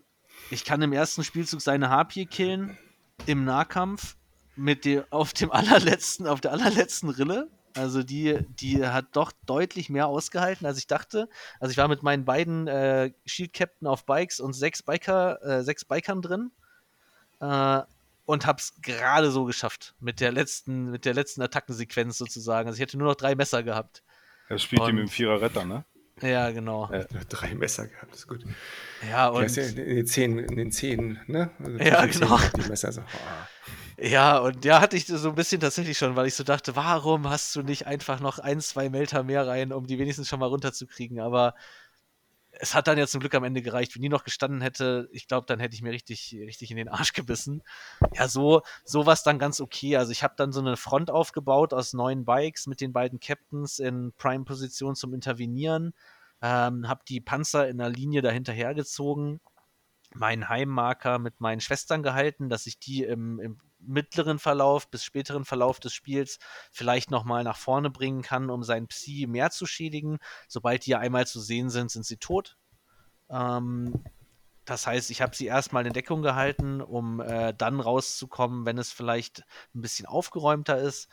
[0.51, 2.77] ich kann im ersten Spielzug seine Harpie killen,
[3.25, 4.15] im Nahkampf,
[4.55, 7.49] mit dem, auf dem allerletzten, auf der allerletzten Rille.
[7.77, 11.27] Also die, die hat doch deutlich mehr ausgehalten, als ich dachte.
[11.59, 15.61] Also ich war mit meinen beiden äh, Shield Captain auf Bikes und sechs Biker, äh,
[15.63, 16.51] sechs Bikern drin.
[17.41, 17.81] Äh,
[18.25, 19.93] und hab's gerade so geschafft.
[19.99, 22.67] Mit der letzten, mit der letzten Attackensequenz sozusagen.
[22.69, 24.03] Also ich hätte nur noch drei Messer gehabt.
[24.47, 25.83] Er spielt Und- mit dem Vierer Retter, ne?
[26.21, 26.89] Ja, genau.
[26.89, 28.45] Er hat drei Messer gehabt, ist gut.
[29.09, 29.53] Ja, und.
[29.55, 31.51] ja in den Zehen, in den Zehen, ne?
[31.59, 32.37] Also Ja, genau.
[32.37, 33.01] Zähnen Die Messer so.
[33.01, 33.47] ah.
[33.97, 37.29] Ja, und ja, hatte ich so ein bisschen tatsächlich schon, weil ich so dachte, warum
[37.29, 40.47] hast du nicht einfach noch ein, zwei Melter mehr rein, um die wenigstens schon mal
[40.47, 41.19] runterzukriegen?
[41.21, 41.55] Aber
[42.59, 43.95] es hat dann ja zum Glück am Ende gereicht.
[43.95, 46.89] Wenn die noch gestanden hätte, ich glaube, dann hätte ich mir richtig, richtig in den
[46.89, 47.63] Arsch gebissen.
[48.13, 49.97] Ja, so, so war es dann ganz okay.
[49.97, 53.79] Also ich habe dann so eine Front aufgebaut aus neun Bikes mit den beiden Captains
[53.79, 55.93] in Prime-Position zum Intervenieren.
[56.41, 59.39] Ähm, habe die Panzer in der Linie dahinter gezogen,
[60.13, 65.45] meinen Heimmarker mit meinen Schwestern gehalten, dass ich die im, im mittleren Verlauf bis späteren
[65.45, 66.39] Verlauf des Spiels
[66.71, 70.17] vielleicht nochmal nach vorne bringen kann, um seinen Psi mehr zu schädigen.
[70.47, 72.57] Sobald die ja einmal zu sehen sind, sind sie tot.
[73.29, 74.03] Ähm,
[74.65, 78.91] das heißt, ich habe sie erstmal in Deckung gehalten, um äh, dann rauszukommen, wenn es
[78.91, 79.43] vielleicht
[79.75, 81.07] ein bisschen aufgeräumter ist.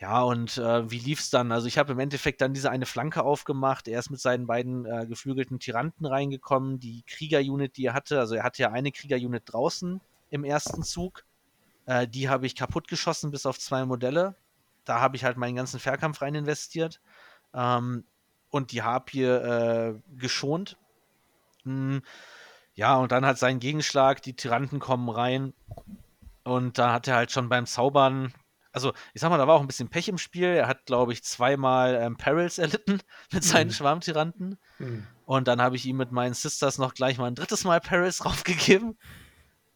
[0.00, 1.50] Ja, und äh, wie lief es dann?
[1.50, 3.88] Also ich habe im Endeffekt dann diese eine Flanke aufgemacht.
[3.88, 6.78] Er ist mit seinen beiden äh, geflügelten Tyranten reingekommen.
[6.78, 10.00] Die Krieger-Unit, die er hatte, also er hatte ja eine Krieger-Unit draußen
[10.30, 11.24] im ersten Zug.
[11.88, 14.36] Äh, die habe ich kaputt geschossen, bis auf zwei Modelle.
[14.84, 17.00] Da habe ich halt meinen ganzen Fährkampf rein investiert.
[17.54, 18.04] Ähm,
[18.50, 20.76] und die Harpie äh, geschont.
[21.64, 22.02] Hm,
[22.74, 25.54] ja, und dann hat sein Gegenschlag, die Tyranten kommen rein.
[26.44, 28.34] Und da hat er halt schon beim Zaubern,
[28.72, 30.48] also ich sag mal, da war auch ein bisschen Pech im Spiel.
[30.48, 33.00] Er hat, glaube ich, zweimal ähm, Perils erlitten
[33.32, 33.72] mit seinen mhm.
[33.72, 34.58] Schwarmtyranten.
[34.78, 35.06] Mhm.
[35.24, 38.18] Und dann habe ich ihm mit meinen Sisters noch gleich mal ein drittes Mal Perils
[38.22, 38.98] draufgegeben.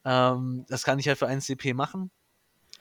[0.05, 2.11] Ähm, das kann ich halt für 1 CP machen.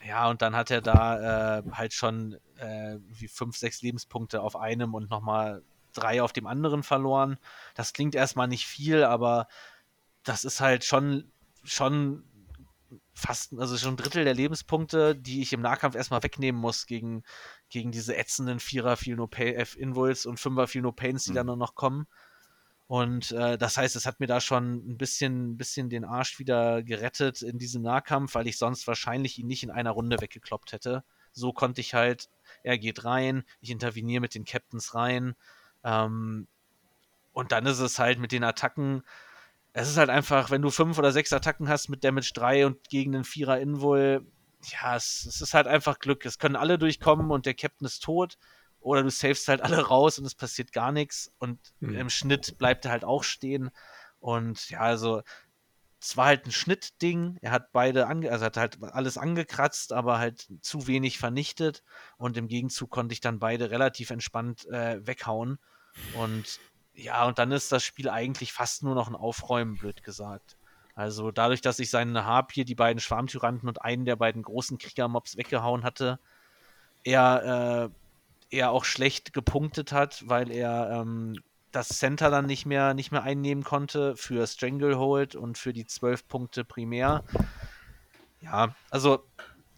[0.06, 4.56] Ja, und dann hat er da äh, halt schon äh, wie fünf, sechs Lebenspunkte auf
[4.56, 5.62] einem und nochmal
[5.94, 7.38] drei auf dem anderen verloren.
[7.76, 9.48] Das klingt erstmal nicht viel, aber
[10.24, 11.32] das ist halt schon,
[11.64, 12.24] schon
[13.14, 17.24] fast, also schon ein Drittel der Lebenspunkte, die ich im Nahkampf erstmal wegnehmen muss gegen,
[17.70, 21.32] gegen diese ätzenden Vierer Feel No Pay F Invuls und Fünfer Feel No Pains, die
[21.32, 21.36] mhm.
[21.36, 22.08] dann nur noch kommen.
[22.92, 26.40] Und äh, das heißt, es hat mir da schon ein bisschen, ein bisschen den Arsch
[26.40, 30.74] wieder gerettet in diesem Nahkampf, weil ich sonst wahrscheinlich ihn nicht in einer Runde weggekloppt
[30.74, 31.06] hätte.
[31.32, 32.28] So konnte ich halt,
[32.64, 35.36] er geht rein, ich interveniere mit den Captains rein.
[35.86, 36.50] Ähm,
[37.32, 39.04] und dann ist es halt mit den Attacken,
[39.72, 42.90] es ist halt einfach, wenn du fünf oder sechs Attacken hast mit Damage 3 und
[42.90, 44.30] gegen den Vierer Invul,
[44.66, 46.26] ja, es, es ist halt einfach Glück.
[46.26, 48.38] Es können alle durchkommen und der Captain ist tot
[48.82, 51.96] oder du savest halt alle raus und es passiert gar nichts und mhm.
[51.96, 53.72] im Schnitt bleibt er halt auch stehen.
[54.20, 55.22] Und ja, also
[56.02, 57.38] es war halt ein Schnittding.
[57.42, 61.84] Er hat beide, ange also hat halt alles angekratzt, aber halt zu wenig vernichtet.
[62.18, 65.60] Und im Gegenzug konnte ich dann beide relativ entspannt äh, weghauen.
[66.16, 66.60] Und
[66.94, 70.58] ja, und dann ist das Spiel eigentlich fast nur noch ein Aufräumen, blöd gesagt.
[70.96, 75.38] Also dadurch, dass ich seine Harpie, die beiden Schwarmtyranten und einen der beiden großen Kriegermobs
[75.38, 76.20] weggehauen hatte,
[77.04, 78.01] er äh,
[78.52, 81.36] er auch schlecht gepunktet hat, weil er ähm,
[81.72, 86.28] das Center dann nicht mehr, nicht mehr einnehmen konnte für Stranglehold und für die zwölf
[86.28, 87.24] Punkte primär.
[88.42, 89.26] Ja, also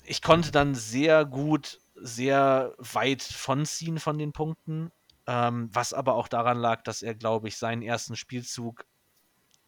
[0.03, 4.91] ich konnte dann sehr gut, sehr weit von ziehen von den Punkten,
[5.27, 8.85] ähm, was aber auch daran lag, dass er, glaube ich, seinen ersten Spielzug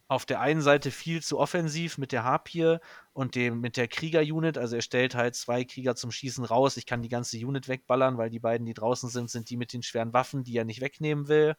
[0.07, 2.77] auf der einen Seite viel zu offensiv mit der Harpie
[3.13, 4.57] und dem, mit der Krieger-Unit.
[4.57, 6.77] Also er stellt halt zwei Krieger zum Schießen raus.
[6.77, 9.73] Ich kann die ganze Unit wegballern, weil die beiden, die draußen sind, sind die mit
[9.73, 11.55] den schweren Waffen, die er nicht wegnehmen will.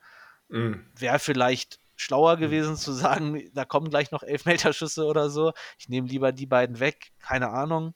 [0.48, 0.88] Mhm.
[0.94, 2.40] Wäre vielleicht schlauer mhm.
[2.40, 5.52] gewesen zu sagen, da kommen gleich noch Elfmeterschüsse oder so.
[5.78, 7.94] Ich nehme lieber die beiden weg, keine Ahnung.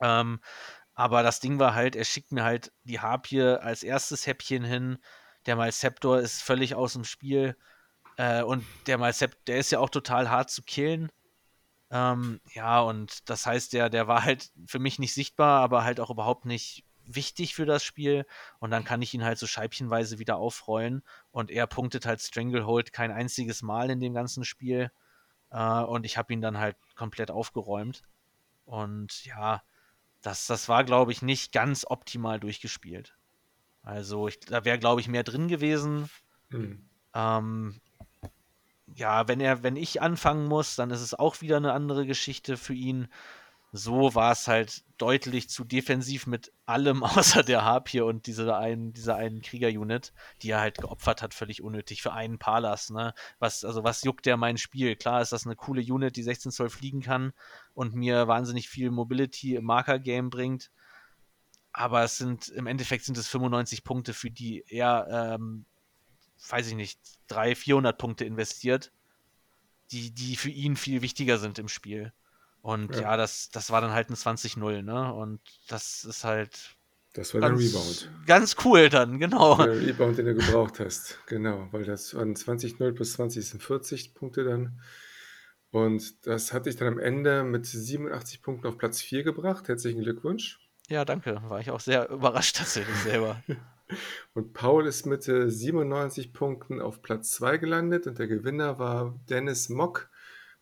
[0.00, 0.40] Ähm,
[0.94, 4.98] aber das Ding war halt, er schickt mir halt die Harpie als erstes Häppchen hin.
[5.46, 7.56] Der Malceptor ist völlig aus dem Spiel.
[8.16, 11.10] Äh, und der Malcept, der ist ja auch total hart zu killen.
[11.90, 16.00] Ähm, ja, und das heißt, der, der war halt für mich nicht sichtbar, aber halt
[16.00, 18.24] auch überhaupt nicht wichtig für das Spiel.
[18.58, 21.02] Und dann kann ich ihn halt so scheibchenweise wieder aufrollen.
[21.30, 24.90] Und er punktet halt Stranglehold kein einziges Mal in dem ganzen Spiel.
[25.50, 28.02] Äh, und ich habe ihn dann halt komplett aufgeräumt.
[28.64, 29.62] Und ja,
[30.22, 33.16] das, das war, glaube ich, nicht ganz optimal durchgespielt.
[33.82, 36.08] Also, ich, da wäre, glaube ich, mehr drin gewesen.
[36.50, 36.88] Mhm.
[37.14, 37.80] Ähm,
[38.94, 42.56] ja, wenn er, wenn ich anfangen muss, dann ist es auch wieder eine andere Geschichte
[42.56, 43.08] für ihn.
[43.74, 48.92] So war es halt deutlich zu defensiv mit allem außer der Harpie und dieser einen,
[48.92, 50.12] dieser einen Krieger-Unit,
[50.42, 53.14] die er halt geopfert hat, völlig unnötig für einen Palas, ne?
[53.38, 54.94] Was, also was juckt der mein Spiel?
[54.96, 57.32] Klar ist das eine coole Unit, die 16 Zoll fliegen kann
[57.74, 60.70] und mir wahnsinnig viel Mobility im Marker-Game bringt.
[61.72, 65.64] Aber es sind, im Endeffekt sind es 95 Punkte, für die er ähm,
[66.48, 66.98] weiß ich nicht,
[67.28, 68.92] 300, 400 Punkte investiert,
[69.90, 72.12] die, die für ihn viel wichtiger sind im Spiel.
[72.62, 75.12] Und ja, ja das, das war dann halt ein 20-0, ne?
[75.12, 76.76] Und das ist halt.
[77.14, 78.10] Das war ganz, der Rebound.
[78.26, 79.62] Ganz cool dann, genau.
[79.62, 81.68] Der Rebound, den du gebraucht hast, genau.
[81.72, 84.80] Weil das waren 20-0 bis 20 sind 40 Punkte dann.
[85.72, 89.68] Und das hatte ich dann am Ende mit 87 Punkten auf Platz 4 gebracht.
[89.68, 90.60] Herzlichen Glückwunsch.
[90.88, 91.42] Ja, danke.
[91.48, 93.42] War ich auch sehr überrascht tatsächlich selber.
[94.34, 99.18] Und Paul ist mit äh, 97 Punkten auf Platz 2 gelandet und der Gewinner war
[99.28, 100.10] Dennis Mock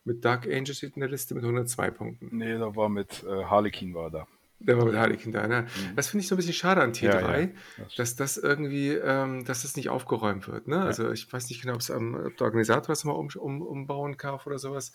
[0.04, 2.28] mit Dark Angel steht in der Liste mit 102 Punkten.
[2.32, 4.26] Nee, da war mit äh, Harlequin war da.
[4.62, 5.62] Der war mit Harlequin da, ne?
[5.62, 5.96] Mhm.
[5.96, 8.90] Das finde ich so ein bisschen schade an T3, Ja, ja, das dass das irgendwie,
[8.90, 10.82] ähm, dass das nicht aufgeräumt wird, ne?
[10.82, 14.46] Also ich weiß nicht genau, am, ob der Organisator das mal um, um, umbauen darf
[14.46, 14.92] oder sowas.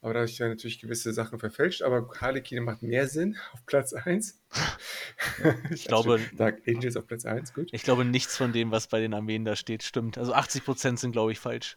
[0.00, 1.82] Aber da habe ich ja natürlich gewisse Sachen verfälscht.
[1.82, 4.40] Aber Harlequin macht mehr Sinn auf Platz 1.
[5.70, 7.68] Ich glaube- Dark Angels auf Platz 1, gut.
[7.72, 10.16] Ich glaube, nichts von dem, was bei den Armeen da steht, stimmt.
[10.18, 11.76] Also 80% sind, glaube ich, falsch.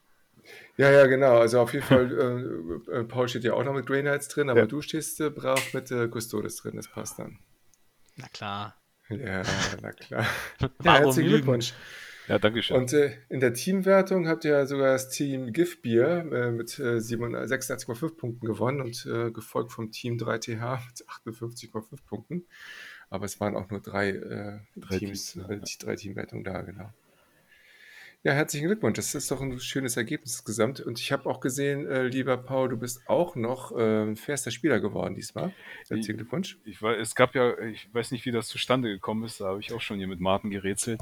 [0.81, 1.37] Ja, ja, genau.
[1.37, 4.49] Also auf jeden Fall, äh, äh, Paul steht ja auch noch mit Grey Knights drin,
[4.49, 4.65] aber Ja.
[4.65, 7.37] du stehst äh, brav mit äh, Custodes drin, das passt dann.
[8.15, 8.75] Na klar.
[9.09, 9.43] Ja,
[9.81, 10.25] na klar.
[10.83, 11.43] Ja, herzlichen lügen?
[11.43, 11.73] Glückwunsch.
[12.27, 12.77] Ja, danke schön.
[12.77, 16.99] Und äh, in der Teamwertung habt ihr ja sogar das Team Giftbier äh, mit äh,
[16.99, 20.79] 87 86,5 Punkten gewonnen und äh, gefolgt vom Team 3TH
[21.25, 22.45] mit 58,5 Punkten.
[23.09, 26.61] Aber es waren auch nur drei, äh, Drei Teams, Teams, äh, die drei Teamwertungen da,
[26.61, 26.93] genau.
[28.23, 28.97] Ja, herzlichen Glückwunsch.
[28.97, 30.79] Das ist doch ein schönes Ergebnis insgesamt.
[30.79, 34.79] Und ich habe auch gesehen, äh, lieber Paul, du bist auch noch äh, fährster Spieler
[34.79, 35.51] geworden diesmal.
[35.87, 36.59] Herzlichen Glückwunsch.
[36.63, 39.59] Ich weiß, es gab ja, ich weiß nicht, wie das zustande gekommen ist, da habe
[39.59, 41.01] ich auch schon hier mit Martin gerätselt.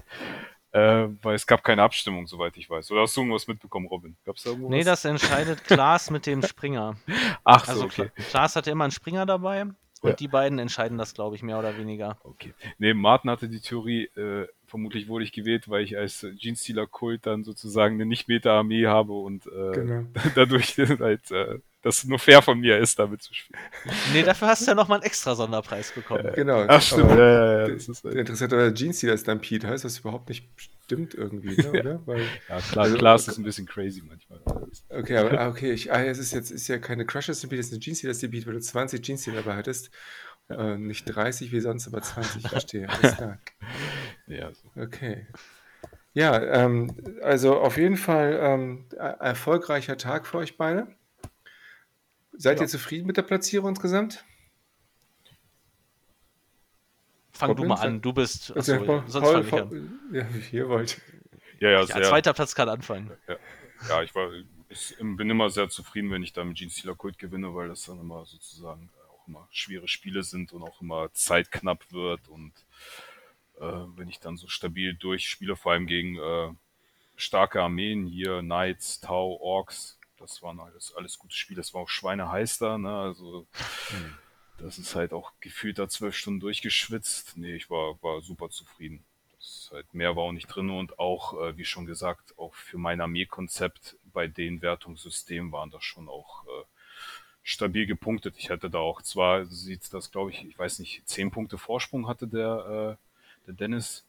[0.71, 2.91] Äh, weil es gab keine Abstimmung, soweit ich weiß.
[2.91, 4.15] Oder hast du irgendwas mitbekommen, Robin?
[4.23, 4.69] Gab es da irgendwas?
[4.69, 6.95] Nee, das entscheidet Klaas mit dem Springer.
[7.43, 8.11] Ach so, Also okay.
[8.15, 9.65] Kla- Klaas hatte immer einen Springer dabei
[10.01, 10.15] und Ja.
[10.15, 12.17] die beiden entscheiden das, glaube ich, mehr oder weniger.
[12.23, 12.53] Okay.
[12.77, 17.25] Nee, Martin hatte die Theorie, äh, vermutlich wurde ich gewählt, weil ich als äh, Jeans-Stealer-Kult
[17.25, 20.03] dann sozusagen eine Nicht-Meta-Armee habe und äh, Genau.
[20.35, 23.59] dadurch halt, äh, das nur fair von mir ist, damit zu spielen.
[24.13, 26.29] Nee, dafür hast du ja nochmal einen extra Sonderpreis bekommen.
[26.35, 26.65] Genau.
[26.67, 27.03] Ach, stimmt.
[27.11, 29.85] aber Ja, ja, ja, der- das ist, der äh, interessante Jeans, die das Stampede heißt,
[29.85, 30.45] was überhaupt nicht
[30.89, 32.07] stimmt irgendwie, ne, oder?
[32.07, 34.41] Weil, ja, klar, Also- klar, es ist ein bisschen crazy manchmal.
[34.89, 37.67] okay, aber ah, okay, ich, ah, es ist jetzt ist ja keine Crusher Stampede, es
[37.67, 39.91] ist eine Jeans, das Stampede, weil du 20 Jeans dabei hattest.
[40.49, 42.89] Äh, nicht 30 wie sonst, aber 20, verstehe.
[42.89, 43.37] Alles klar.
[44.27, 44.69] Ja, so.
[44.79, 45.25] Okay.
[46.13, 50.87] Ja, ähm, also auf jeden Fall ähm, er- erfolgreicher Tag für euch beide.
[52.33, 52.63] Seid Ja.
[52.65, 54.23] ihr zufrieden mit der Platzierung insgesamt?
[57.39, 58.55] Fang du Robin, mal an, du bist.
[58.55, 59.69] Achso, Paul- sonst Paul- fange ich an.
[59.69, 61.01] Paul- Ja, wie ihr wollt.
[61.59, 62.03] ja, ja, Ja, sehr.
[62.03, 63.11] zweiter Platz kann anfangen.
[63.87, 64.29] Ja, ich war,
[64.69, 67.85] ich bin immer sehr zufrieden, wenn ich da mit Gene Stealer Kult gewinne, weil das
[67.85, 72.51] dann immer sozusagen auch immer schwere Spiele sind und auch immer zeitknapp wird und
[73.59, 73.63] äh,
[73.95, 76.49] wenn ich dann so stabil durchspiele, vor allem gegen äh,
[77.15, 81.57] starke Armeen hier, Knights, Tau, Orks, das waren alles, alles gute Spiele.
[81.57, 82.93] Das war auch schweineheiß da, ne?
[82.97, 83.47] Also
[84.61, 87.37] das ist halt auch gefühlt da zwölf Stunden durchgeschwitzt.
[87.37, 89.03] Nee, ich war, war super zufrieden.
[89.71, 93.01] Halt, mehr war auch nicht drin und auch, äh, wie schon gesagt, auch für mein
[93.01, 96.65] Armeekonzept bei den Wertungssystemen waren das schon auch äh,
[97.43, 98.35] stabil gepunktet.
[98.37, 102.07] Ich hatte da auch zwar, sieht das glaube ich, ich weiß nicht, zehn Punkte Vorsprung
[102.07, 104.05] hatte der, äh, der Dennis.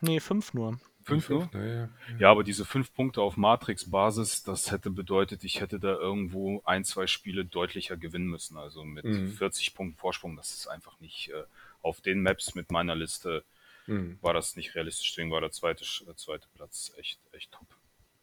[0.00, 0.78] Nee, fünf nur.
[1.04, 1.48] Fünf nur?
[1.52, 1.88] Naja.
[2.18, 6.84] Ja, aber diese fünf Punkte auf Matrix-Basis, das hätte bedeutet, ich hätte da irgendwo ein,
[6.84, 8.56] zwei Spiele deutlicher gewinnen müssen.
[8.56, 9.32] Also mit Mhm.
[9.32, 11.44] 40 Punkten Vorsprung, das ist einfach nicht äh,
[11.82, 13.44] auf den Maps mit meiner Liste
[13.86, 14.16] Hm.
[14.22, 15.10] war das nicht realistisch.
[15.10, 17.66] Deswegen war der zweite, der zweite Platz echt, echt top.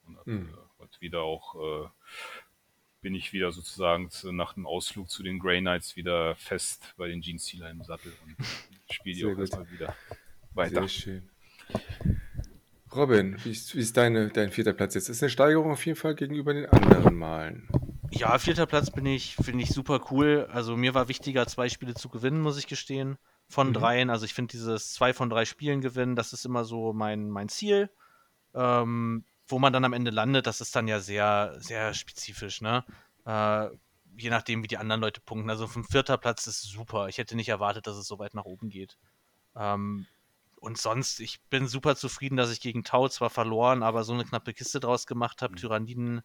[0.07, 0.49] Und, hat, Mhm.
[0.53, 1.89] äh, und wieder auch äh,
[3.01, 7.09] bin ich wieder sozusagen zu, nach dem Ausflug zu den Grey Knights wieder fest bei
[7.09, 8.37] den Jeans Stealer im Sattel und
[8.89, 9.95] spiele die auch erstmal wieder
[10.53, 10.87] weiter.
[10.87, 11.29] Sehr schön.
[12.95, 15.09] Robin, wie ist, wie ist deine, dein vierter Platz jetzt?
[15.09, 17.67] Ist eine Steigerung auf jeden Fall gegenüber den anderen Malen.
[18.11, 20.47] Ja, vierter Platz bin ich, finde ich super cool.
[20.51, 23.17] Also mir war wichtiger, zwei Spiele zu gewinnen, muss ich gestehen.
[23.47, 23.73] Von Mhm.
[23.73, 24.09] dreien.
[24.09, 27.49] Also ich finde dieses zwei von drei Spielen gewinnen, das ist immer so mein, mein
[27.49, 27.89] Ziel.
[28.55, 32.83] Ähm, wo man dann am Ende landet, das ist dann ja sehr, sehr spezifisch, ne?
[33.25, 33.69] Äh,
[34.17, 35.49] je nachdem, wie die anderen Leute punkten.
[35.49, 37.07] Also vom vierter Platz ist super.
[37.07, 38.97] Ich hätte nicht erwartet, dass es so weit nach oben geht.
[39.55, 40.05] Ähm,
[40.59, 44.25] und sonst, ich bin super zufrieden, dass ich gegen Tau zwar verloren, aber so eine
[44.25, 45.55] knappe Kiste draus gemacht habe.
[45.55, 46.21] Tyranniden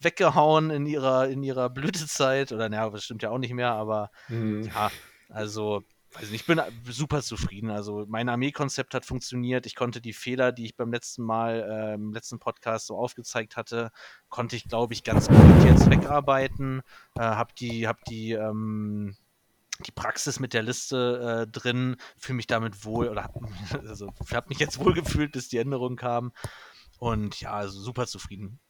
[0.00, 2.52] weggehauen in ihrer, in ihrer Blütezeit.
[2.52, 4.62] Oder naja, das stimmt ja auch nicht mehr, aber Hm.
[4.62, 4.90] ja,
[5.28, 5.82] also,
[6.12, 7.70] weiß nicht, ich bin super zufrieden.
[7.70, 9.66] Also, mein Armeekonzept hat funktioniert.
[9.66, 13.56] Ich konnte die Fehler, die ich beim letzten Mal, äh, im letzten Podcast so aufgezeigt
[13.56, 13.90] hatte,
[14.28, 16.82] konnte ich, glaube ich, ganz gut jetzt wegarbeiten.
[17.16, 19.16] Äh, hab die, hab die, ähm,
[19.86, 23.36] die Praxis mit der Liste äh, drin, fühle mich damit wohl oder hab,
[23.86, 26.32] also habe mich jetzt wohl gefühlt, bis die Änderung kam.
[26.98, 28.60] Und ja, also super zufrieden.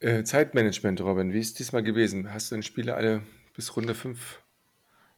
[0.00, 2.32] Äh, Zeitmanagement, Robin, wie ist diesmal gewesen?
[2.32, 3.22] Hast du den Spiele alle
[3.54, 4.42] bis Runde 5?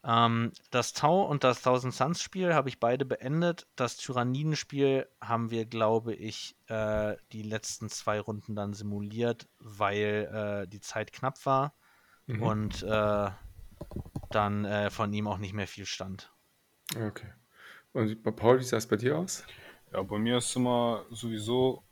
[0.05, 3.67] Ähm, das Tau und das Thousand Suns Spiel habe ich beide beendet.
[3.77, 10.69] Das Tyranniden-Spiel haben wir, glaube ich, äh, die letzten zwei Runden dann simuliert, weil äh,
[10.69, 11.75] die Zeit knapp war
[12.27, 12.43] Mhm.
[12.43, 13.31] und äh,
[14.31, 16.31] dann äh, von ihm auch nicht mehr viel stand.
[16.95, 17.33] Okay.
[17.93, 19.45] Und bei Paul, wie sah es bei dir aus?
[19.93, 21.83] Ja, bei mir ist immer sowieso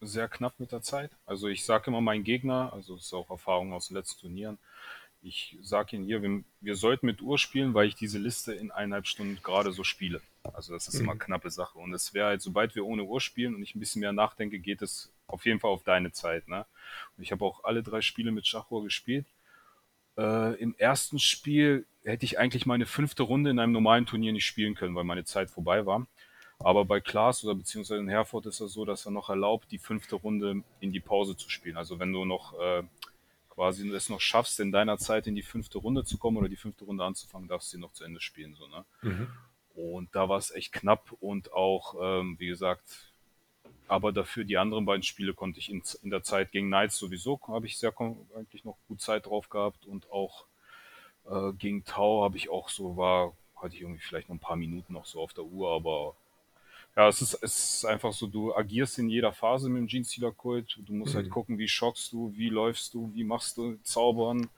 [0.00, 1.10] sehr knapp mit der Zeit.
[1.26, 4.58] Also ich sage immer meinen Gegner, also das ist auch Erfahrung aus den letzten Turnieren,
[5.24, 8.70] ich sage Ihnen hier, wir, wir, sollten mit Uhr spielen, weil ich diese Liste in
[8.70, 10.20] eineinhalb Stunden gerade so spiele.
[10.52, 11.04] Also das ist mhm.
[11.04, 11.78] immer knappe Sache.
[11.78, 14.58] Und es wäre halt, sobald wir ohne Uhr spielen und ich ein bisschen mehr nachdenke,
[14.58, 16.46] geht es auf jeden Fall auf deine Zeit.
[16.46, 16.66] Ne?
[17.16, 19.24] Und ich habe auch alle drei Spiele mit Schachuhr gespielt.
[20.16, 24.46] Äh, Im ersten Spiel hätte ich eigentlich meine fünfte Runde in einem normalen Turnier nicht
[24.46, 26.06] spielen können, weil meine Zeit vorbei war.
[26.58, 29.78] Aber bei Klaas oder beziehungsweise in Herford ist es so, dass er noch erlaubt, die
[29.78, 31.76] fünfte Runde in die Pause zu spielen.
[31.76, 32.82] Also wenn du noch äh,
[33.50, 36.56] quasi es noch schaffst, in deiner Zeit in die fünfte Runde zu kommen oder die
[36.56, 38.54] fünfte Runde anzufangen, darfst du sie noch zu Ende spielen.
[38.54, 38.84] So, ne?
[39.02, 39.28] Mhm.
[39.74, 43.13] Und da war es echt knapp und auch, ähm, wie gesagt,
[43.88, 47.40] aber dafür die anderen beiden Spiele konnte ich in, in der Zeit gegen Knights sowieso,
[47.48, 47.92] habe ich sehr
[48.34, 50.46] eigentlich noch gut Zeit drauf gehabt und auch
[51.26, 54.56] äh, gegen Tau habe ich auch so, war, hatte ich irgendwie vielleicht noch ein paar
[54.56, 56.14] Minuten noch so auf der Uhr, aber
[56.96, 60.04] ja, es ist, es ist einfach so, du agierst in jeder Phase mit dem Gene
[60.04, 60.78] Stealer Kult.
[60.86, 61.28] Du musst halt mhm.
[61.28, 64.48] halt gucken, wie schockst du, wie läufst du, wie machst du Zaubern,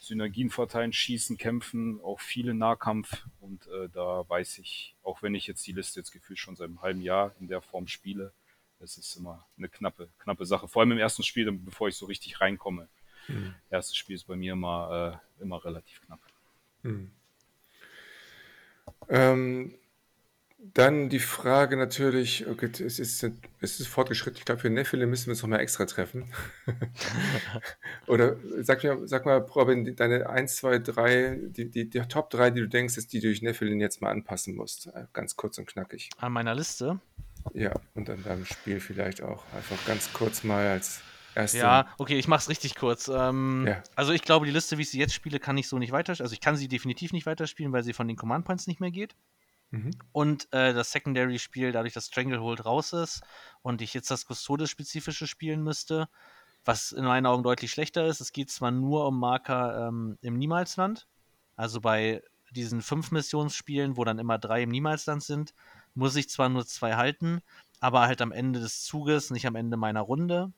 [0.00, 3.24] Synergien verteilen, schießen, kämpfen, auch viele Nahkampf.
[3.40, 6.68] Und äh, da weiß ich, auch wenn ich jetzt die Liste jetzt gefühlt schon seit
[6.68, 8.32] einem halben Jahr in der Form spiele,
[8.80, 10.68] es ist immer eine knappe, knappe Sache.
[10.68, 12.88] Vor allem im ersten Spiel, bevor ich so richtig reinkomme.
[13.28, 13.54] Mhm.
[13.70, 16.20] Erstes Spiel ist bei mir immer, äh, immer relativ knapp.
[16.82, 17.10] Mhm.
[19.08, 19.74] Ähm,
[20.58, 23.22] dann die Frage natürlich, okay, es ist,
[23.60, 24.38] es ist fortgeschritten.
[24.38, 26.32] Ich glaube, für Nephilim müssen wir uns nochmal extra treffen.
[28.06, 32.50] Oder sag mir, sag mal, Robin, deine 1, 2, 3, die, die, die Top 3,
[32.50, 34.86] die du denkst, ist die du durch Nephilim jetzt mal anpassen musst.
[34.88, 36.10] Äh, ganz kurz und knackig.
[36.18, 37.00] An meiner Liste?
[37.54, 39.42] Ja, und an deinem Spiel vielleicht auch.
[39.54, 41.00] Einfach ganz kurz mal als
[41.34, 41.58] erste.
[41.58, 43.08] Ja, okay, ich mach's richtig kurz.
[43.08, 43.82] Ähm, ja.
[43.94, 46.14] Also ich glaube, die Liste, wie ich sie jetzt spiele, kann ich so nicht weiter.
[46.18, 48.90] Also ich kann sie definitiv nicht weiterspielen, weil sie von den Command Points nicht mehr
[48.90, 49.14] geht.
[49.70, 49.90] Mhm.
[50.12, 53.22] Und äh, das Secondary-Spiel, dadurch, dass Stranglehold raus ist
[53.62, 56.08] und ich jetzt das Custodes-spezifische spielen müsste,
[56.64, 58.20] was in meinen Augen deutlich schlechter ist.
[58.20, 61.06] Es geht zwar nur um Marker ähm, im Niemalsland,
[61.56, 65.52] also bei diesen fünf Missionsspielen, wo dann immer drei im Niemalsland sind,
[65.96, 67.40] muss ich zwar nur zwei halten,
[67.80, 70.52] aber halt am Ende des Zuges, nicht am Ende meiner Runde.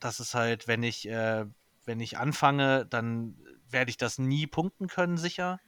[0.00, 1.46] Das ist halt, wenn ich, äh,
[1.84, 3.36] wenn ich anfange, dann
[3.70, 5.60] werde ich das nie punkten können, sicher.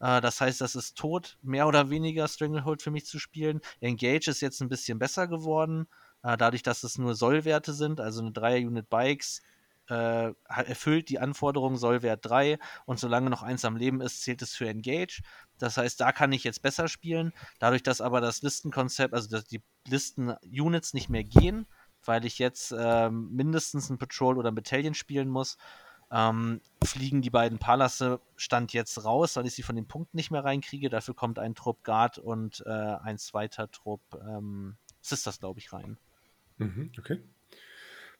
[0.00, 3.60] Äh, das heißt, das ist tot, mehr oder weniger Stranglehold für mich zu spielen.
[3.80, 5.86] Engage ist jetzt ein bisschen besser geworden,
[6.22, 9.42] äh, dadurch, dass es nur Sollwerte sind, also eine 3-Unit Bikes.
[9.88, 14.54] Äh, erfüllt die Anforderung Sollwert 3 und solange noch eins am Leben ist, zählt es
[14.54, 15.22] für Engage.
[15.62, 17.32] Das heißt, da kann ich jetzt besser spielen.
[17.60, 21.66] Dadurch, dass aber das Listenkonzept, also dass die Listen-Units nicht mehr gehen,
[22.04, 25.58] weil ich jetzt äh, mindestens ein Patrol oder ein Battalion spielen muss,
[26.10, 30.32] ähm, fliegen die beiden Palace Stand jetzt raus, weil ich sie von den Punkten nicht
[30.32, 30.90] mehr reinkriege.
[30.90, 35.96] Dafür kommt ein Trupp Guard und äh, ein zweiter Trupp ähm, Sisters, glaube ich, rein.
[36.58, 37.22] Mhm, okay.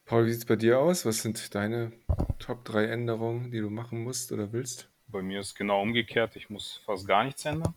[0.05, 1.05] Paul, wie sieht es bei dir aus?
[1.05, 1.93] Was sind deine
[2.39, 4.92] Top 3 Änderungen, die du machen musst oder willst?
[5.13, 6.37] Bei mir ist genau umgekehrt.
[6.37, 7.75] Ich muss fast gar nichts ändern.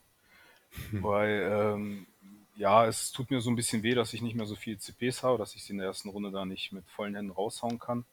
[0.91, 1.03] Hm.
[1.03, 2.07] Weil, ähm,
[2.55, 5.23] ja, es tut mir so ein bisschen weh, dass ich nicht mehr so viele CPs
[5.23, 8.05] habe, dass ich sie in der ersten Runde da nicht mit vollen Händen raushauen kann.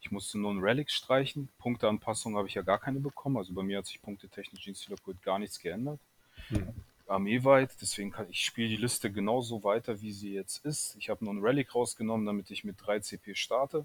[0.00, 1.48] Ich musste nur ein Relic streichen.
[1.58, 3.36] Punkteanpassung habe ich ja gar keine bekommen.
[3.36, 6.00] Also bei mir hat sich punktetechnisch in Steeler gar nichts geändert.
[6.48, 6.68] Hm.
[7.06, 10.94] Armeeweit, deswegen kann ich spiele die Liste genauso weiter, wie sie jetzt ist.
[10.96, 13.84] Ich habe nur ein Relic rausgenommen, damit ich mit 3 CP starte.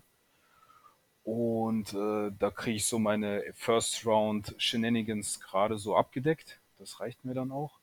[1.25, 6.59] Und äh, da kriege ich so meine First Round Shenanigans gerade so abgedeckt.
[6.77, 7.79] Das reicht mir dann auch.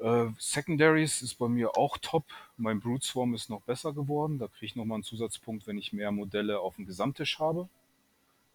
[0.00, 2.24] Äh, Secondaries ist bei mir auch top.
[2.58, 4.38] Mein Brute Swarm ist noch besser geworden.
[4.38, 7.70] Da kriege ich nochmal einen Zusatzpunkt, wenn ich mehr Modelle auf dem Gesamttisch habe.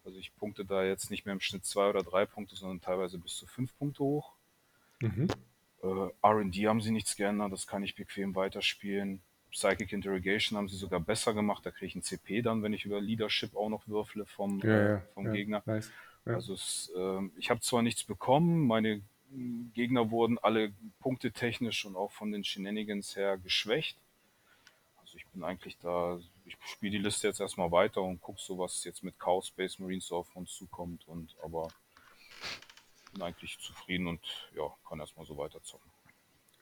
[0.04, 3.18] Also ich punkte da jetzt nicht mehr im Schnitt zwei oder drei Punkte, sondern teilweise
[3.18, 4.32] bis zu fünf Punkte hoch.
[5.00, 5.26] Mhm.
[5.82, 9.20] Äh, RD haben sie nichts geändert, das kann ich bequem weiterspielen.
[9.50, 11.64] Psychic Interrogation haben sie sogar besser gemacht.
[11.64, 14.96] Da kriege ich ein CP dann, wenn ich über Leadership auch noch würfle vom, ja,
[14.96, 15.62] äh, vom ja, Gegner.
[15.66, 15.90] Nice.
[16.26, 16.34] Ja.
[16.34, 19.02] Also es, äh, ich habe zwar nichts bekommen, meine
[19.74, 23.98] Gegner wurden alle punktetechnisch und auch von den Shenanigans her geschwächt.
[25.00, 28.58] Also ich bin eigentlich da, ich spiele die Liste jetzt erstmal weiter und gucke so,
[28.58, 31.06] was jetzt mit Chaos Space Marines auf uns zukommt.
[31.08, 31.68] Und aber
[33.12, 34.20] bin eigentlich zufrieden und
[34.54, 35.90] ja, kann erstmal so weiter zocken.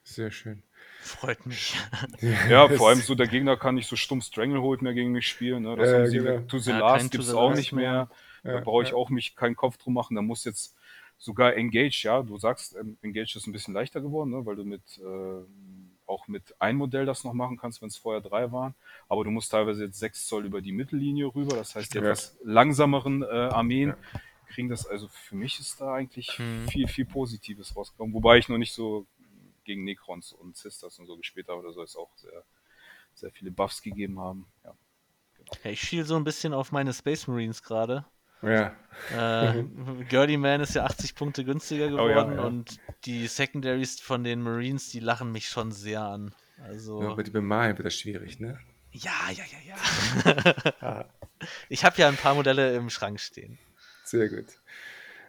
[0.07, 0.62] Sehr schön.
[1.01, 1.74] Freut mich.
[2.49, 5.65] Ja, vor allem so der Gegner kann nicht so stumm Stranglehold mehr gegen mich spielen.
[5.65, 5.74] Ne?
[5.74, 6.37] Das äh, haben sie genau.
[6.39, 8.09] mit Tuselas ja, gibt es auch nicht mehr.
[8.45, 8.95] Ja, da brauche ich ja.
[8.95, 10.15] auch mich keinen Kopf drum machen.
[10.15, 10.77] Da muss jetzt
[11.19, 14.65] sogar Engage, ja, du sagst, ähm, Engage ist ein bisschen leichter geworden, ne, weil du
[14.65, 15.43] mit äh,
[16.07, 18.77] auch mit ein Modell das noch machen kannst, wenn es vorher drei waren.
[19.09, 21.57] Aber du musst teilweise jetzt sechs Zoll über die Mittellinie rüber.
[21.57, 22.05] Das heißt, die ja.
[22.05, 24.20] etwas langsameren äh, Armeen ja.
[24.47, 24.87] kriegen das.
[24.87, 26.69] Also für mich ist da eigentlich hm.
[26.69, 28.15] viel, viel Positives rausgekommen.
[28.15, 29.05] Wobei ich noch nicht so
[29.66, 32.44] gegen Necrons und Sisters und so gespielt habe, da soll es auch sehr,
[33.14, 34.47] sehr viele Buffs gegeben haben.
[34.64, 34.74] Ja,
[35.36, 35.52] genau.
[35.64, 38.06] ja ich schiel so ein bisschen auf meine Space Marines gerade.
[38.43, 38.74] Ja.
[39.14, 39.62] Äh,
[40.09, 42.43] Girly Man ist ja 80 Punkte günstiger geworden oh, ja, ja.
[42.44, 46.34] und die Secondaries von den Marines, die lachen mich schon sehr an.
[46.62, 48.59] Also, ja, aber die bemalen wird das schwierig, ne?
[48.93, 49.76] Ja, ja, ja,
[50.80, 51.09] ja.
[51.68, 53.59] ich habe ja ein paar Modelle im Schrank stehen.
[54.05, 54.47] Sehr gut.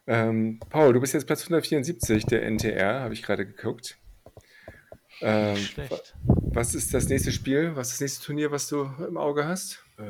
[0.07, 3.97] Ähm, Paul, du bist jetzt Platz 174 der NTR, habe ich gerade geguckt.
[5.21, 6.15] Ähm, schlecht.
[6.23, 7.75] Was ist das nächste Spiel?
[7.75, 9.83] Was ist das nächste Turnier, was du im Auge hast?
[9.97, 10.03] Äh,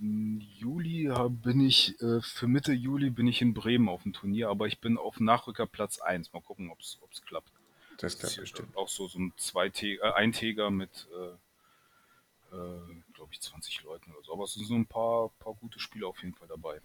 [0.00, 1.10] in Juli
[1.42, 4.80] bin ich, äh, für Mitte Juli bin ich in Bremen auf dem Turnier, aber ich
[4.80, 6.32] bin auf Nachrücker Platz 1.
[6.32, 7.52] Mal gucken, ob es klappt.
[7.98, 8.76] Das klappt bestimmt.
[8.76, 14.22] Auch so, so ein Zweitäger, äh, Eintäger mit, äh, äh glaube ich, 20 Leuten oder
[14.24, 14.32] so.
[14.32, 16.80] Aber es sind so ein paar, paar gute Spiele auf jeden Fall dabei.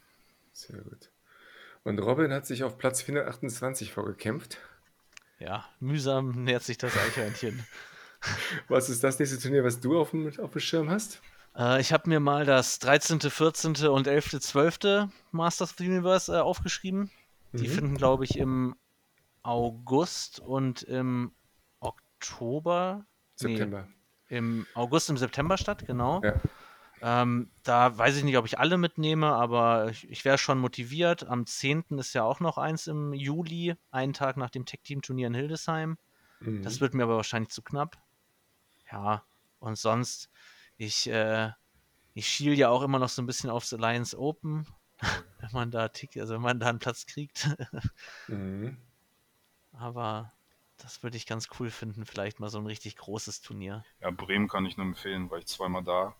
[0.53, 1.11] Sehr gut.
[1.83, 4.57] Und Robin hat sich auf Platz 428 vorgekämpft.
[5.43, 7.65] Ja, mühsam nähert sich das Eichhörnchen.
[8.69, 11.21] was ist das nächste Turnier, was du auf dem, auf dem Schirm hast?
[11.57, 13.87] Äh, ich habe mir mal das 13., 14.
[13.87, 15.09] und 11., 12.
[15.31, 17.11] Masters of the Universe äh, aufgeschrieben.
[17.51, 17.57] Mhm.
[17.57, 18.75] Die finden, glaube ich, im
[19.41, 21.33] August und im
[21.81, 23.05] Oktober.
[23.35, 23.89] September.
[24.29, 26.21] Nee, Im August, im September statt, genau.
[26.23, 26.35] Ja.
[27.05, 31.27] Ähm, da weiß ich nicht, ob ich alle mitnehme, aber ich, ich wäre schon motiviert.
[31.27, 31.83] Am 10.
[31.99, 35.97] ist ja auch noch eins im Juli, einen Tag nach dem Tech-Team-Turnier in Hildesheim.
[36.39, 36.63] Mhm.
[36.63, 37.97] Das wird mir aber wahrscheinlich zu knapp.
[38.89, 39.21] Ja,
[39.59, 40.29] und sonst,
[40.77, 41.51] ich, äh,
[42.13, 44.65] ich schiel ja auch immer noch so ein bisschen aufs Alliance Open,
[45.41, 47.49] wenn man da also wenn man da einen Platz kriegt.
[48.29, 48.77] mhm.
[49.73, 50.31] Aber
[50.77, 53.83] das würde ich ganz cool finden, vielleicht mal so ein richtig großes Turnier.
[53.99, 56.15] Ja, Bremen kann ich nur empfehlen, weil ich zweimal da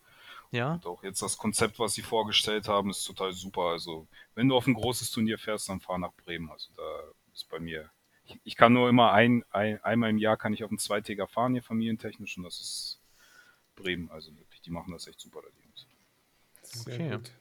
[0.54, 0.74] ja.
[0.74, 3.64] Und auch jetzt das Konzept, was sie vorgestellt haben, ist total super.
[3.64, 6.50] Also, wenn du auf ein großes Turnier fährst, dann fahr nach Bremen.
[6.50, 6.84] Also, da
[7.34, 7.90] ist bei mir.
[8.26, 11.28] Ich, ich kann nur immer ein, ein, einmal im Jahr kann ich auf einen Zweitäger
[11.28, 13.02] fahren, hier familientechnisch, und das ist
[13.76, 14.10] Bremen.
[14.12, 15.88] Also wirklich, die machen das echt super, da die Jungs.
[16.62, 17.10] Sehr okay.
[17.10, 17.32] gut.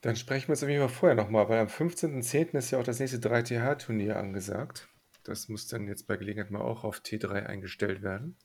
[0.00, 2.58] Dann sprechen wir uns auf jeden Fall vorher nochmal, weil am 15.10.
[2.58, 4.88] ist ja auch das nächste 3TH-Turnier angesagt.
[5.22, 8.36] Das muss dann jetzt bei Gelegenheit mal auch auf T3 eingestellt werden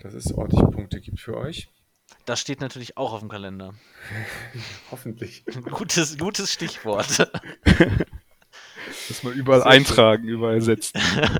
[0.00, 1.68] dass es ordentlich Punkte gibt für euch.
[2.24, 3.74] Das steht natürlich auch auf dem Kalender.
[4.90, 5.44] Hoffentlich.
[5.70, 7.30] Gutes, gutes Stichwort.
[9.08, 10.34] Dass man überall Sehr eintragen, schön.
[10.34, 11.00] überall setzen.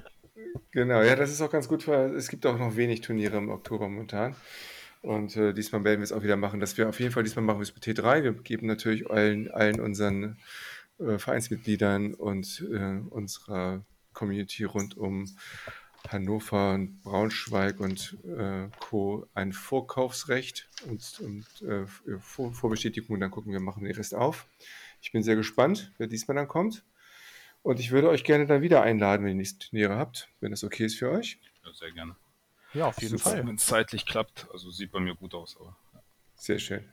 [0.72, 3.48] Genau, ja, das ist auch ganz gut, weil es gibt auch noch wenig Turniere im
[3.48, 4.36] Oktober momentan.
[5.02, 7.44] Und äh, diesmal werden wir es auch wieder machen, dass wir auf jeden Fall diesmal
[7.44, 8.22] machen wir es mit T3.
[8.22, 10.38] Wir geben natürlich allen, allen unseren
[11.00, 15.28] äh, Vereinsmitgliedern und äh, unserer Community rund um
[16.08, 19.26] Hannover, Braunschweig und äh, Co.
[19.34, 21.86] ein Vorkaufsrecht und, und äh,
[22.20, 23.20] Vor Vorbestätigung.
[23.20, 24.46] Dann gucken wir, machen den Rest auf.
[25.02, 26.84] Ich bin sehr gespannt, wer diesmal dann kommt.
[27.62, 30.64] Und ich würde euch gerne dann wieder einladen, wenn ihr nächste Turniere habt, wenn das
[30.64, 31.38] okay ist für euch.
[31.64, 32.16] Ja, sehr gerne.
[32.72, 33.46] Ja, auf jeden Fall.
[33.46, 35.56] Wenn es zeitlich klappt, also sieht bei mir gut aus.
[35.58, 36.02] Aber, ja.
[36.36, 36.84] Sehr schön.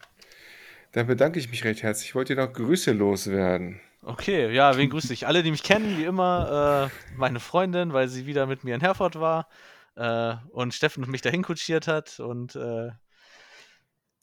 [0.97, 2.09] Dann bedanke ich mich recht herzlich.
[2.09, 3.79] Ich wollte noch Grüße loswerden.
[4.01, 5.27] Okay, ja, wen grüße ich?
[5.27, 6.89] Alle, die mich kennen, wie immer.
[6.91, 9.47] Äh, meine Freundin, weil sie wieder mit mir in Herford war
[9.93, 12.89] äh, und Steffen mich dahin kutschiert hat und äh,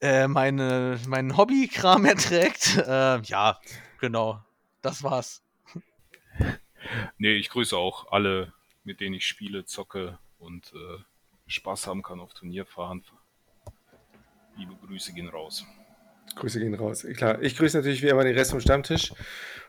[0.01, 2.75] äh meine, meinen Hobbykram erträgt.
[2.85, 3.57] Äh, ja,
[4.01, 4.43] genau.
[4.81, 5.45] Das war's.
[7.17, 8.51] Nee, ich grüße auch alle,
[8.83, 11.01] mit denen ich spiele, zocke und äh,
[11.47, 13.05] Spaß haben kann auf Turnierfahren.
[14.57, 15.65] Liebe Grüße gehen raus.
[16.35, 17.05] Grüße gehen raus.
[17.15, 19.13] Klar, ich grüße natürlich wie immer den Rest vom Stammtisch.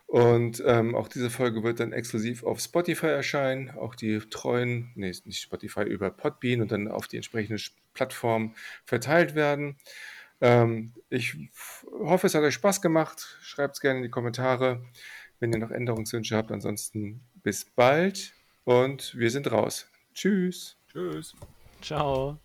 [0.07, 3.71] Und ähm, auch diese Folge wird dann exklusiv auf Spotify erscheinen.
[3.71, 7.61] Auch die treuen, nee, nicht Spotify, über Podbean und dann auf die entsprechenden
[7.93, 9.77] Plattformen verteilt werden.
[10.41, 11.37] Ähm, ich
[11.91, 13.39] hoffe, es hat euch Spaß gemacht.
[13.41, 14.85] Schreibt es gerne in die Kommentare,
[15.41, 16.53] wenn ihr noch Änderungswünsche habt.
[16.53, 18.33] Ansonsten bis bald
[18.65, 19.89] und wir sind raus.
[20.15, 20.77] Tschüss.
[20.93, 21.35] Tschüss.
[21.83, 22.39] Ciao.